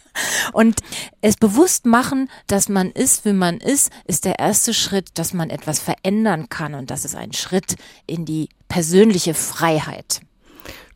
Und 0.54 0.82
es 1.22 1.38
bewusst 1.38 1.86
machen, 1.86 2.30
dass 2.48 2.70
man 2.70 2.92
ist, 2.92 3.26
wie 3.26 3.34
man 3.34 3.58
ist, 3.58 3.92
ist 4.06 4.26
der 4.26 4.40
erste 4.40 4.74
Schritt, 4.74 5.18
dass 5.18 5.34
man 5.34 5.50
etwas 5.50 5.80
verändern 5.80 6.50
kann. 6.50 6.74
Und 6.74 6.92
das 6.92 7.06
ist 7.06 7.16
ein 7.16 7.34
Schritt 7.34 7.76
in 8.08 8.26
die 8.26 8.50
persönliche 8.68 9.34
Freiheit. 9.34 10.22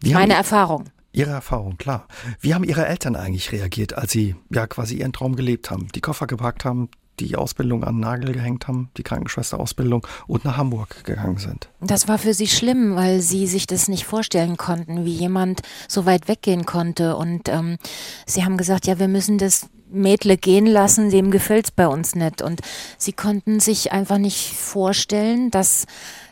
Wie 0.01 0.13
Meine 0.13 0.33
Erfahrung. 0.33 0.85
Ihre 1.13 1.31
Erfahrung, 1.31 1.77
klar. 1.77 2.07
Wie 2.41 2.53
haben 2.53 2.65
Ihre 2.65 2.85
Eltern 2.85 3.15
eigentlich 3.15 3.53
reagiert, 3.53 3.93
als 3.93 4.11
Sie 4.11 4.35
ja 4.49 4.67
quasi 4.67 4.97
Ihren 4.97 5.13
Traum 5.13 5.37
gelebt 5.37 5.71
haben, 5.71 5.87
die 5.95 6.01
Koffer 6.01 6.27
gepackt 6.27 6.65
haben, 6.65 6.89
die 7.19 7.36
Ausbildung 7.36 7.84
an 7.84 7.99
Nagel 7.99 8.34
gehängt 8.34 8.67
haben, 8.67 8.89
die 8.97 9.04
Krankenschwesterausbildung 9.04 10.06
und 10.28 10.45
nach 10.45 10.58
Hamburg 10.58 11.04
gegangen 11.04 11.38
sind. 11.38 11.69
Das 11.82 12.08
war 12.08 12.17
für 12.17 12.34
sie 12.34 12.47
schlimm, 12.47 12.95
weil 12.95 13.21
sie 13.21 13.47
sich 13.47 13.67
das 13.67 13.88
nicht 13.88 14.06
vorstellen 14.06 14.58
konnten, 14.58 15.06
wie 15.06 15.13
jemand 15.13 15.62
so 15.88 16.06
weit 16.06 16.28
weggehen 16.28 16.65
konnte. 16.65 17.15
Und 17.15 17.49
ähm, 17.49 17.78
sie 18.25 18.43
haben 18.43 18.58
gesagt, 18.58 18.88
ja, 18.88 18.99
wir 18.99 19.08
müssen 19.08 19.38
das 19.38 19.67
Mädle 19.89 20.38
gehen 20.38 20.65
lassen, 20.65 21.10
dem 21.10 21.32
gefällt's 21.32 21.71
bei 21.71 21.88
uns 21.88 22.15
nicht. 22.15 22.41
Und 22.41 22.62
sie 22.97 23.13
konnten 23.13 23.60
sich 23.60 23.91
einfach 23.91 24.17
nicht 24.17 24.54
vorstellen, 24.54 25.51
dass 25.51 25.86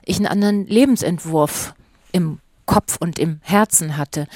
ich 0.04 0.18
einen 0.18 0.28
anderen 0.28 0.68
Lebensentwurf 0.68 1.74
im 2.12 2.40
Kopf 2.66 2.98
und 3.00 3.20
im 3.20 3.40
Herzen 3.44 3.98
hatte. 3.98 4.28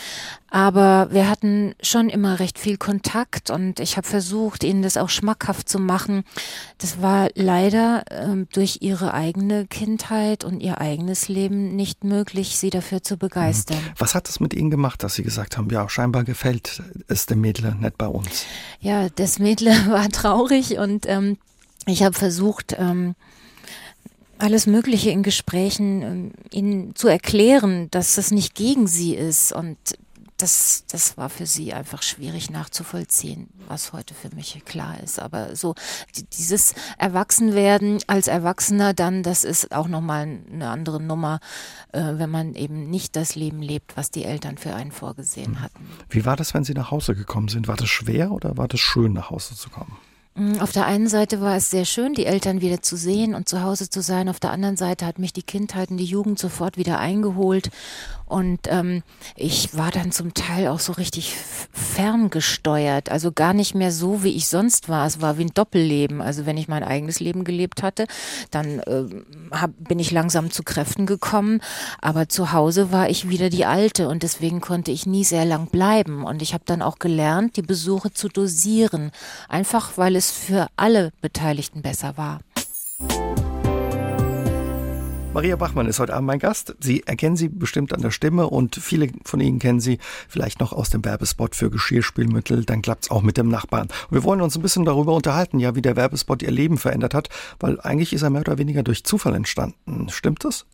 Aber 0.49 1.09
wir 1.11 1.29
hatten 1.29 1.75
schon 1.81 2.09
immer 2.09 2.39
recht 2.39 2.57
viel 2.57 2.77
Kontakt 2.77 3.49
und 3.49 3.79
ich 3.81 3.97
habe 3.97 4.07
versucht, 4.07 4.63
ihnen 4.63 4.81
das 4.81 4.95
auch 4.95 5.09
schmackhaft 5.09 5.67
zu 5.67 5.77
machen. 5.77 6.23
Das 6.77 7.01
war 7.01 7.29
leider 7.35 8.03
äh, 8.09 8.45
durch 8.53 8.77
ihre 8.81 9.13
eigene 9.13 9.67
Kindheit 9.67 10.45
und 10.45 10.61
ihr 10.61 10.79
eigenes 10.79 11.27
Leben 11.27 11.75
nicht 11.75 12.05
möglich, 12.05 12.57
sie 12.57 12.69
dafür 12.69 13.03
zu 13.03 13.17
begeistern. 13.17 13.77
Mhm. 13.77 13.91
Was 13.97 14.15
hat 14.15 14.29
es 14.29 14.39
mit 14.39 14.53
Ihnen 14.53 14.71
gemacht, 14.71 15.03
dass 15.03 15.15
Sie 15.15 15.23
gesagt 15.23 15.57
haben, 15.57 15.69
ja, 15.69 15.87
scheinbar 15.89 16.23
gefällt 16.23 16.81
es 17.07 17.25
dem 17.25 17.41
Mädle 17.41 17.75
nicht 17.75 17.97
bei 17.97 18.07
uns? 18.07 18.45
Ja, 18.79 19.09
das 19.09 19.39
Mädle 19.39 19.71
war 19.89 20.07
traurig 20.09 20.77
und 20.77 21.05
ähm, 21.07 21.37
ich 21.85 22.03
habe 22.03 22.17
versucht, 22.17 22.75
ähm, 22.77 23.15
alles 24.39 24.67
Mögliche 24.67 25.09
in 25.09 25.23
Gesprächen 25.23 26.01
ähm, 26.01 26.31
ihnen 26.51 26.95
zu 26.95 27.07
erklären, 27.07 27.89
dass 27.91 28.15
das 28.15 28.31
nicht 28.31 28.55
gegen 28.55 28.87
sie 28.87 29.15
ist 29.15 29.51
und 29.51 29.77
das, 30.37 30.85
das 30.91 31.17
war 31.17 31.29
für 31.29 31.47
sie 31.47 31.73
einfach 31.73 32.03
schwierig 32.03 32.51
nachzuvollziehen, 32.51 33.49
was 33.67 33.91
heute 33.91 34.13
für 34.13 34.33
mich 34.35 34.61
klar 34.65 34.99
ist. 35.03 35.19
Aber 35.19 35.55
so 35.55 35.73
dieses 36.33 36.75
Erwachsenwerden 36.99 37.99
als 38.05 38.27
Erwachsener 38.27 38.93
dann, 38.93 39.23
das 39.23 39.43
ist 39.43 39.71
auch 39.71 39.87
nochmal 39.87 40.39
eine 40.51 40.69
andere 40.69 41.01
Nummer, 41.01 41.39
äh, 41.91 42.01
wenn 42.01 42.29
man 42.29 42.53
eben 42.53 42.89
nicht 42.89 43.15
das 43.15 43.35
Leben 43.35 43.63
lebt, 43.63 43.97
was 43.97 44.11
die 44.11 44.25
Eltern 44.25 44.57
für 44.59 44.75
einen 44.75 44.91
vorgesehen 44.91 45.55
hm. 45.55 45.61
hatten. 45.61 45.89
Wie 46.09 46.25
war 46.25 46.35
das, 46.35 46.53
wenn 46.53 46.63
Sie 46.63 46.73
nach 46.73 46.91
Hause 46.91 47.15
gekommen 47.15 47.47
sind? 47.47 47.67
War 47.67 47.77
das 47.77 47.89
schwer 47.89 48.31
oder 48.31 48.57
war 48.57 48.67
das 48.67 48.79
schön, 48.79 49.13
nach 49.13 49.31
Hause 49.31 49.55
zu 49.55 49.69
kommen? 49.69 49.97
Mm, 50.37 50.59
auf 50.59 50.71
der 50.71 50.85
einen 50.85 51.07
Seite 51.07 51.41
war 51.41 51.55
es 51.55 51.71
sehr 51.71 51.83
schön, 51.83 52.13
die 52.13 52.27
Eltern 52.27 52.61
wieder 52.61 52.83
zu 52.83 52.95
sehen 52.95 53.33
und 53.33 53.49
zu 53.49 53.63
Hause 53.63 53.89
zu 53.89 54.01
sein. 54.01 54.29
Auf 54.29 54.39
der 54.39 54.51
anderen 54.51 54.77
Seite 54.77 55.07
hat 55.07 55.17
mich 55.17 55.33
die 55.33 55.41
Kindheit 55.41 55.89
und 55.89 55.97
die 55.97 56.05
Jugend 56.05 56.37
sofort 56.37 56.77
wieder 56.77 56.99
eingeholt. 56.99 57.71
Und 58.27 58.59
ähm, 58.67 59.03
ich 59.37 59.77
war 59.77 59.89
dann 59.89 60.11
zum 60.11 60.33
Teil 60.33 60.67
auch 60.67 60.81
so 60.81 60.91
richtig 60.91 61.33
ferngesteuert, 61.71 63.09
also 63.09 63.31
gar 63.31 63.53
nicht 63.53 63.73
mehr 63.73 63.93
so, 63.93 64.21
wie 64.21 64.35
ich 64.35 64.49
sonst 64.49 64.89
war. 64.89 65.07
Es 65.07 65.21
war 65.21 65.37
wie 65.37 65.45
ein 65.45 65.53
Doppelleben. 65.53 66.21
Also 66.21 66.45
wenn 66.45 66.57
ich 66.57 66.67
mein 66.67 66.83
eigenes 66.83 67.21
Leben 67.21 67.45
gelebt 67.45 67.83
hatte, 67.83 68.05
dann 68.51 68.79
äh, 68.79 69.05
hab, 69.51 69.71
bin 69.79 69.97
ich 69.97 70.11
langsam 70.11 70.51
zu 70.51 70.63
Kräften 70.63 71.05
gekommen. 71.05 71.61
Aber 72.01 72.27
zu 72.27 72.51
Hause 72.51 72.91
war 72.91 73.09
ich 73.09 73.29
wieder 73.29 73.49
die 73.49 73.65
Alte 73.65 74.09
und 74.09 74.23
deswegen 74.23 74.59
konnte 74.59 74.91
ich 74.91 75.05
nie 75.05 75.23
sehr 75.23 75.45
lang 75.45 75.67
bleiben. 75.67 76.25
Und 76.25 76.41
ich 76.41 76.53
habe 76.53 76.65
dann 76.65 76.81
auch 76.81 76.99
gelernt, 76.99 77.55
die 77.55 77.61
Besuche 77.61 78.11
zu 78.11 78.27
dosieren. 78.27 79.11
Einfach 79.47 79.97
weil 79.97 80.17
es 80.17 80.26
für 80.31 80.67
alle 80.75 81.11
Beteiligten 81.21 81.81
besser 81.81 82.17
war. 82.17 82.39
Maria 85.37 85.55
Bachmann 85.55 85.85
ist 85.85 85.99
heute 85.99 86.15
Abend 86.15 86.25
mein 86.25 86.39
Gast. 86.39 86.75
Sie 86.79 87.03
erkennen 87.05 87.35
sie 87.35 87.47
bestimmt 87.47 87.93
an 87.93 88.01
der 88.01 88.09
Stimme 88.09 88.47
und 88.47 88.75
viele 88.75 89.09
von 89.23 89.39
Ihnen 89.39 89.59
kennen 89.59 89.79
sie 89.79 89.99
vielleicht 90.27 90.59
noch 90.59 90.73
aus 90.73 90.89
dem 90.89 91.05
Werbespot 91.05 91.55
für 91.55 91.69
Geschirrspülmittel. 91.69 92.65
Dann 92.65 92.81
klappt's 92.81 93.11
auch 93.11 93.21
mit 93.21 93.37
dem 93.37 93.47
Nachbarn. 93.47 93.89
Und 94.09 94.15
wir 94.15 94.23
wollen 94.23 94.41
uns 94.41 94.55
ein 94.55 94.63
bisschen 94.63 94.83
darüber 94.83 95.13
unterhalten, 95.13 95.59
ja, 95.59 95.75
wie 95.75 95.83
der 95.83 95.95
Werbespot 95.95 96.41
Ihr 96.41 96.49
Leben 96.49 96.79
verändert 96.79 97.13
hat, 97.13 97.29
weil 97.59 97.79
eigentlich 97.81 98.13
ist 98.13 98.23
er 98.23 98.31
mehr 98.31 98.41
oder 98.41 98.57
weniger 98.57 98.81
durch 98.81 99.03
Zufall 99.03 99.35
entstanden. 99.35 100.09
Stimmt 100.09 100.43
das? 100.43 100.65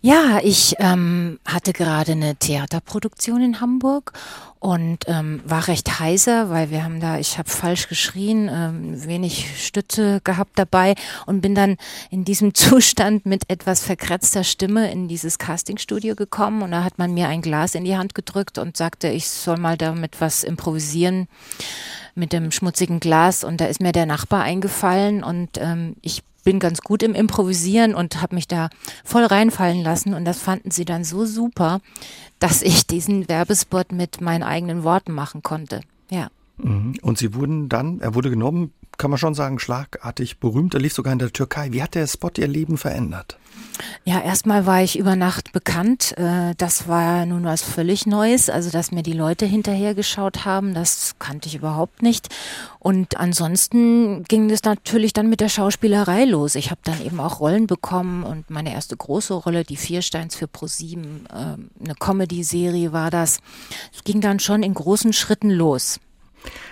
Ja, 0.00 0.38
ich 0.42 0.76
ähm, 0.78 1.38
hatte 1.44 1.72
gerade 1.72 2.12
eine 2.12 2.36
Theaterproduktion 2.36 3.42
in 3.42 3.60
Hamburg 3.60 4.12
und 4.60 5.00
ähm, 5.06 5.40
war 5.44 5.68
recht 5.68 6.00
heiser, 6.00 6.50
weil 6.50 6.70
wir 6.70 6.84
haben 6.84 7.00
da, 7.00 7.18
ich 7.18 7.38
habe 7.38 7.48
falsch 7.48 7.88
geschrien, 7.88 8.48
ähm, 8.52 9.06
wenig 9.06 9.64
Stütze 9.64 10.20
gehabt 10.24 10.52
dabei 10.56 10.94
und 11.26 11.40
bin 11.40 11.54
dann 11.54 11.76
in 12.10 12.24
diesem 12.24 12.54
Zustand 12.58 13.26
mit 13.26 13.50
etwas 13.50 13.84
verkratzter 13.84 14.44
Stimme 14.44 14.90
in 14.90 15.08
dieses 15.08 15.38
Castingstudio 15.38 16.14
gekommen 16.14 16.62
und 16.62 16.70
da 16.70 16.84
hat 16.84 16.98
man 16.98 17.14
mir 17.14 17.28
ein 17.28 17.42
Glas 17.42 17.74
in 17.74 17.84
die 17.84 17.96
Hand 17.96 18.14
gedrückt 18.14 18.58
und 18.58 18.76
sagte, 18.76 19.08
ich 19.08 19.28
soll 19.28 19.58
mal 19.58 19.76
damit 19.76 20.20
was 20.20 20.44
improvisieren 20.44 21.28
mit 22.14 22.32
dem 22.32 22.50
schmutzigen 22.50 23.00
Glas 23.00 23.44
und 23.44 23.60
da 23.60 23.66
ist 23.66 23.80
mir 23.80 23.92
der 23.92 24.06
Nachbar 24.06 24.42
eingefallen 24.42 25.22
und 25.22 25.50
ähm, 25.58 25.94
ich 26.02 26.22
bin 26.48 26.60
ganz 26.60 26.80
gut 26.80 27.02
im 27.02 27.14
Improvisieren 27.14 27.94
und 27.94 28.22
habe 28.22 28.34
mich 28.34 28.48
da 28.48 28.70
voll 29.04 29.24
reinfallen 29.24 29.82
lassen 29.82 30.14
und 30.14 30.24
das 30.24 30.38
fanden 30.38 30.70
sie 30.70 30.86
dann 30.86 31.04
so 31.04 31.26
super, 31.26 31.82
dass 32.38 32.62
ich 32.62 32.86
diesen 32.86 33.28
Werbespot 33.28 33.92
mit 33.92 34.22
meinen 34.22 34.42
eigenen 34.42 34.82
Worten 34.82 35.12
machen 35.12 35.42
konnte. 35.42 35.82
Ja. 36.08 36.28
Mhm. 36.56 36.94
Und 37.02 37.18
Sie 37.18 37.34
wurden 37.34 37.68
dann, 37.68 38.00
er 38.00 38.14
wurde 38.14 38.30
genommen, 38.30 38.72
kann 38.98 39.10
man 39.10 39.18
schon 39.18 39.34
sagen, 39.34 39.58
schlagartig 39.58 40.38
berühmt. 40.38 40.74
Er 40.74 40.80
lief 40.80 40.92
sogar 40.92 41.12
in 41.12 41.18
der 41.18 41.32
Türkei. 41.32 41.72
Wie 41.72 41.82
hat 41.82 41.94
der 41.94 42.06
Spot 42.06 42.30
Ihr 42.36 42.48
Leben 42.48 42.76
verändert? 42.76 43.38
Ja, 44.04 44.20
erstmal 44.20 44.66
war 44.66 44.82
ich 44.82 44.98
über 44.98 45.16
Nacht 45.16 45.52
bekannt. 45.52 46.16
Äh, 46.18 46.54
das 46.56 46.88
war 46.88 47.26
nun 47.26 47.44
was 47.44 47.62
völlig 47.62 48.06
Neues. 48.06 48.50
Also, 48.50 48.70
dass 48.70 48.90
mir 48.90 49.02
die 49.02 49.12
Leute 49.12 49.46
hinterhergeschaut 49.46 50.44
haben, 50.44 50.74
das 50.74 51.14
kannte 51.18 51.48
ich 51.48 51.54
überhaupt 51.54 52.02
nicht. 52.02 52.28
Und 52.78 53.16
ansonsten 53.18 54.24
ging 54.24 54.50
es 54.50 54.64
natürlich 54.64 55.12
dann 55.12 55.28
mit 55.28 55.40
der 55.40 55.48
Schauspielerei 55.48 56.24
los. 56.24 56.54
Ich 56.54 56.70
habe 56.70 56.80
dann 56.84 57.04
eben 57.04 57.20
auch 57.20 57.40
Rollen 57.40 57.66
bekommen 57.66 58.24
und 58.24 58.50
meine 58.50 58.72
erste 58.72 58.96
große 58.96 59.34
Rolle, 59.34 59.64
die 59.64 59.76
Viersteins 59.76 60.34
für 60.34 60.48
ProSieben, 60.48 61.28
ähm, 61.34 61.70
eine 61.82 61.94
Comedy-Serie 61.94 62.92
war 62.92 63.10
das. 63.10 63.38
Es 63.94 64.04
ging 64.04 64.20
dann 64.20 64.40
schon 64.40 64.62
in 64.62 64.74
großen 64.74 65.12
Schritten 65.12 65.50
los. 65.50 66.00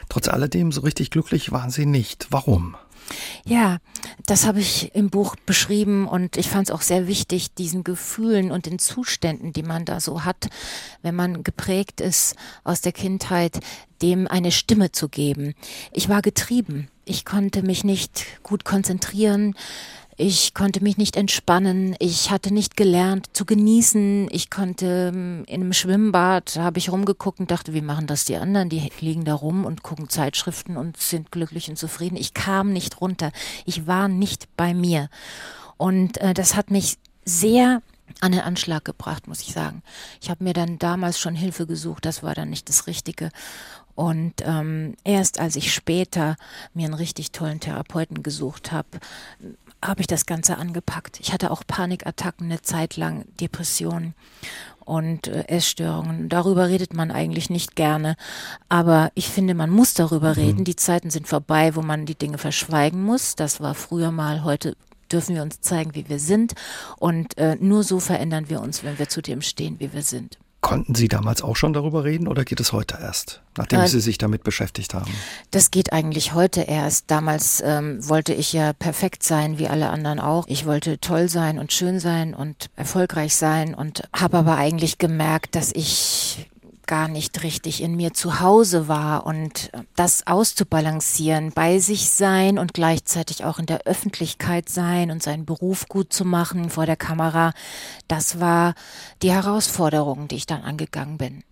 Trotz 0.08 0.28
alledem, 0.28 0.72
so 0.72 0.82
richtig 0.82 1.10
glücklich 1.10 1.52
waren 1.52 1.70
Sie 1.70 1.86
nicht. 1.86 2.28
Warum? 2.30 2.76
Ja, 3.44 3.78
das 4.26 4.46
habe 4.46 4.60
ich 4.60 4.94
im 4.94 5.10
Buch 5.10 5.36
beschrieben 5.46 6.08
und 6.08 6.36
ich 6.36 6.48
fand 6.48 6.68
es 6.68 6.74
auch 6.74 6.82
sehr 6.82 7.06
wichtig, 7.06 7.54
diesen 7.54 7.84
Gefühlen 7.84 8.50
und 8.50 8.66
den 8.66 8.78
Zuständen, 8.78 9.52
die 9.52 9.62
man 9.62 9.84
da 9.84 10.00
so 10.00 10.24
hat, 10.24 10.48
wenn 11.02 11.14
man 11.14 11.44
geprägt 11.44 12.00
ist 12.00 12.34
aus 12.64 12.80
der 12.80 12.92
Kindheit, 12.92 13.60
dem 14.02 14.26
eine 14.26 14.50
Stimme 14.50 14.90
zu 14.92 15.08
geben. 15.08 15.54
Ich 15.92 16.08
war 16.08 16.22
getrieben. 16.22 16.88
Ich 17.04 17.24
konnte 17.24 17.62
mich 17.62 17.84
nicht 17.84 18.26
gut 18.42 18.64
konzentrieren. 18.64 19.54
Ich 20.18 20.54
konnte 20.54 20.82
mich 20.82 20.96
nicht 20.96 21.14
entspannen. 21.16 21.94
Ich 21.98 22.30
hatte 22.30 22.52
nicht 22.52 22.76
gelernt 22.76 23.28
zu 23.34 23.44
genießen. 23.44 24.28
Ich 24.30 24.48
konnte 24.48 25.12
ähm, 25.14 25.44
in 25.46 25.60
einem 25.60 25.74
Schwimmbad, 25.74 26.56
habe 26.56 26.78
ich 26.78 26.90
rumgeguckt 26.90 27.38
und 27.38 27.50
dachte, 27.50 27.74
wie 27.74 27.82
machen 27.82 28.06
das 28.06 28.24
die 28.24 28.36
anderen? 28.36 28.70
Die 28.70 28.90
liegen 29.00 29.24
da 29.24 29.34
rum 29.34 29.66
und 29.66 29.82
gucken 29.82 30.08
Zeitschriften 30.08 30.78
und 30.78 30.96
sind 30.96 31.30
glücklich 31.32 31.68
und 31.68 31.76
zufrieden. 31.76 32.16
Ich 32.16 32.32
kam 32.32 32.72
nicht 32.72 33.02
runter. 33.02 33.30
Ich 33.66 33.86
war 33.86 34.08
nicht 34.08 34.48
bei 34.56 34.72
mir. 34.72 35.10
Und 35.76 36.16
äh, 36.18 36.32
das 36.32 36.56
hat 36.56 36.70
mich 36.70 36.96
sehr 37.26 37.82
an 38.20 38.32
den 38.32 38.40
Anschlag 38.40 38.86
gebracht, 38.86 39.28
muss 39.28 39.42
ich 39.42 39.52
sagen. 39.52 39.82
Ich 40.22 40.30
habe 40.30 40.42
mir 40.42 40.54
dann 40.54 40.78
damals 40.78 41.18
schon 41.18 41.34
Hilfe 41.34 41.66
gesucht, 41.66 42.06
das 42.06 42.22
war 42.22 42.34
dann 42.34 42.48
nicht 42.48 42.70
das 42.70 42.86
Richtige. 42.86 43.30
Und 43.94 44.34
ähm, 44.42 44.94
erst 45.04 45.40
als 45.40 45.56
ich 45.56 45.74
später 45.74 46.36
mir 46.72 46.86
einen 46.86 46.94
richtig 46.94 47.32
tollen 47.32 47.60
Therapeuten 47.60 48.22
gesucht 48.22 48.72
habe, 48.72 48.88
habe 49.84 50.00
ich 50.00 50.06
das 50.06 50.26
Ganze 50.26 50.58
angepackt. 50.58 51.20
Ich 51.20 51.32
hatte 51.32 51.50
auch 51.50 51.62
Panikattacken 51.66 52.46
eine 52.46 52.62
Zeit 52.62 52.96
lang, 52.96 53.24
Depressionen 53.40 54.14
und 54.84 55.26
äh, 55.28 55.44
Essstörungen. 55.48 56.28
Darüber 56.28 56.68
redet 56.68 56.94
man 56.94 57.10
eigentlich 57.10 57.50
nicht 57.50 57.76
gerne, 57.76 58.16
aber 58.68 59.10
ich 59.14 59.28
finde, 59.28 59.54
man 59.54 59.70
muss 59.70 59.94
darüber 59.94 60.30
mhm. 60.30 60.40
reden. 60.40 60.64
Die 60.64 60.76
Zeiten 60.76 61.10
sind 61.10 61.28
vorbei, 61.28 61.74
wo 61.74 61.82
man 61.82 62.06
die 62.06 62.14
Dinge 62.14 62.38
verschweigen 62.38 63.02
muss. 63.02 63.36
Das 63.36 63.60
war 63.60 63.74
früher 63.74 64.10
mal, 64.10 64.44
heute 64.44 64.76
dürfen 65.12 65.34
wir 65.34 65.42
uns 65.42 65.60
zeigen, 65.60 65.94
wie 65.94 66.08
wir 66.08 66.18
sind 66.18 66.54
und 66.98 67.36
äh, 67.38 67.56
nur 67.60 67.84
so 67.84 68.00
verändern 68.00 68.48
wir 68.48 68.60
uns, 68.60 68.82
wenn 68.82 68.98
wir 68.98 69.08
zu 69.08 69.22
dem 69.22 69.42
stehen, 69.42 69.78
wie 69.78 69.92
wir 69.92 70.02
sind. 70.02 70.38
Konnten 70.60 70.94
Sie 70.94 71.06
damals 71.06 71.42
auch 71.42 71.54
schon 71.54 71.72
darüber 71.72 72.02
reden 72.04 72.26
oder 72.26 72.44
geht 72.44 72.58
es 72.58 72.72
heute 72.72 72.98
erst, 73.00 73.40
nachdem 73.56 73.80
äh, 73.80 73.88
Sie 73.88 74.00
sich 74.00 74.18
damit 74.18 74.42
beschäftigt 74.42 74.94
haben? 74.94 75.10
Das 75.50 75.70
geht 75.70 75.92
eigentlich 75.92 76.34
heute 76.34 76.62
erst. 76.62 77.10
Damals 77.10 77.62
ähm, 77.64 77.98
wollte 78.08 78.34
ich 78.34 78.52
ja 78.52 78.72
perfekt 78.72 79.22
sein, 79.22 79.58
wie 79.58 79.68
alle 79.68 79.90
anderen 79.90 80.18
auch. 80.18 80.46
Ich 80.48 80.66
wollte 80.66 80.98
toll 80.98 81.28
sein 81.28 81.58
und 81.58 81.72
schön 81.72 82.00
sein 82.00 82.34
und 82.34 82.70
erfolgreich 82.74 83.36
sein 83.36 83.74
und 83.74 84.08
habe 84.12 84.38
aber 84.38 84.56
eigentlich 84.56 84.98
gemerkt, 84.98 85.54
dass 85.54 85.72
ich 85.72 86.48
gar 86.86 87.08
nicht 87.08 87.42
richtig 87.42 87.82
in 87.82 87.96
mir 87.96 88.14
zu 88.14 88.40
Hause 88.40 88.88
war 88.88 89.26
und 89.26 89.70
das 89.96 90.26
auszubalancieren, 90.26 91.52
bei 91.52 91.78
sich 91.78 92.08
sein 92.10 92.58
und 92.58 92.74
gleichzeitig 92.74 93.44
auch 93.44 93.58
in 93.58 93.66
der 93.66 93.82
Öffentlichkeit 93.86 94.68
sein 94.68 95.10
und 95.10 95.22
seinen 95.22 95.44
Beruf 95.44 95.88
gut 95.88 96.12
zu 96.12 96.24
machen 96.24 96.70
vor 96.70 96.86
der 96.86 96.96
Kamera, 96.96 97.52
das 98.08 98.40
war 98.40 98.74
die 99.22 99.32
Herausforderung, 99.32 100.28
die 100.28 100.36
ich 100.36 100.46
dann 100.46 100.62
angegangen 100.62 101.18
bin. 101.18 101.42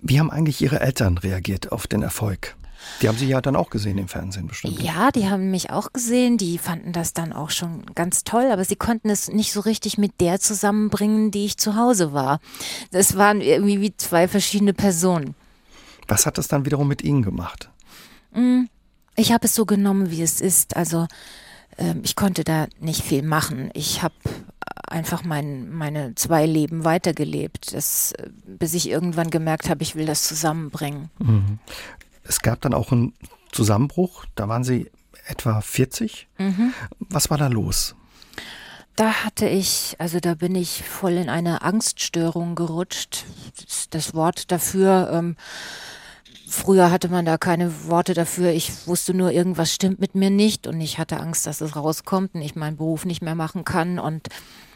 Wie 0.00 0.18
haben 0.18 0.30
eigentlich 0.30 0.60
Ihre 0.60 0.80
Eltern 0.80 1.18
reagiert 1.18 1.72
auf 1.72 1.86
den 1.86 2.02
Erfolg? 2.02 2.56
Die 3.02 3.08
haben 3.08 3.18
Sie 3.18 3.26
ja 3.26 3.40
dann 3.40 3.56
auch 3.56 3.70
gesehen 3.70 3.98
im 3.98 4.08
Fernsehen 4.08 4.46
bestimmt. 4.46 4.80
Ja, 4.82 5.10
die 5.10 5.28
haben 5.28 5.50
mich 5.50 5.70
auch 5.70 5.92
gesehen. 5.92 6.38
Die 6.38 6.58
fanden 6.58 6.92
das 6.92 7.12
dann 7.12 7.32
auch 7.32 7.50
schon 7.50 7.84
ganz 7.94 8.24
toll, 8.24 8.50
aber 8.50 8.64
sie 8.64 8.76
konnten 8.76 9.10
es 9.10 9.28
nicht 9.28 9.52
so 9.52 9.60
richtig 9.60 9.98
mit 9.98 10.20
der 10.20 10.40
zusammenbringen, 10.40 11.30
die 11.30 11.44
ich 11.44 11.56
zu 11.56 11.76
Hause 11.76 12.12
war. 12.12 12.40
Das 12.90 13.16
waren 13.16 13.40
irgendwie 13.40 13.80
wie 13.80 13.96
zwei 13.96 14.28
verschiedene 14.28 14.74
Personen. 14.74 15.34
Was 16.08 16.26
hat 16.26 16.38
das 16.38 16.48
dann 16.48 16.64
wiederum 16.64 16.88
mit 16.88 17.02
Ihnen 17.02 17.22
gemacht? 17.22 17.70
Mm, 18.32 18.64
ich 19.16 19.32
habe 19.32 19.46
es 19.46 19.54
so 19.54 19.64
genommen, 19.64 20.10
wie 20.10 20.22
es 20.22 20.40
ist. 20.40 20.76
Also 20.76 21.06
ähm, 21.78 22.00
ich 22.04 22.16
konnte 22.16 22.44
da 22.44 22.66
nicht 22.80 23.02
viel 23.02 23.22
machen. 23.22 23.70
Ich 23.74 24.02
habe 24.02 24.14
einfach 24.88 25.24
mein, 25.24 25.70
meine 25.70 26.14
zwei 26.14 26.46
Leben 26.46 26.84
weitergelebt, 26.84 27.74
das, 27.74 28.12
äh, 28.12 28.28
bis 28.46 28.74
ich 28.74 28.88
irgendwann 28.88 29.30
gemerkt 29.30 29.68
habe, 29.68 29.82
ich 29.82 29.96
will 29.96 30.06
das 30.06 30.24
zusammenbringen. 30.24 31.10
Mhm. 31.18 31.58
Es 32.24 32.40
gab 32.40 32.60
dann 32.62 32.74
auch 32.74 32.90
einen 32.90 33.14
Zusammenbruch, 33.52 34.24
da 34.34 34.48
waren 34.48 34.64
Sie 34.64 34.90
etwa 35.26 35.60
40. 35.60 36.28
Mhm. 36.38 36.74
Was 36.98 37.30
war 37.30 37.38
da 37.38 37.46
los? 37.46 37.94
Da 38.96 39.24
hatte 39.24 39.48
ich, 39.48 39.96
also 39.98 40.20
da 40.20 40.34
bin 40.34 40.54
ich 40.54 40.84
voll 40.84 41.14
in 41.14 41.28
eine 41.28 41.62
Angststörung 41.62 42.54
gerutscht. 42.54 43.24
Das, 43.90 44.14
Wort 44.14 44.52
dafür, 44.52 45.10
ähm, 45.12 45.36
früher 46.46 46.92
hatte 46.92 47.08
man 47.08 47.24
da 47.24 47.36
keine 47.36 47.88
Worte 47.88 48.14
dafür. 48.14 48.52
Ich 48.52 48.86
wusste 48.86 49.12
nur, 49.12 49.32
irgendwas 49.32 49.74
stimmt 49.74 49.98
mit 49.98 50.14
mir 50.14 50.30
nicht 50.30 50.68
und 50.68 50.80
ich 50.80 50.98
hatte 50.98 51.18
Angst, 51.18 51.46
dass 51.46 51.60
es 51.60 51.74
rauskommt 51.74 52.34
und 52.34 52.42
ich 52.42 52.54
meinen 52.54 52.76
Beruf 52.76 53.04
nicht 53.04 53.20
mehr 53.20 53.34
machen 53.34 53.64
kann. 53.64 53.98
Und, 53.98 54.28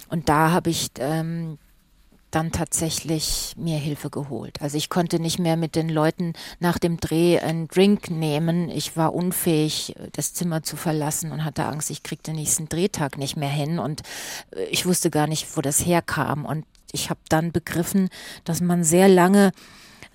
und 0.08 0.28
da 0.28 0.50
habe 0.50 0.70
ich 0.70 0.90
ähm, 0.98 1.58
dann 2.30 2.52
tatsächlich 2.52 3.54
mir 3.56 3.78
Hilfe 3.78 4.10
geholt. 4.10 4.60
Also 4.60 4.76
ich 4.76 4.90
konnte 4.90 5.18
nicht 5.20 5.38
mehr 5.38 5.56
mit 5.56 5.74
den 5.74 5.88
Leuten 5.88 6.34
nach 6.60 6.78
dem 6.78 6.98
Dreh 6.98 7.38
einen 7.38 7.68
Drink 7.68 8.10
nehmen. 8.10 8.68
Ich 8.68 8.96
war 8.96 9.14
unfähig, 9.14 9.94
das 10.12 10.34
Zimmer 10.34 10.62
zu 10.62 10.76
verlassen 10.76 11.32
und 11.32 11.44
hatte 11.44 11.64
Angst, 11.64 11.90
ich 11.90 12.02
krieg 12.02 12.22
den 12.22 12.36
nächsten 12.36 12.68
Drehtag 12.68 13.16
nicht 13.18 13.36
mehr 13.36 13.48
hin. 13.48 13.78
Und 13.78 14.02
äh, 14.54 14.64
ich 14.64 14.86
wusste 14.86 15.10
gar 15.10 15.26
nicht, 15.26 15.56
wo 15.56 15.60
das 15.60 15.84
herkam. 15.84 16.44
Und 16.44 16.64
ich 16.92 17.10
habe 17.10 17.20
dann 17.28 17.52
begriffen, 17.52 18.08
dass 18.44 18.60
man 18.60 18.84
sehr 18.84 19.08
lange 19.08 19.52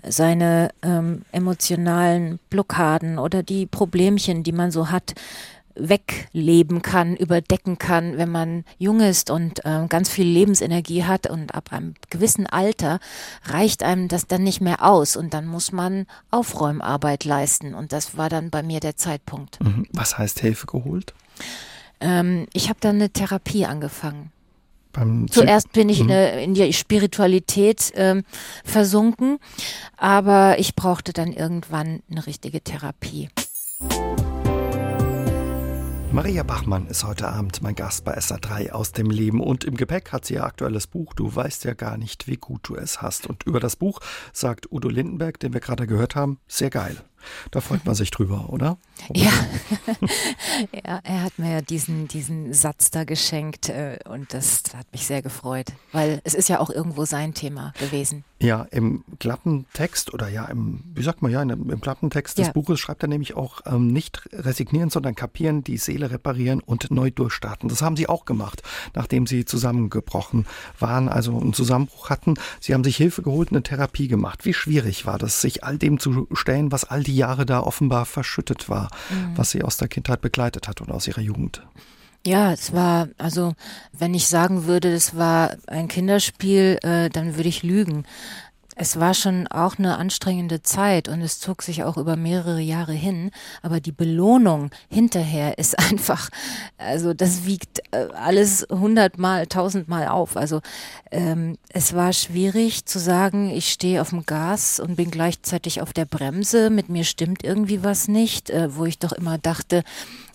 seine 0.05 0.69
ähm, 0.81 1.23
emotionalen 1.31 2.39
Blockaden 2.49 3.17
oder 3.17 3.41
die 3.41 3.65
Problemchen, 3.65 4.43
die 4.43 4.51
man 4.51 4.69
so 4.71 4.91
hat, 4.91 5.13
wegleben 5.75 6.81
kann, 6.81 7.15
überdecken 7.15 7.77
kann, 7.77 8.17
wenn 8.17 8.29
man 8.29 8.63
jung 8.77 9.01
ist 9.01 9.29
und 9.29 9.65
äh, 9.65 9.87
ganz 9.87 10.09
viel 10.09 10.27
Lebensenergie 10.27 11.03
hat 11.03 11.29
und 11.29 11.55
ab 11.55 11.71
einem 11.71 11.95
gewissen 12.09 12.45
Alter 12.47 12.99
reicht 13.45 13.83
einem 13.83 14.07
das 14.07 14.27
dann 14.27 14.43
nicht 14.43 14.61
mehr 14.61 14.83
aus 14.83 15.15
und 15.15 15.33
dann 15.33 15.45
muss 15.45 15.71
man 15.71 16.05
Aufräumarbeit 16.31 17.25
leisten 17.25 17.73
und 17.73 17.91
das 17.91 18.17
war 18.17 18.29
dann 18.29 18.49
bei 18.49 18.63
mir 18.63 18.79
der 18.79 18.95
Zeitpunkt. 18.95 19.61
Mhm. 19.61 19.87
Was 19.93 20.17
heißt 20.17 20.39
Hilfe 20.39 20.67
geholt? 20.67 21.13
Ähm, 21.99 22.47
ich 22.53 22.69
habe 22.69 22.79
dann 22.79 22.95
eine 22.95 23.09
Therapie 23.09 23.65
angefangen. 23.65 24.31
Zuerst 25.31 25.71
bin 25.71 25.89
ich 25.89 26.01
in, 26.01 26.07
mhm. 26.07 26.11
in 26.11 26.53
die 26.53 26.71
Spiritualität 26.71 27.91
ähm, 27.95 28.23
versunken, 28.63 29.39
aber 29.97 30.59
ich 30.59 30.75
brauchte 30.75 31.13
dann 31.13 31.33
irgendwann 31.33 32.03
eine 32.11 32.27
richtige 32.27 32.61
Therapie. 32.61 33.29
Maria 36.13 36.43
Bachmann 36.43 36.85
ist 36.85 37.03
heute 37.05 37.27
Abend 37.27 37.63
mein 37.63 37.73
Gast 37.73 38.05
bei 38.05 38.15
SA3 38.15 38.69
aus 38.69 38.91
dem 38.91 39.09
Leben 39.09 39.41
und 39.41 39.63
im 39.63 39.75
Gepäck 39.75 40.11
hat 40.11 40.25
sie 40.25 40.35
ihr 40.35 40.43
aktuelles 40.43 40.85
Buch 40.85 41.15
Du 41.15 41.35
weißt 41.35 41.63
ja 41.63 41.73
gar 41.73 41.97
nicht, 41.97 42.27
wie 42.27 42.37
gut 42.37 42.69
du 42.69 42.75
es 42.75 43.01
hast. 43.01 43.25
Und 43.25 43.47
über 43.47 43.59
das 43.59 43.75
Buch 43.75 43.99
sagt 44.31 44.71
Udo 44.71 44.89
Lindenberg, 44.89 45.39
den 45.39 45.53
wir 45.53 45.59
gerade 45.59 45.87
gehört 45.87 46.15
haben, 46.15 46.37
sehr 46.47 46.69
geil. 46.69 46.97
Da 47.51 47.61
freut 47.61 47.85
man 47.85 47.95
sich 47.95 48.11
drüber, 48.11 48.49
oder? 48.49 48.77
Ja. 49.13 49.31
ja, 50.85 50.99
er 51.03 51.23
hat 51.23 51.37
mir 51.37 51.61
diesen, 51.61 52.07
diesen 52.07 52.53
Satz 52.53 52.91
da 52.91 53.03
geschenkt 53.03 53.69
äh, 53.69 53.99
und 54.09 54.33
das 54.33 54.63
hat 54.75 54.91
mich 54.91 55.05
sehr 55.05 55.21
gefreut, 55.21 55.67
weil 55.91 56.21
es 56.23 56.33
ist 56.33 56.49
ja 56.49 56.59
auch 56.59 56.69
irgendwo 56.69 57.05
sein 57.05 57.33
Thema 57.33 57.73
gewesen. 57.79 58.23
Ja, 58.39 58.67
im 58.71 59.05
Klappentext 59.19 60.13
oder 60.13 60.27
ja, 60.27 60.45
im, 60.45 60.83
wie 60.93 61.03
sagt 61.03 61.21
man 61.21 61.31
ja, 61.31 61.41
im, 61.41 61.69
im 61.69 61.79
Klappentext 61.79 62.37
des 62.37 62.47
ja. 62.47 62.53
Buches 62.53 62.79
schreibt 62.79 63.01
er 63.01 63.07
nämlich 63.07 63.35
auch 63.35 63.61
ähm, 63.65 63.87
nicht 63.87 64.27
resignieren, 64.33 64.89
sondern 64.89 65.15
kapieren, 65.15 65.63
die 65.63 65.77
Seele 65.77 66.11
reparieren 66.11 66.59
und 66.59 66.91
neu 66.91 67.09
durchstarten. 67.09 67.69
Das 67.69 67.81
haben 67.81 67.95
sie 67.95 68.09
auch 68.09 68.25
gemacht, 68.25 68.61
nachdem 68.95 69.27
sie 69.27 69.45
zusammengebrochen 69.45 70.45
waren, 70.77 71.07
also 71.07 71.39
einen 71.39 71.53
Zusammenbruch 71.53 72.09
hatten. 72.09 72.33
Sie 72.59 72.73
haben 72.73 72.83
sich 72.83 72.97
Hilfe 72.97 73.21
geholt, 73.21 73.51
eine 73.51 73.63
Therapie 73.63 74.09
gemacht. 74.09 74.43
Wie 74.43 74.53
schwierig 74.53 75.05
war 75.05 75.17
das, 75.17 75.39
sich 75.39 75.63
all 75.63 75.77
dem 75.77 75.99
zu 75.99 76.27
stellen, 76.33 76.71
was 76.71 76.83
all 76.83 77.03
die 77.03 77.12
Jahre 77.13 77.45
da 77.45 77.61
offenbar 77.61 78.05
verschüttet 78.05 78.69
war, 78.69 78.89
mhm. 79.09 79.37
was 79.37 79.51
sie 79.51 79.63
aus 79.63 79.77
der 79.77 79.87
Kindheit 79.87 80.21
begleitet 80.21 80.67
hat 80.67 80.81
und 80.81 80.91
aus 80.91 81.07
ihrer 81.07 81.21
Jugend? 81.21 81.61
Ja, 82.25 82.53
es 82.53 82.71
war, 82.71 83.09
also 83.17 83.53
wenn 83.91 84.13
ich 84.13 84.27
sagen 84.27 84.65
würde, 84.65 84.93
es 84.93 85.17
war 85.17 85.57
ein 85.67 85.89
Kinderspiel, 85.89 86.79
äh, 86.81 87.09
dann 87.09 87.35
würde 87.35 87.49
ich 87.49 87.63
lügen. 87.63 88.05
Es 88.75 88.99
war 88.99 89.13
schon 89.13 89.47
auch 89.47 89.77
eine 89.77 89.97
anstrengende 89.97 90.61
Zeit 90.61 91.07
und 91.07 91.21
es 91.21 91.39
zog 91.39 91.61
sich 91.61 91.83
auch 91.83 91.97
über 91.97 92.15
mehrere 92.15 92.59
Jahre 92.59 92.93
hin. 92.93 93.31
Aber 93.61 93.79
die 93.79 93.91
Belohnung 93.91 94.71
hinterher 94.89 95.57
ist 95.57 95.77
einfach, 95.91 96.29
also 96.77 97.13
das 97.13 97.45
wiegt 97.45 97.79
äh, 97.91 98.07
alles 98.13 98.65
hundertmal, 98.69 99.47
tausendmal 99.47 100.07
auf. 100.07 100.37
Also 100.37 100.61
ähm, 101.11 101.57
es 101.69 101.93
war 101.93 102.13
schwierig 102.13 102.85
zu 102.85 102.99
sagen, 102.99 103.49
ich 103.49 103.71
stehe 103.71 104.01
auf 104.01 104.09
dem 104.09 104.25
Gas 104.25 104.79
und 104.79 104.95
bin 104.95 105.11
gleichzeitig 105.11 105.81
auf 105.81 105.93
der 105.93 106.05
Bremse. 106.05 106.69
Mit 106.69 106.89
mir 106.89 107.03
stimmt 107.03 107.43
irgendwie 107.43 107.83
was 107.83 108.07
nicht, 108.07 108.49
äh, 108.49 108.75
wo 108.75 108.85
ich 108.85 108.99
doch 108.99 109.11
immer 109.11 109.37
dachte, 109.37 109.83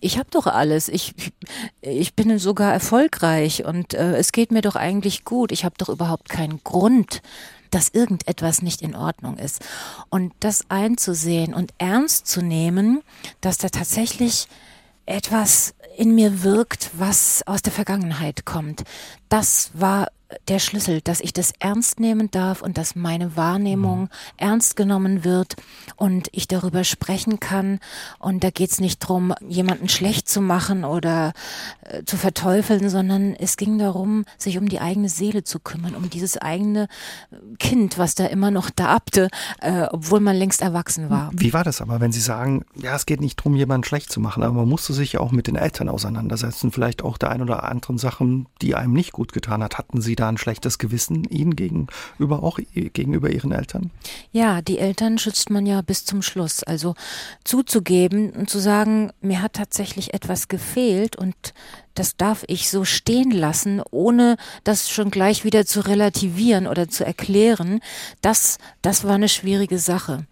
ich 0.01 0.19
habe 0.19 0.31
doch 0.31 0.47
alles. 0.47 0.89
Ich, 0.89 1.15
ich 1.81 2.15
bin 2.15 2.39
sogar 2.39 2.73
erfolgreich 2.73 3.65
und 3.65 3.95
äh, 3.95 4.17
es 4.17 4.31
geht 4.31 4.53
mir 4.53 4.61
doch 4.61 4.77
eigentlich 4.77 5.25
gut. 5.25 5.51
Ich 5.51 5.65
habe 5.65 5.75
doch 5.77 5.89
überhaupt 5.89 6.29
keinen 6.29 6.63
Grund 6.63 7.21
dass 7.75 7.89
irgendetwas 7.89 8.63
nicht 8.63 8.83
in 8.83 8.95
Ordnung 8.95 9.37
ist. 9.39 9.65
Und 10.11 10.33
das 10.41 10.65
einzusehen 10.69 11.55
und 11.55 11.73
ernst 11.79 12.27
zu 12.27 12.43
nehmen, 12.43 13.03
dass 13.41 13.59
da 13.59 13.69
tatsächlich 13.69 14.49
etwas 15.07 15.75
in 15.97 16.15
mir 16.15 16.43
wirkt, 16.43 16.91
was 16.95 17.43
aus 17.47 17.63
der 17.63 17.73
Vergangenheit 17.73 18.45
kommt. 18.45 18.85
Das 19.29 19.71
war 19.75 20.09
der 20.49 20.59
Schlüssel, 20.59 21.01
dass 21.01 21.21
ich 21.21 21.33
das 21.33 21.53
ernst 21.59 22.01
nehmen 22.01 22.31
darf 22.31 22.61
und 22.63 22.77
dass 22.77 22.95
meine 22.95 23.37
Wahrnehmung 23.37 24.03
mhm. 24.03 24.09
ernst 24.37 24.77
genommen 24.77 25.25
wird 25.25 25.57
und 25.97 26.29
ich 26.33 26.49
darüber 26.49 26.85
sprechen 26.85 27.41
kann. 27.41 27.81
Und 28.19 28.45
da 28.45 28.51
geht 28.51 28.71
es 28.71 28.81
nicht 28.81 29.03
darum, 29.03 29.35
jemanden 29.47 29.89
schlecht 29.89 30.29
zu 30.29 30.41
machen 30.41 30.85
oder 30.85 31.33
äh, 31.85 32.05
zu 32.05 32.17
verteufeln, 32.17 32.91
sondern 32.91 33.35
es 33.35 33.57
ging 33.57 33.79
darum, 33.79 34.25
sich 34.37 34.59
um 34.59 34.69
die 34.69 34.81
eigene 34.81 35.09
Seele 35.09 35.45
zu 35.45 35.61
kümmern, 35.61 35.95
um 35.95 36.11
dieses 36.11 36.37
eigene 36.37 36.89
Kind, 37.59 37.99
was 37.99 38.15
da 38.15 38.27
immer 38.27 38.51
noch 38.51 38.71
darbte, 38.71 39.29
äh, 39.61 39.85
obwohl 39.91 40.21
man 40.21 40.37
längst 40.37 40.61
erwachsen 40.61 41.09
war. 41.09 41.31
Wie 41.33 41.53
war 41.53 41.65
das 41.65 41.81
aber, 41.81 42.01
wenn 42.01 42.13
Sie 42.13 42.21
sagen, 42.21 42.65
ja, 42.75 42.95
es 42.95 43.07
geht 43.07 43.21
nicht 43.21 43.39
darum, 43.39 43.57
jemanden 43.57 43.85
schlecht 43.85 44.13
zu 44.13 44.21
machen, 44.21 44.43
aber 44.43 44.55
man 44.55 44.69
musste 44.69 44.93
sich 44.93 45.15
ja 45.15 45.21
auch 45.21 45.33
mit 45.33 45.47
den 45.47 45.57
Eltern 45.57 45.89
auseinandersetzen, 45.89 46.71
vielleicht 46.71 47.03
auch 47.03 47.17
der 47.17 47.31
ein 47.31 47.43
oder 47.43 47.65
anderen 47.65 47.99
Sachen, 47.99 48.47
die 48.61 48.75
einem 48.75 48.93
nicht 48.93 49.13
gut 49.19 49.33
getan 49.33 49.65
hat. 49.65 49.79
Hatten 49.79 50.01
Sie 50.01 50.15
da 50.15 50.29
ein 50.29 50.39
schlechtes 50.39 50.79
Gewissen 50.79 51.25
Ihnen 51.25 51.57
gegenüber, 51.57 52.45
auch 52.45 52.61
gegenüber 52.73 53.31
Ihren 53.31 53.51
Eltern? 53.51 53.91
Ja, 54.31 54.63
die 54.63 54.79
Eltern 54.79 55.19
schützt 55.19 55.51
man 55.51 55.67
ja 55.67 55.83
bis 55.83 56.05
zum 56.05 56.23
Schluss. 56.23 56.63
Also 56.63 56.95
zuzugeben 57.43 58.31
und 58.31 58.49
zu 58.49 58.61
sagen, 58.61 59.11
mir 59.21 59.43
hat 59.43 59.55
tatsächlich 59.55 60.15
etwas 60.15 60.47
gefehlt 60.47 61.17
und 61.17 61.35
das 61.95 62.17
darf 62.17 62.45
ich 62.47 62.71
so 62.71 62.85
stehen 62.85 63.33
lassen, 63.33 63.83
ohne 63.91 64.37
das 64.63 64.89
schon 64.89 65.11
gleich 65.11 65.45
wieder 65.45 65.67
zu 65.67 65.81
relativieren 65.81 66.69
oder 66.69 66.89
zu 66.89 67.05
erklären, 67.05 67.81
das, 68.23 68.59
das 68.83 69.03
war 69.03 69.17
eine 69.17 69.29
schwierige 69.29 69.81
Sache. 69.81 70.27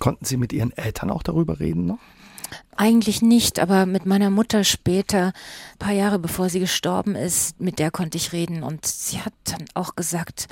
Konnten 0.00 0.24
Sie 0.24 0.36
mit 0.36 0.52
Ihren 0.52 0.76
Eltern 0.76 1.12
auch 1.12 1.22
darüber 1.22 1.60
reden 1.60 1.86
noch? 1.86 2.00
Eigentlich 2.76 3.22
nicht, 3.22 3.58
aber 3.58 3.86
mit 3.86 4.04
meiner 4.04 4.30
Mutter 4.30 4.62
später, 4.62 5.32
paar 5.78 5.92
Jahre 5.92 6.18
bevor 6.18 6.48
sie 6.50 6.60
gestorben 6.60 7.14
ist, 7.14 7.60
mit 7.60 7.78
der 7.78 7.90
konnte 7.90 8.18
ich 8.18 8.32
reden 8.32 8.62
und 8.62 8.84
sie 8.84 9.20
hat 9.20 9.32
dann 9.44 9.64
auch 9.74 9.96
gesagt, 9.96 10.46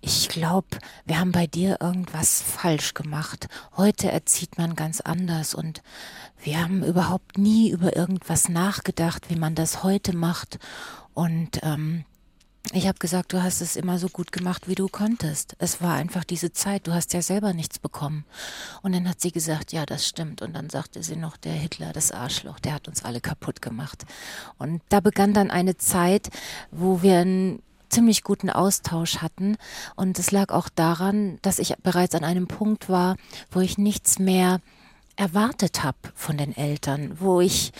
ich 0.00 0.28
glaube, 0.28 0.78
wir 1.04 1.18
haben 1.18 1.32
bei 1.32 1.46
dir 1.46 1.78
irgendwas 1.80 2.40
falsch 2.40 2.94
gemacht. 2.94 3.48
Heute 3.76 4.10
erzieht 4.10 4.56
man 4.56 4.74
ganz 4.74 5.00
anders 5.00 5.54
und 5.54 5.82
wir 6.42 6.62
haben 6.62 6.82
überhaupt 6.82 7.36
nie 7.38 7.70
über 7.70 7.96
irgendwas 7.96 8.48
nachgedacht, 8.48 9.28
wie 9.28 9.36
man 9.36 9.54
das 9.54 9.82
heute 9.82 10.16
macht 10.16 10.58
und 11.12 11.60
ähm, 11.62 12.04
ich 12.72 12.88
habe 12.88 12.98
gesagt, 12.98 13.32
du 13.32 13.42
hast 13.42 13.60
es 13.60 13.76
immer 13.76 13.98
so 13.98 14.08
gut 14.08 14.32
gemacht, 14.32 14.68
wie 14.68 14.74
du 14.74 14.88
konntest. 14.88 15.54
Es 15.58 15.80
war 15.80 15.94
einfach 15.94 16.24
diese 16.24 16.52
Zeit, 16.52 16.86
du 16.86 16.92
hast 16.92 17.12
ja 17.12 17.22
selber 17.22 17.52
nichts 17.52 17.78
bekommen. 17.78 18.24
Und 18.82 18.92
dann 18.92 19.08
hat 19.08 19.20
sie 19.20 19.30
gesagt, 19.30 19.72
ja, 19.72 19.86
das 19.86 20.06
stimmt. 20.06 20.42
Und 20.42 20.54
dann 20.54 20.68
sagte 20.68 21.02
sie 21.02 21.16
noch, 21.16 21.36
der 21.36 21.52
Hitler, 21.52 21.92
das 21.92 22.10
Arschloch, 22.10 22.58
der 22.58 22.74
hat 22.74 22.88
uns 22.88 23.04
alle 23.04 23.20
kaputt 23.20 23.62
gemacht. 23.62 24.04
Und 24.58 24.82
da 24.88 25.00
begann 25.00 25.32
dann 25.32 25.50
eine 25.50 25.76
Zeit, 25.76 26.30
wo 26.70 27.02
wir 27.02 27.18
einen 27.18 27.62
ziemlich 27.88 28.24
guten 28.24 28.50
Austausch 28.50 29.18
hatten. 29.18 29.56
Und 29.94 30.18
es 30.18 30.32
lag 30.32 30.50
auch 30.50 30.68
daran, 30.68 31.38
dass 31.42 31.58
ich 31.58 31.74
bereits 31.82 32.14
an 32.14 32.24
einem 32.24 32.48
Punkt 32.48 32.88
war, 32.88 33.16
wo 33.50 33.60
ich 33.60 33.78
nichts 33.78 34.18
mehr 34.18 34.60
erwartet 35.14 35.82
habe 35.82 35.98
von 36.14 36.36
den 36.36 36.54
Eltern, 36.56 37.18
wo 37.20 37.40
ich 37.40 37.72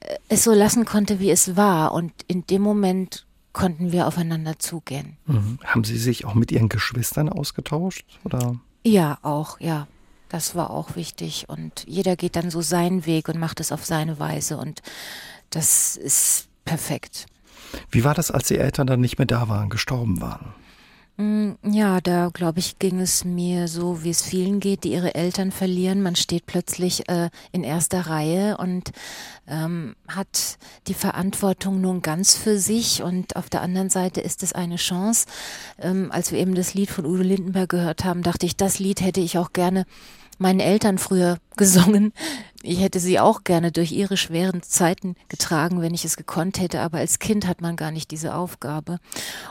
äh, 0.00 0.16
es 0.28 0.44
so 0.44 0.52
lassen 0.52 0.86
konnte, 0.86 1.20
wie 1.20 1.30
es 1.30 1.56
war. 1.56 1.92
Und 1.92 2.12
in 2.26 2.46
dem 2.46 2.62
Moment 2.62 3.26
konnten 3.52 3.92
wir 3.92 4.06
aufeinander 4.06 4.58
zugehen. 4.58 5.16
Mhm. 5.26 5.58
Haben 5.64 5.84
Sie 5.84 5.98
sich 5.98 6.24
auch 6.24 6.34
mit 6.34 6.52
Ihren 6.52 6.68
Geschwistern 6.68 7.28
ausgetauscht? 7.28 8.04
Oder? 8.24 8.56
Ja, 8.84 9.18
auch, 9.22 9.60
ja. 9.60 9.86
Das 10.28 10.54
war 10.54 10.70
auch 10.70 10.94
wichtig. 10.94 11.46
Und 11.48 11.84
jeder 11.88 12.14
geht 12.16 12.36
dann 12.36 12.50
so 12.50 12.60
seinen 12.60 13.04
Weg 13.04 13.28
und 13.28 13.38
macht 13.38 13.58
es 13.58 13.72
auf 13.72 13.84
seine 13.84 14.20
Weise. 14.20 14.56
Und 14.58 14.80
das 15.50 15.96
ist 15.96 16.46
perfekt. 16.64 17.26
Wie 17.90 18.04
war 18.04 18.14
das, 18.14 18.30
als 18.30 18.48
die 18.48 18.58
Eltern 18.58 18.86
dann 18.86 19.00
nicht 19.00 19.18
mehr 19.18 19.26
da 19.26 19.48
waren, 19.48 19.70
gestorben 19.70 20.20
waren? 20.20 20.54
Mm, 21.20 21.58
ja, 21.62 22.00
da 22.00 22.30
glaube 22.32 22.60
ich, 22.60 22.78
ging 22.78 22.98
es 22.98 23.26
mir 23.26 23.68
so, 23.68 24.02
wie 24.02 24.10
es 24.10 24.22
vielen 24.22 24.58
geht, 24.58 24.84
die 24.84 24.92
ihre 24.92 25.14
Eltern 25.14 25.52
verlieren. 25.52 26.00
Man 26.00 26.16
steht 26.16 26.46
plötzlich 26.46 27.10
äh, 27.10 27.28
in 27.52 27.62
erster 27.62 28.06
Reihe 28.06 28.56
und 28.56 28.92
ähm, 29.46 29.96
hat 30.08 30.56
die 30.86 30.94
Verantwortung 30.94 31.82
nun 31.82 32.00
ganz 32.00 32.36
für 32.36 32.56
sich. 32.58 33.02
Und 33.02 33.36
auf 33.36 33.50
der 33.50 33.60
anderen 33.60 33.90
Seite 33.90 34.22
ist 34.22 34.42
es 34.42 34.54
eine 34.54 34.76
Chance. 34.76 35.26
Ähm, 35.78 36.10
als 36.10 36.32
wir 36.32 36.38
eben 36.38 36.54
das 36.54 36.72
Lied 36.72 36.90
von 36.90 37.04
Udo 37.04 37.22
Lindenberg 37.22 37.68
gehört 37.68 38.06
haben, 38.06 38.22
dachte 38.22 38.46
ich, 38.46 38.56
das 38.56 38.78
Lied 38.78 39.02
hätte 39.02 39.20
ich 39.20 39.36
auch 39.36 39.52
gerne 39.52 39.84
meinen 40.38 40.60
Eltern 40.60 40.96
früher 40.96 41.36
gesungen. 41.56 42.12
Ich 42.62 42.80
hätte 42.80 43.00
sie 43.00 43.18
auch 43.18 43.44
gerne 43.44 43.72
durch 43.72 43.90
ihre 43.90 44.18
schweren 44.18 44.62
Zeiten 44.62 45.16
getragen, 45.28 45.80
wenn 45.80 45.94
ich 45.94 46.04
es 46.04 46.18
gekonnt 46.18 46.60
hätte, 46.60 46.80
aber 46.80 46.98
als 46.98 47.18
Kind 47.18 47.46
hat 47.46 47.62
man 47.62 47.74
gar 47.74 47.90
nicht 47.90 48.10
diese 48.10 48.34
Aufgabe. 48.34 48.98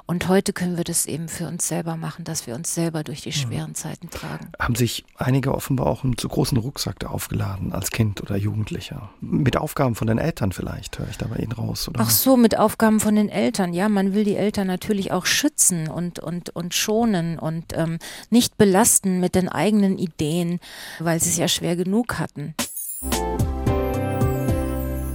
Und 0.05 0.27
heute 0.27 0.53
können 0.53 0.77
wir 0.77 0.83
das 0.83 1.07
eben 1.07 1.27
für 1.27 1.47
uns 1.47 1.67
selber 1.67 1.97
machen, 1.97 2.23
dass 2.23 2.45
wir 2.45 2.53
uns 2.53 2.75
selber 2.75 3.03
durch 3.03 3.21
die 3.21 3.29
mhm. 3.29 3.33
schweren 3.33 3.75
Zeiten 3.75 4.11
tragen. 4.11 4.51
Haben 4.59 4.75
sich 4.75 5.05
einige 5.17 5.55
offenbar 5.55 5.87
auch 5.87 6.03
einen 6.03 6.19
zu 6.19 6.29
großen 6.29 6.57
Rucksack 6.59 7.03
aufgeladen 7.03 7.73
als 7.73 7.89
Kind 7.89 8.21
oder 8.21 8.35
Jugendlicher? 8.35 9.09
Mit 9.21 9.57
Aufgaben 9.57 9.95
von 9.95 10.05
den 10.05 10.19
Eltern 10.19 10.51
vielleicht, 10.51 10.99
höre 10.99 11.09
ich 11.09 11.17
da 11.17 11.25
bei 11.25 11.37
Ihnen 11.37 11.53
raus, 11.53 11.89
oder? 11.89 12.01
Ach 12.01 12.11
so, 12.11 12.37
mit 12.37 12.59
Aufgaben 12.59 12.99
von 12.99 13.15
den 13.15 13.29
Eltern. 13.29 13.73
Ja, 13.73 13.89
man 13.89 14.13
will 14.13 14.23
die 14.23 14.35
Eltern 14.35 14.67
natürlich 14.67 15.11
auch 15.11 15.25
schützen 15.25 15.87
und, 15.87 16.19
und, 16.19 16.51
und 16.51 16.75
schonen 16.75 17.39
und 17.39 17.73
ähm, 17.73 17.97
nicht 18.29 18.55
belasten 18.59 19.19
mit 19.19 19.33
den 19.33 19.49
eigenen 19.49 19.97
Ideen, 19.97 20.59
weil 20.99 21.19
sie 21.19 21.29
es 21.29 21.37
ja 21.37 21.47
schwer 21.47 21.75
genug 21.75 21.88
hatten. 22.19 22.55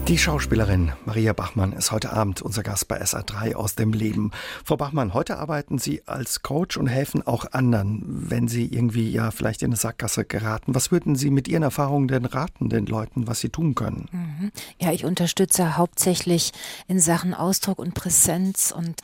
Die 0.08 0.18
Schauspielerin 0.18 0.92
Maria 1.06 1.32
Bachmann 1.32 1.72
ist 1.72 1.90
heute 1.90 2.12
Abend 2.12 2.42
unser 2.42 2.62
Gast 2.62 2.88
bei 2.88 3.00
SA3 3.00 3.54
aus 3.54 3.74
dem 3.74 3.94
Leben. 3.94 4.32
Frau 4.62 4.76
Bachmann, 4.76 5.14
heute 5.14 5.38
arbeiten 5.38 5.78
Sie 5.78 6.02
als 6.04 6.42
Coach 6.42 6.76
und 6.76 6.88
helfen 6.88 7.26
auch 7.26 7.52
anderen, 7.52 8.02
wenn 8.28 8.46
sie 8.46 8.66
irgendwie 8.66 9.10
ja 9.10 9.30
vielleicht 9.30 9.62
in 9.62 9.68
eine 9.68 9.76
Sackgasse 9.76 10.26
geraten. 10.26 10.74
Was 10.74 10.92
würden 10.92 11.16
Sie 11.16 11.30
mit 11.30 11.48
Ihren 11.48 11.62
Erfahrungen 11.62 12.06
denn 12.06 12.26
raten, 12.26 12.68
den 12.68 12.84
Leuten, 12.84 13.26
was 13.26 13.40
sie 13.40 13.48
tun 13.48 13.74
können? 13.74 14.08
Mhm. 14.12 14.52
Ja, 14.78 14.92
ich 14.92 15.06
unterstütze 15.06 15.78
hauptsächlich 15.78 16.52
in 16.86 17.00
Sachen 17.00 17.32
Ausdruck 17.32 17.78
und 17.78 17.94
Präsenz 17.94 18.74
und 18.76 19.00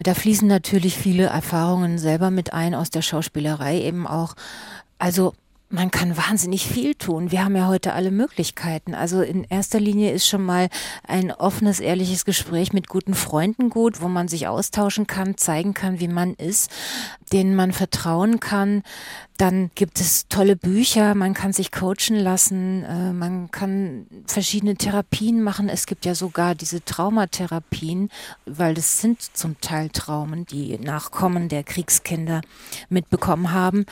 da 0.00 0.14
fließen 0.14 0.48
natürlich 0.48 0.98
viele 0.98 1.26
Erfahrungen 1.26 1.98
selber 1.98 2.32
mit 2.32 2.52
ein 2.52 2.74
aus 2.74 2.90
der 2.90 3.02
Schauspielerei 3.02 3.80
eben 3.80 4.06
auch. 4.08 4.34
Also 4.98 5.32
man 5.70 5.90
kann 5.90 6.16
wahnsinnig 6.16 6.66
viel 6.66 6.94
tun. 6.94 7.30
Wir 7.30 7.44
haben 7.44 7.56
ja 7.56 7.66
heute 7.66 7.94
alle 7.94 8.10
Möglichkeiten. 8.10 8.94
Also 8.94 9.22
in 9.22 9.44
erster 9.44 9.80
Linie 9.80 10.12
ist 10.12 10.28
schon 10.28 10.44
mal 10.44 10.68
ein 11.06 11.32
offenes, 11.32 11.80
ehrliches 11.80 12.24
Gespräch 12.24 12.72
mit 12.72 12.88
guten 12.88 13.14
Freunden 13.14 13.70
gut, 13.70 14.00
wo 14.00 14.08
man 14.08 14.28
sich 14.28 14.46
austauschen 14.46 15.06
kann, 15.06 15.36
zeigen 15.36 15.74
kann, 15.74 16.00
wie 16.00 16.08
man 16.08 16.34
ist, 16.34 16.70
denen 17.32 17.56
man 17.56 17.72
vertrauen 17.72 18.40
kann. 18.40 18.82
Dann 19.36 19.72
gibt 19.74 20.00
es 20.00 20.28
tolle 20.28 20.54
Bücher, 20.54 21.16
man 21.16 21.34
kann 21.34 21.52
sich 21.52 21.72
coachen 21.72 22.14
lassen, 22.14 22.84
äh, 22.84 23.12
man 23.12 23.50
kann 23.50 24.06
verschiedene 24.26 24.76
Therapien 24.76 25.42
machen. 25.42 25.68
Es 25.68 25.86
gibt 25.86 26.04
ja 26.04 26.14
sogar 26.14 26.54
diese 26.54 26.84
Traumatherapien, 26.84 28.10
weil 28.46 28.74
das 28.74 29.00
sind 29.00 29.20
zum 29.20 29.60
Teil 29.60 29.88
Traumen, 29.88 30.46
die 30.46 30.78
Nachkommen 30.78 31.48
der 31.48 31.64
Kriegskinder 31.64 32.42
mitbekommen 32.88 33.50
haben. 33.50 33.86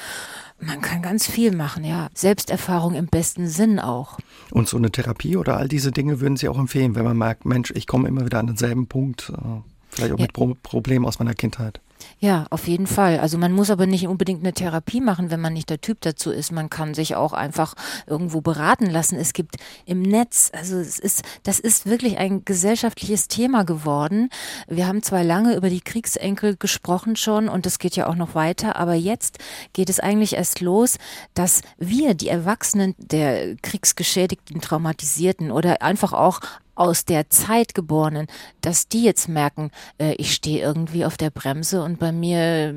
Man 0.65 0.81
kann 0.81 1.03
ganz 1.03 1.27
viel 1.27 1.55
machen, 1.55 1.85
ja. 1.85 2.09
Selbsterfahrung 2.15 2.95
im 2.95 3.07
besten 3.07 3.49
Sinn 3.49 3.81
auch. 3.81 4.19
Und 4.51 4.69
so 4.69 4.77
eine 4.77 4.91
Therapie 4.91 5.37
oder 5.37 5.57
all 5.57 5.69
diese 5.69 5.91
Dinge 5.91 6.21
würden 6.21 6.37
Sie 6.37 6.49
auch 6.49 6.59
empfehlen, 6.59 6.95
wenn 6.95 7.05
man 7.05 7.19
merkt, 7.19 7.45
Mensch, 7.45 7.73
ich 7.75 7.87
komme 7.87 8.09
immer 8.09 8.25
wieder 8.25 8.39
an 8.39 8.47
denselben 8.47 8.87
Punkt, 8.87 9.31
äh, 9.31 9.61
vielleicht 9.91 10.13
auch 10.13 10.19
ja. 10.19 10.25
mit 10.25 10.33
Pro 10.33 10.57
Problemen 10.63 11.05
aus 11.05 11.19
meiner 11.19 11.35
Kindheit. 11.35 11.81
Ja, 12.19 12.47
auf 12.51 12.69
jeden 12.69 12.87
Fall. 12.87 13.19
Also 13.19 13.37
man 13.39 13.53
muss 13.53 13.71
aber 13.71 13.87
nicht 13.87 14.07
unbedingt 14.07 14.43
eine 14.43 14.53
Therapie 14.53 15.01
machen, 15.01 15.31
wenn 15.31 15.41
man 15.41 15.53
nicht 15.53 15.71
der 15.71 15.81
Typ 15.81 16.01
dazu 16.01 16.31
ist. 16.31 16.53
Man 16.53 16.71
kann 16.71 16.95
sich 16.95 17.17
auch 17.17 17.33
einfach 17.33 17.75
irgendwo 18.07 18.41
beraten 18.41 18.87
lassen. 18.87 19.17
Es 19.17 19.33
gibt 19.33 19.57
im 19.87 20.03
Netz, 20.03 20.51
also 20.55 20.77
es 20.77 20.99
ist, 20.99 21.23
das 21.43 21.59
ist 21.59 21.87
wirklich 21.87 22.19
ein 22.19 22.45
gesellschaftliches 22.45 23.29
Thema 23.29 23.65
geworden. 23.65 24.31
Wir 24.69 24.87
haben 24.87 25.03
zwar 25.03 25.25
lange 25.25 25.57
über 25.57 25.69
die 25.69 25.81
Kriegsenkel 25.81 26.57
gesprochen 26.57 27.17
schon 27.17 27.49
und 27.49 27.67
es 27.67 27.79
geht 27.79 27.97
ja 27.97 28.07
auch 28.07 28.17
noch 28.17 28.35
weiter, 28.35 28.77
aber 28.77 28.95
jetzt 28.95 29.39
geht 29.73 29.91
es 29.91 30.01
eigentlich 30.01 30.35
erst 30.35 30.61
los, 30.61 30.99
dass 31.35 31.63
wir, 31.79 32.15
die 32.15 32.29
Erwachsenen 32.29 32.95
der 32.99 33.57
Kriegsgeschädigten, 33.57 34.61
Traumatisierten 34.61 35.51
oder 35.51 35.83
einfach 35.83 36.13
auch 36.13 36.41
aus 36.75 37.05
der 37.05 37.31
Zeit 37.31 37.75
geborenen, 37.75 38.27
dass 38.61 38.89
die 38.89 39.03
jetzt 39.03 39.29
merken, 39.29 39.70
äh, 39.99 40.14
ich 40.14 40.33
stehe 40.33 40.61
irgendwie 40.61 41.05
auf 41.05 41.16
der 41.16 41.31
Bremse 41.31 41.83
und 41.83 41.99
bei 41.99 42.12
mir 42.12 42.39
äh, 42.39 42.75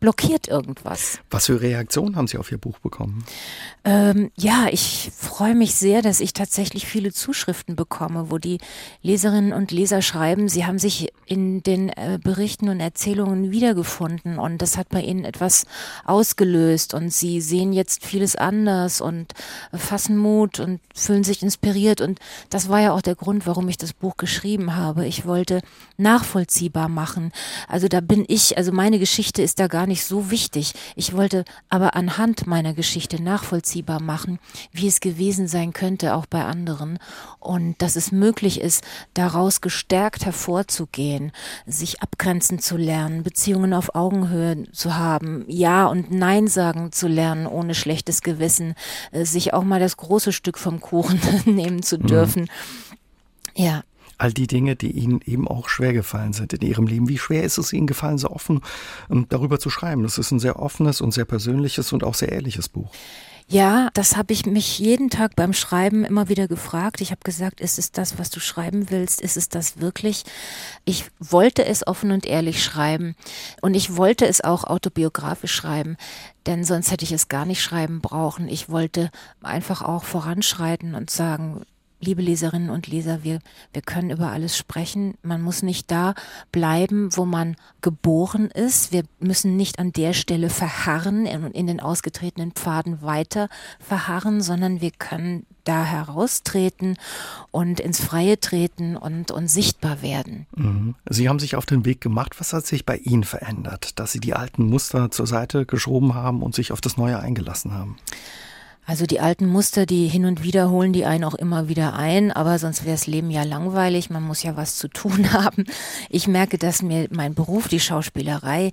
blockiert 0.00 0.48
irgendwas. 0.48 1.18
Was 1.30 1.46
für 1.46 1.60
Reaktionen 1.60 2.16
haben 2.16 2.26
Sie 2.26 2.38
auf 2.38 2.52
Ihr 2.52 2.58
Buch 2.58 2.78
bekommen? 2.78 3.24
Ähm, 3.84 4.30
ja, 4.36 4.66
ich 4.70 5.10
freue 5.16 5.54
mich 5.54 5.74
sehr, 5.74 6.02
dass 6.02 6.20
ich 6.20 6.32
tatsächlich 6.32 6.86
viele 6.86 7.12
Zuschriften 7.12 7.76
bekomme, 7.76 8.30
wo 8.30 8.38
die 8.38 8.58
Leserinnen 9.02 9.52
und 9.52 9.70
Leser 9.70 10.02
schreiben, 10.02 10.48
sie 10.48 10.66
haben 10.66 10.78
sich 10.78 11.12
in 11.26 11.62
den 11.62 11.88
äh, 11.90 12.18
Berichten 12.22 12.68
und 12.68 12.80
Erzählungen 12.80 13.50
wiedergefunden 13.50 14.38
und 14.38 14.60
das 14.60 14.76
hat 14.76 14.88
bei 14.88 15.02
ihnen 15.02 15.24
etwas 15.24 15.66
ausgelöst 16.04 16.94
und 16.94 17.12
sie 17.12 17.40
sehen 17.40 17.72
jetzt 17.72 18.04
vieles 18.04 18.36
anders 18.36 19.00
und 19.00 19.32
fassen 19.72 20.16
Mut 20.16 20.60
und 20.60 20.80
fühlen 20.94 21.24
sich 21.24 21.42
inspiriert 21.42 22.00
und 22.00 22.18
das 22.50 22.68
war 22.68 22.80
ja 22.80 22.92
auch 22.92 23.02
der 23.06 23.14
Grund, 23.14 23.46
warum 23.46 23.68
ich 23.68 23.76
das 23.76 23.92
Buch 23.92 24.16
geschrieben 24.16 24.76
habe. 24.76 25.06
Ich 25.06 25.26
wollte 25.26 25.62
nachvollziehbar 25.96 26.88
machen. 26.88 27.32
Also 27.68 27.88
da 27.88 28.00
bin 28.00 28.24
ich, 28.28 28.56
also 28.56 28.72
meine 28.72 28.98
Geschichte 28.98 29.42
ist 29.42 29.58
da 29.58 29.66
gar 29.66 29.86
nicht 29.86 30.04
so 30.04 30.30
wichtig. 30.30 30.74
Ich 30.94 31.14
wollte 31.14 31.44
aber 31.68 31.94
anhand 31.94 32.46
meiner 32.46 32.74
Geschichte 32.74 33.22
nachvollziehbar 33.22 34.00
machen, 34.00 34.38
wie 34.72 34.88
es 34.88 35.00
gewesen 35.00 35.48
sein 35.48 35.72
könnte, 35.72 36.14
auch 36.14 36.26
bei 36.26 36.44
anderen. 36.44 36.98
Und 37.38 37.80
dass 37.80 37.96
es 37.96 38.12
möglich 38.12 38.60
ist, 38.60 38.82
daraus 39.14 39.60
gestärkt 39.60 40.24
hervorzugehen, 40.24 41.32
sich 41.66 42.02
abgrenzen 42.02 42.58
zu 42.58 42.76
lernen, 42.76 43.22
Beziehungen 43.22 43.72
auf 43.72 43.94
Augenhöhe 43.94 44.70
zu 44.72 44.96
haben, 44.96 45.44
Ja 45.48 45.86
und 45.86 46.10
Nein 46.10 46.48
sagen 46.48 46.92
zu 46.92 47.08
lernen, 47.08 47.46
ohne 47.46 47.74
schlechtes 47.74 48.22
Gewissen, 48.22 48.74
äh, 49.12 49.24
sich 49.24 49.54
auch 49.54 49.64
mal 49.64 49.80
das 49.80 49.96
große 49.96 50.32
Stück 50.32 50.58
vom 50.58 50.80
Kuchen 50.80 51.20
nehmen 51.44 51.82
zu 51.82 51.98
mhm. 51.98 52.06
dürfen. 52.06 52.42
Mhm. 52.42 52.95
Ja. 53.56 53.82
All 54.18 54.32
die 54.32 54.46
Dinge, 54.46 54.76
die 54.76 54.92
Ihnen 54.92 55.20
eben 55.26 55.46
auch 55.46 55.68
schwer 55.68 55.92
gefallen 55.92 56.32
sind 56.32 56.52
in 56.52 56.62
Ihrem 56.62 56.86
Leben. 56.86 57.08
Wie 57.08 57.18
schwer 57.18 57.42
ist 57.42 57.58
es 57.58 57.72
Ihnen 57.72 57.86
gefallen, 57.86 58.18
so 58.18 58.30
offen 58.30 58.62
ähm, 59.10 59.26
darüber 59.28 59.58
zu 59.58 59.68
schreiben? 59.68 60.02
Das 60.04 60.16
ist 60.16 60.30
ein 60.30 60.38
sehr 60.38 60.58
offenes 60.58 61.00
und 61.00 61.12
sehr 61.12 61.26
persönliches 61.26 61.92
und 61.92 62.04
auch 62.04 62.14
sehr 62.14 62.32
ehrliches 62.32 62.68
Buch. 62.68 62.90
Ja, 63.48 63.90
das 63.94 64.16
habe 64.16 64.32
ich 64.32 64.44
mich 64.44 64.80
jeden 64.80 65.08
Tag 65.08 65.36
beim 65.36 65.52
Schreiben 65.52 66.04
immer 66.04 66.28
wieder 66.28 66.48
gefragt. 66.48 67.00
Ich 67.00 67.12
habe 67.12 67.20
gesagt, 67.22 67.60
ist 67.60 67.78
es 67.78 67.92
das, 67.92 68.18
was 68.18 68.28
du 68.30 68.40
schreiben 68.40 68.90
willst? 68.90 69.20
Ist 69.20 69.36
es 69.36 69.48
das 69.48 69.80
wirklich? 69.80 70.24
Ich 70.84 71.04
wollte 71.20 71.64
es 71.64 71.86
offen 71.86 72.10
und 72.10 72.26
ehrlich 72.26 72.64
schreiben 72.64 73.14
und 73.62 73.74
ich 73.74 73.96
wollte 73.96 74.26
es 74.26 74.42
auch 74.42 74.64
autobiografisch 74.64 75.54
schreiben, 75.54 75.96
denn 76.46 76.64
sonst 76.64 76.90
hätte 76.90 77.04
ich 77.04 77.12
es 77.12 77.28
gar 77.28 77.44
nicht 77.44 77.62
schreiben 77.62 78.00
brauchen. 78.00 78.48
Ich 78.48 78.68
wollte 78.68 79.10
einfach 79.42 79.80
auch 79.80 80.02
voranschreiten 80.02 80.96
und 80.96 81.10
sagen, 81.10 81.62
liebe 82.00 82.22
Leserinnen 82.22 82.70
und 82.70 82.86
Leser, 82.86 83.24
wir, 83.24 83.40
wir 83.72 83.82
können 83.82 84.10
über 84.10 84.30
alles 84.30 84.56
sprechen. 84.56 85.14
Man 85.22 85.42
muss 85.42 85.62
nicht 85.62 85.90
da 85.90 86.14
bleiben, 86.52 87.08
wo 87.16 87.24
man 87.24 87.56
geboren 87.80 88.50
ist. 88.50 88.92
Wir 88.92 89.04
müssen 89.18 89.56
nicht 89.56 89.78
an 89.78 89.92
der 89.92 90.12
Stelle 90.12 90.50
verharren 90.50 91.26
und 91.26 91.54
in 91.54 91.66
den 91.66 91.80
ausgetretenen 91.80 92.52
Pfaden 92.52 93.02
weiter 93.02 93.48
verharren, 93.80 94.40
sondern 94.40 94.80
wir 94.80 94.90
können 94.90 95.46
da 95.64 95.84
heraustreten 95.84 96.96
und 97.50 97.80
ins 97.80 98.00
Freie 98.00 98.38
treten 98.38 98.96
und, 98.96 99.32
und 99.32 99.48
sichtbar 99.48 100.00
werden. 100.02 100.46
Mhm. 100.54 100.94
Sie 101.08 101.28
haben 101.28 101.38
sich 101.38 101.56
auf 101.56 101.66
den 101.66 101.84
Weg 101.84 102.00
gemacht. 102.00 102.38
Was 102.38 102.52
hat 102.52 102.66
sich 102.66 102.86
bei 102.86 102.98
Ihnen 102.98 103.24
verändert, 103.24 103.98
dass 103.98 104.12
Sie 104.12 104.20
die 104.20 104.34
alten 104.34 104.66
Muster 104.66 105.10
zur 105.10 105.26
Seite 105.26 105.66
geschoben 105.66 106.14
haben 106.14 106.42
und 106.42 106.54
sich 106.54 106.72
auf 106.72 106.80
das 106.80 106.96
Neue 106.96 107.18
eingelassen 107.18 107.72
haben? 107.72 107.96
Also 108.86 109.04
die 109.04 109.18
alten 109.18 109.46
Muster, 109.46 109.84
die 109.84 110.06
hin 110.06 110.26
und 110.26 110.44
wieder 110.44 110.70
holen 110.70 110.92
die 110.92 111.04
einen 111.04 111.24
auch 111.24 111.34
immer 111.34 111.68
wieder 111.68 111.94
ein, 111.94 112.30
aber 112.30 112.60
sonst 112.60 112.84
wäre 112.84 112.94
das 112.94 113.08
Leben 113.08 113.32
ja 113.32 113.42
langweilig, 113.42 114.10
man 114.10 114.22
muss 114.22 114.44
ja 114.44 114.56
was 114.56 114.76
zu 114.76 114.86
tun 114.86 115.32
haben. 115.32 115.64
Ich 116.08 116.28
merke, 116.28 116.56
dass 116.56 116.82
mir 116.82 117.08
mein 117.10 117.34
Beruf, 117.34 117.66
die 117.66 117.80
Schauspielerei, 117.80 118.70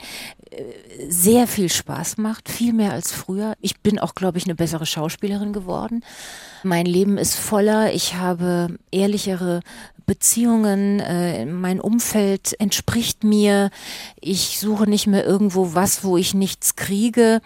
äh, 0.51 0.63
sehr 1.09 1.47
viel 1.47 1.67
Spaß 1.67 2.17
macht, 2.17 2.47
viel 2.47 2.73
mehr 2.73 2.91
als 2.93 3.11
früher. 3.11 3.55
Ich 3.59 3.79
bin 3.79 3.97
auch, 3.97 4.13
glaube 4.13 4.37
ich, 4.37 4.45
eine 4.45 4.53
bessere 4.53 4.85
Schauspielerin 4.85 5.51
geworden. 5.51 6.05
Mein 6.61 6.85
Leben 6.85 7.17
ist 7.17 7.33
voller, 7.35 7.91
ich 7.91 8.13
habe 8.13 8.77
ehrlichere 8.91 9.61
Beziehungen, 10.05 10.99
äh, 10.99 11.45
mein 11.47 11.81
Umfeld 11.81 12.53
entspricht 12.59 13.23
mir, 13.23 13.71
ich 14.21 14.59
suche 14.59 14.87
nicht 14.87 15.07
mehr 15.07 15.25
irgendwo 15.25 15.73
was, 15.73 16.03
wo 16.03 16.17
ich 16.17 16.35
nichts 16.35 16.75
kriege. 16.75 17.41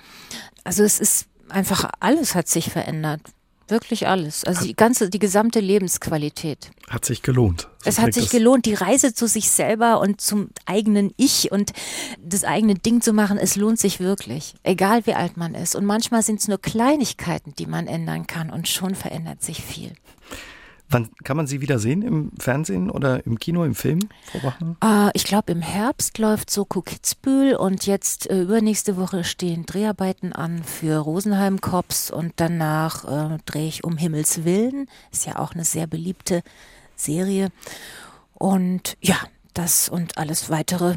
Also 0.66 0.84
es 0.84 1.00
ist 1.00 1.28
einfach 1.50 1.90
alles 2.00 2.36
hat 2.36 2.48
sich 2.48 2.72
verändert. 2.72 3.22
Wirklich 3.70 4.08
alles. 4.08 4.46
Also 4.46 4.66
die 4.66 4.76
ganze, 4.76 5.10
die 5.10 5.20
gesamte 5.20 5.60
Lebensqualität. 5.60 6.72
Hat 6.90 7.04
sich 7.04 7.22
gelohnt. 7.22 7.68
So 7.80 7.90
es 7.90 8.00
hat 8.00 8.14
sich 8.14 8.30
gelohnt, 8.30 8.66
die 8.66 8.76
Reise 8.76 9.14
zu 9.14 9.28
sich 9.28 9.50
selber 9.50 10.00
und 10.00 10.22
zum 10.22 10.52
eigenen 10.66 11.12
Ich 11.18 11.52
und 11.52 11.74
das 12.24 12.46
eigene 12.46 12.76
Ding 12.76 13.02
zu 13.02 13.12
machen. 13.12 13.38
Es 13.38 13.58
lohnt 13.58 13.78
sich 13.78 14.00
wirklich. 14.00 14.56
Egal 14.64 15.06
wie 15.06 15.16
alt 15.16 15.36
man 15.36 15.54
ist. 15.54 15.76
Und 15.76 15.84
manchmal 15.84 16.24
sind 16.24 16.40
es 16.40 16.48
nur 16.48 16.62
Kleinigkeiten, 16.62 17.54
die 17.60 17.66
man 17.66 17.88
ändern 17.88 18.26
kann 18.26 18.52
und 18.52 18.70
schon 18.70 18.96
verändert 18.96 19.44
sich 19.44 19.62
viel. 19.62 19.92
Wann 20.90 21.10
kann 21.24 21.36
man 21.36 21.48
sie 21.48 21.60
wieder 21.60 21.80
sehen? 21.80 22.02
Im 22.02 22.32
Fernsehen 22.40 22.90
oder 22.90 23.26
im 23.26 23.40
Kino, 23.40 23.66
im 23.66 23.76
Film? 23.76 24.00
Äh, 24.82 25.10
ich 25.14 25.26
glaube, 25.26 25.52
im 25.52 25.62
Herbst 25.62 26.18
läuft 26.18 26.50
Soko 26.50 26.82
Kitzbühel 26.82 27.56
und 27.56 27.86
jetzt 27.86 28.30
äh, 28.30 28.42
übernächste 28.42 28.96
Woche 28.96 29.26
stehen 29.26 29.66
Dreharbeiten 29.66 30.32
an 30.32 30.64
für 30.64 31.00
Rosenheim 31.00 31.60
Cops 31.60 32.10
und 32.10 32.34
danach 32.38 33.04
äh, 33.04 33.38
drehe 33.46 33.68
ich 33.68 33.84
um 33.84 33.98
Himmels 33.98 34.46
Willen. 34.46 34.88
Ist 35.12 35.26
ja 35.26 35.40
auch 35.40 35.54
eine 35.54 35.66
sehr 35.66 35.88
beliebte 35.88 36.42
Serie. 36.96 37.50
Und 38.34 38.98
ja, 39.02 39.18
das 39.54 39.90
und 39.90 40.18
alles 40.18 40.50
weitere 40.50 40.96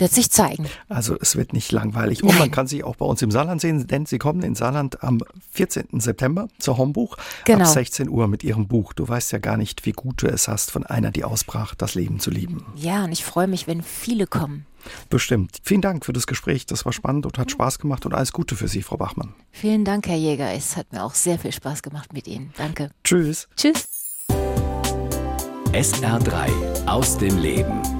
wird 0.00 0.12
sich 0.12 0.30
zeigen. 0.30 0.66
Also 0.88 1.16
es 1.20 1.36
wird 1.36 1.52
nicht 1.52 1.72
langweilig. 1.72 2.22
Und 2.22 2.38
man 2.38 2.50
kann 2.50 2.66
sie 2.66 2.82
auch 2.82 2.96
bei 2.96 3.06
uns 3.06 3.22
im 3.22 3.30
Saarland 3.30 3.60
sehen, 3.60 3.86
denn 3.86 4.06
sie 4.06 4.18
kommen 4.18 4.42
in 4.42 4.54
Saarland 4.54 5.02
am 5.02 5.20
14. 5.52 6.00
September 6.00 6.48
zur 6.58 6.78
Hombuch 6.78 7.16
genau. 7.44 7.64
ab 7.64 7.70
16 7.70 8.08
Uhr 8.08 8.28
mit 8.28 8.44
ihrem 8.44 8.66
Buch. 8.66 8.92
Du 8.92 9.06
weißt 9.06 9.32
ja 9.32 9.38
gar 9.38 9.56
nicht, 9.56 9.86
wie 9.86 9.92
gut 9.92 10.22
du 10.22 10.26
es 10.26 10.48
hast, 10.48 10.70
von 10.70 10.84
einer, 10.84 11.10
die 11.10 11.24
ausbrach, 11.24 11.74
das 11.74 11.94
Leben 11.94 12.20
zu 12.20 12.30
lieben. 12.30 12.64
Ja, 12.74 13.04
und 13.04 13.12
ich 13.12 13.24
freue 13.24 13.46
mich, 13.46 13.66
wenn 13.66 13.82
viele 13.82 14.26
kommen. 14.26 14.66
Bestimmt. 15.10 15.58
Vielen 15.62 15.82
Dank 15.82 16.06
für 16.06 16.12
das 16.12 16.26
Gespräch. 16.26 16.66
Das 16.66 16.84
war 16.84 16.92
spannend 16.92 17.26
und 17.26 17.38
hat 17.38 17.50
Spaß 17.50 17.78
gemacht 17.78 18.06
und 18.06 18.14
alles 18.14 18.32
Gute 18.32 18.56
für 18.56 18.68
Sie, 18.68 18.82
Frau 18.82 18.96
Bachmann. 18.96 19.34
Vielen 19.52 19.84
Dank, 19.84 20.08
Herr 20.08 20.16
Jäger. 20.16 20.52
Es 20.52 20.76
hat 20.76 20.92
mir 20.92 21.04
auch 21.04 21.14
sehr 21.14 21.38
viel 21.38 21.52
Spaß 21.52 21.82
gemacht 21.82 22.12
mit 22.12 22.26
Ihnen. 22.26 22.52
Danke. 22.56 22.90
Tschüss. 23.04 23.48
Tschüss. 23.56 23.88
SR3 25.72 26.86
aus 26.86 27.18
dem 27.18 27.38
Leben. 27.38 27.99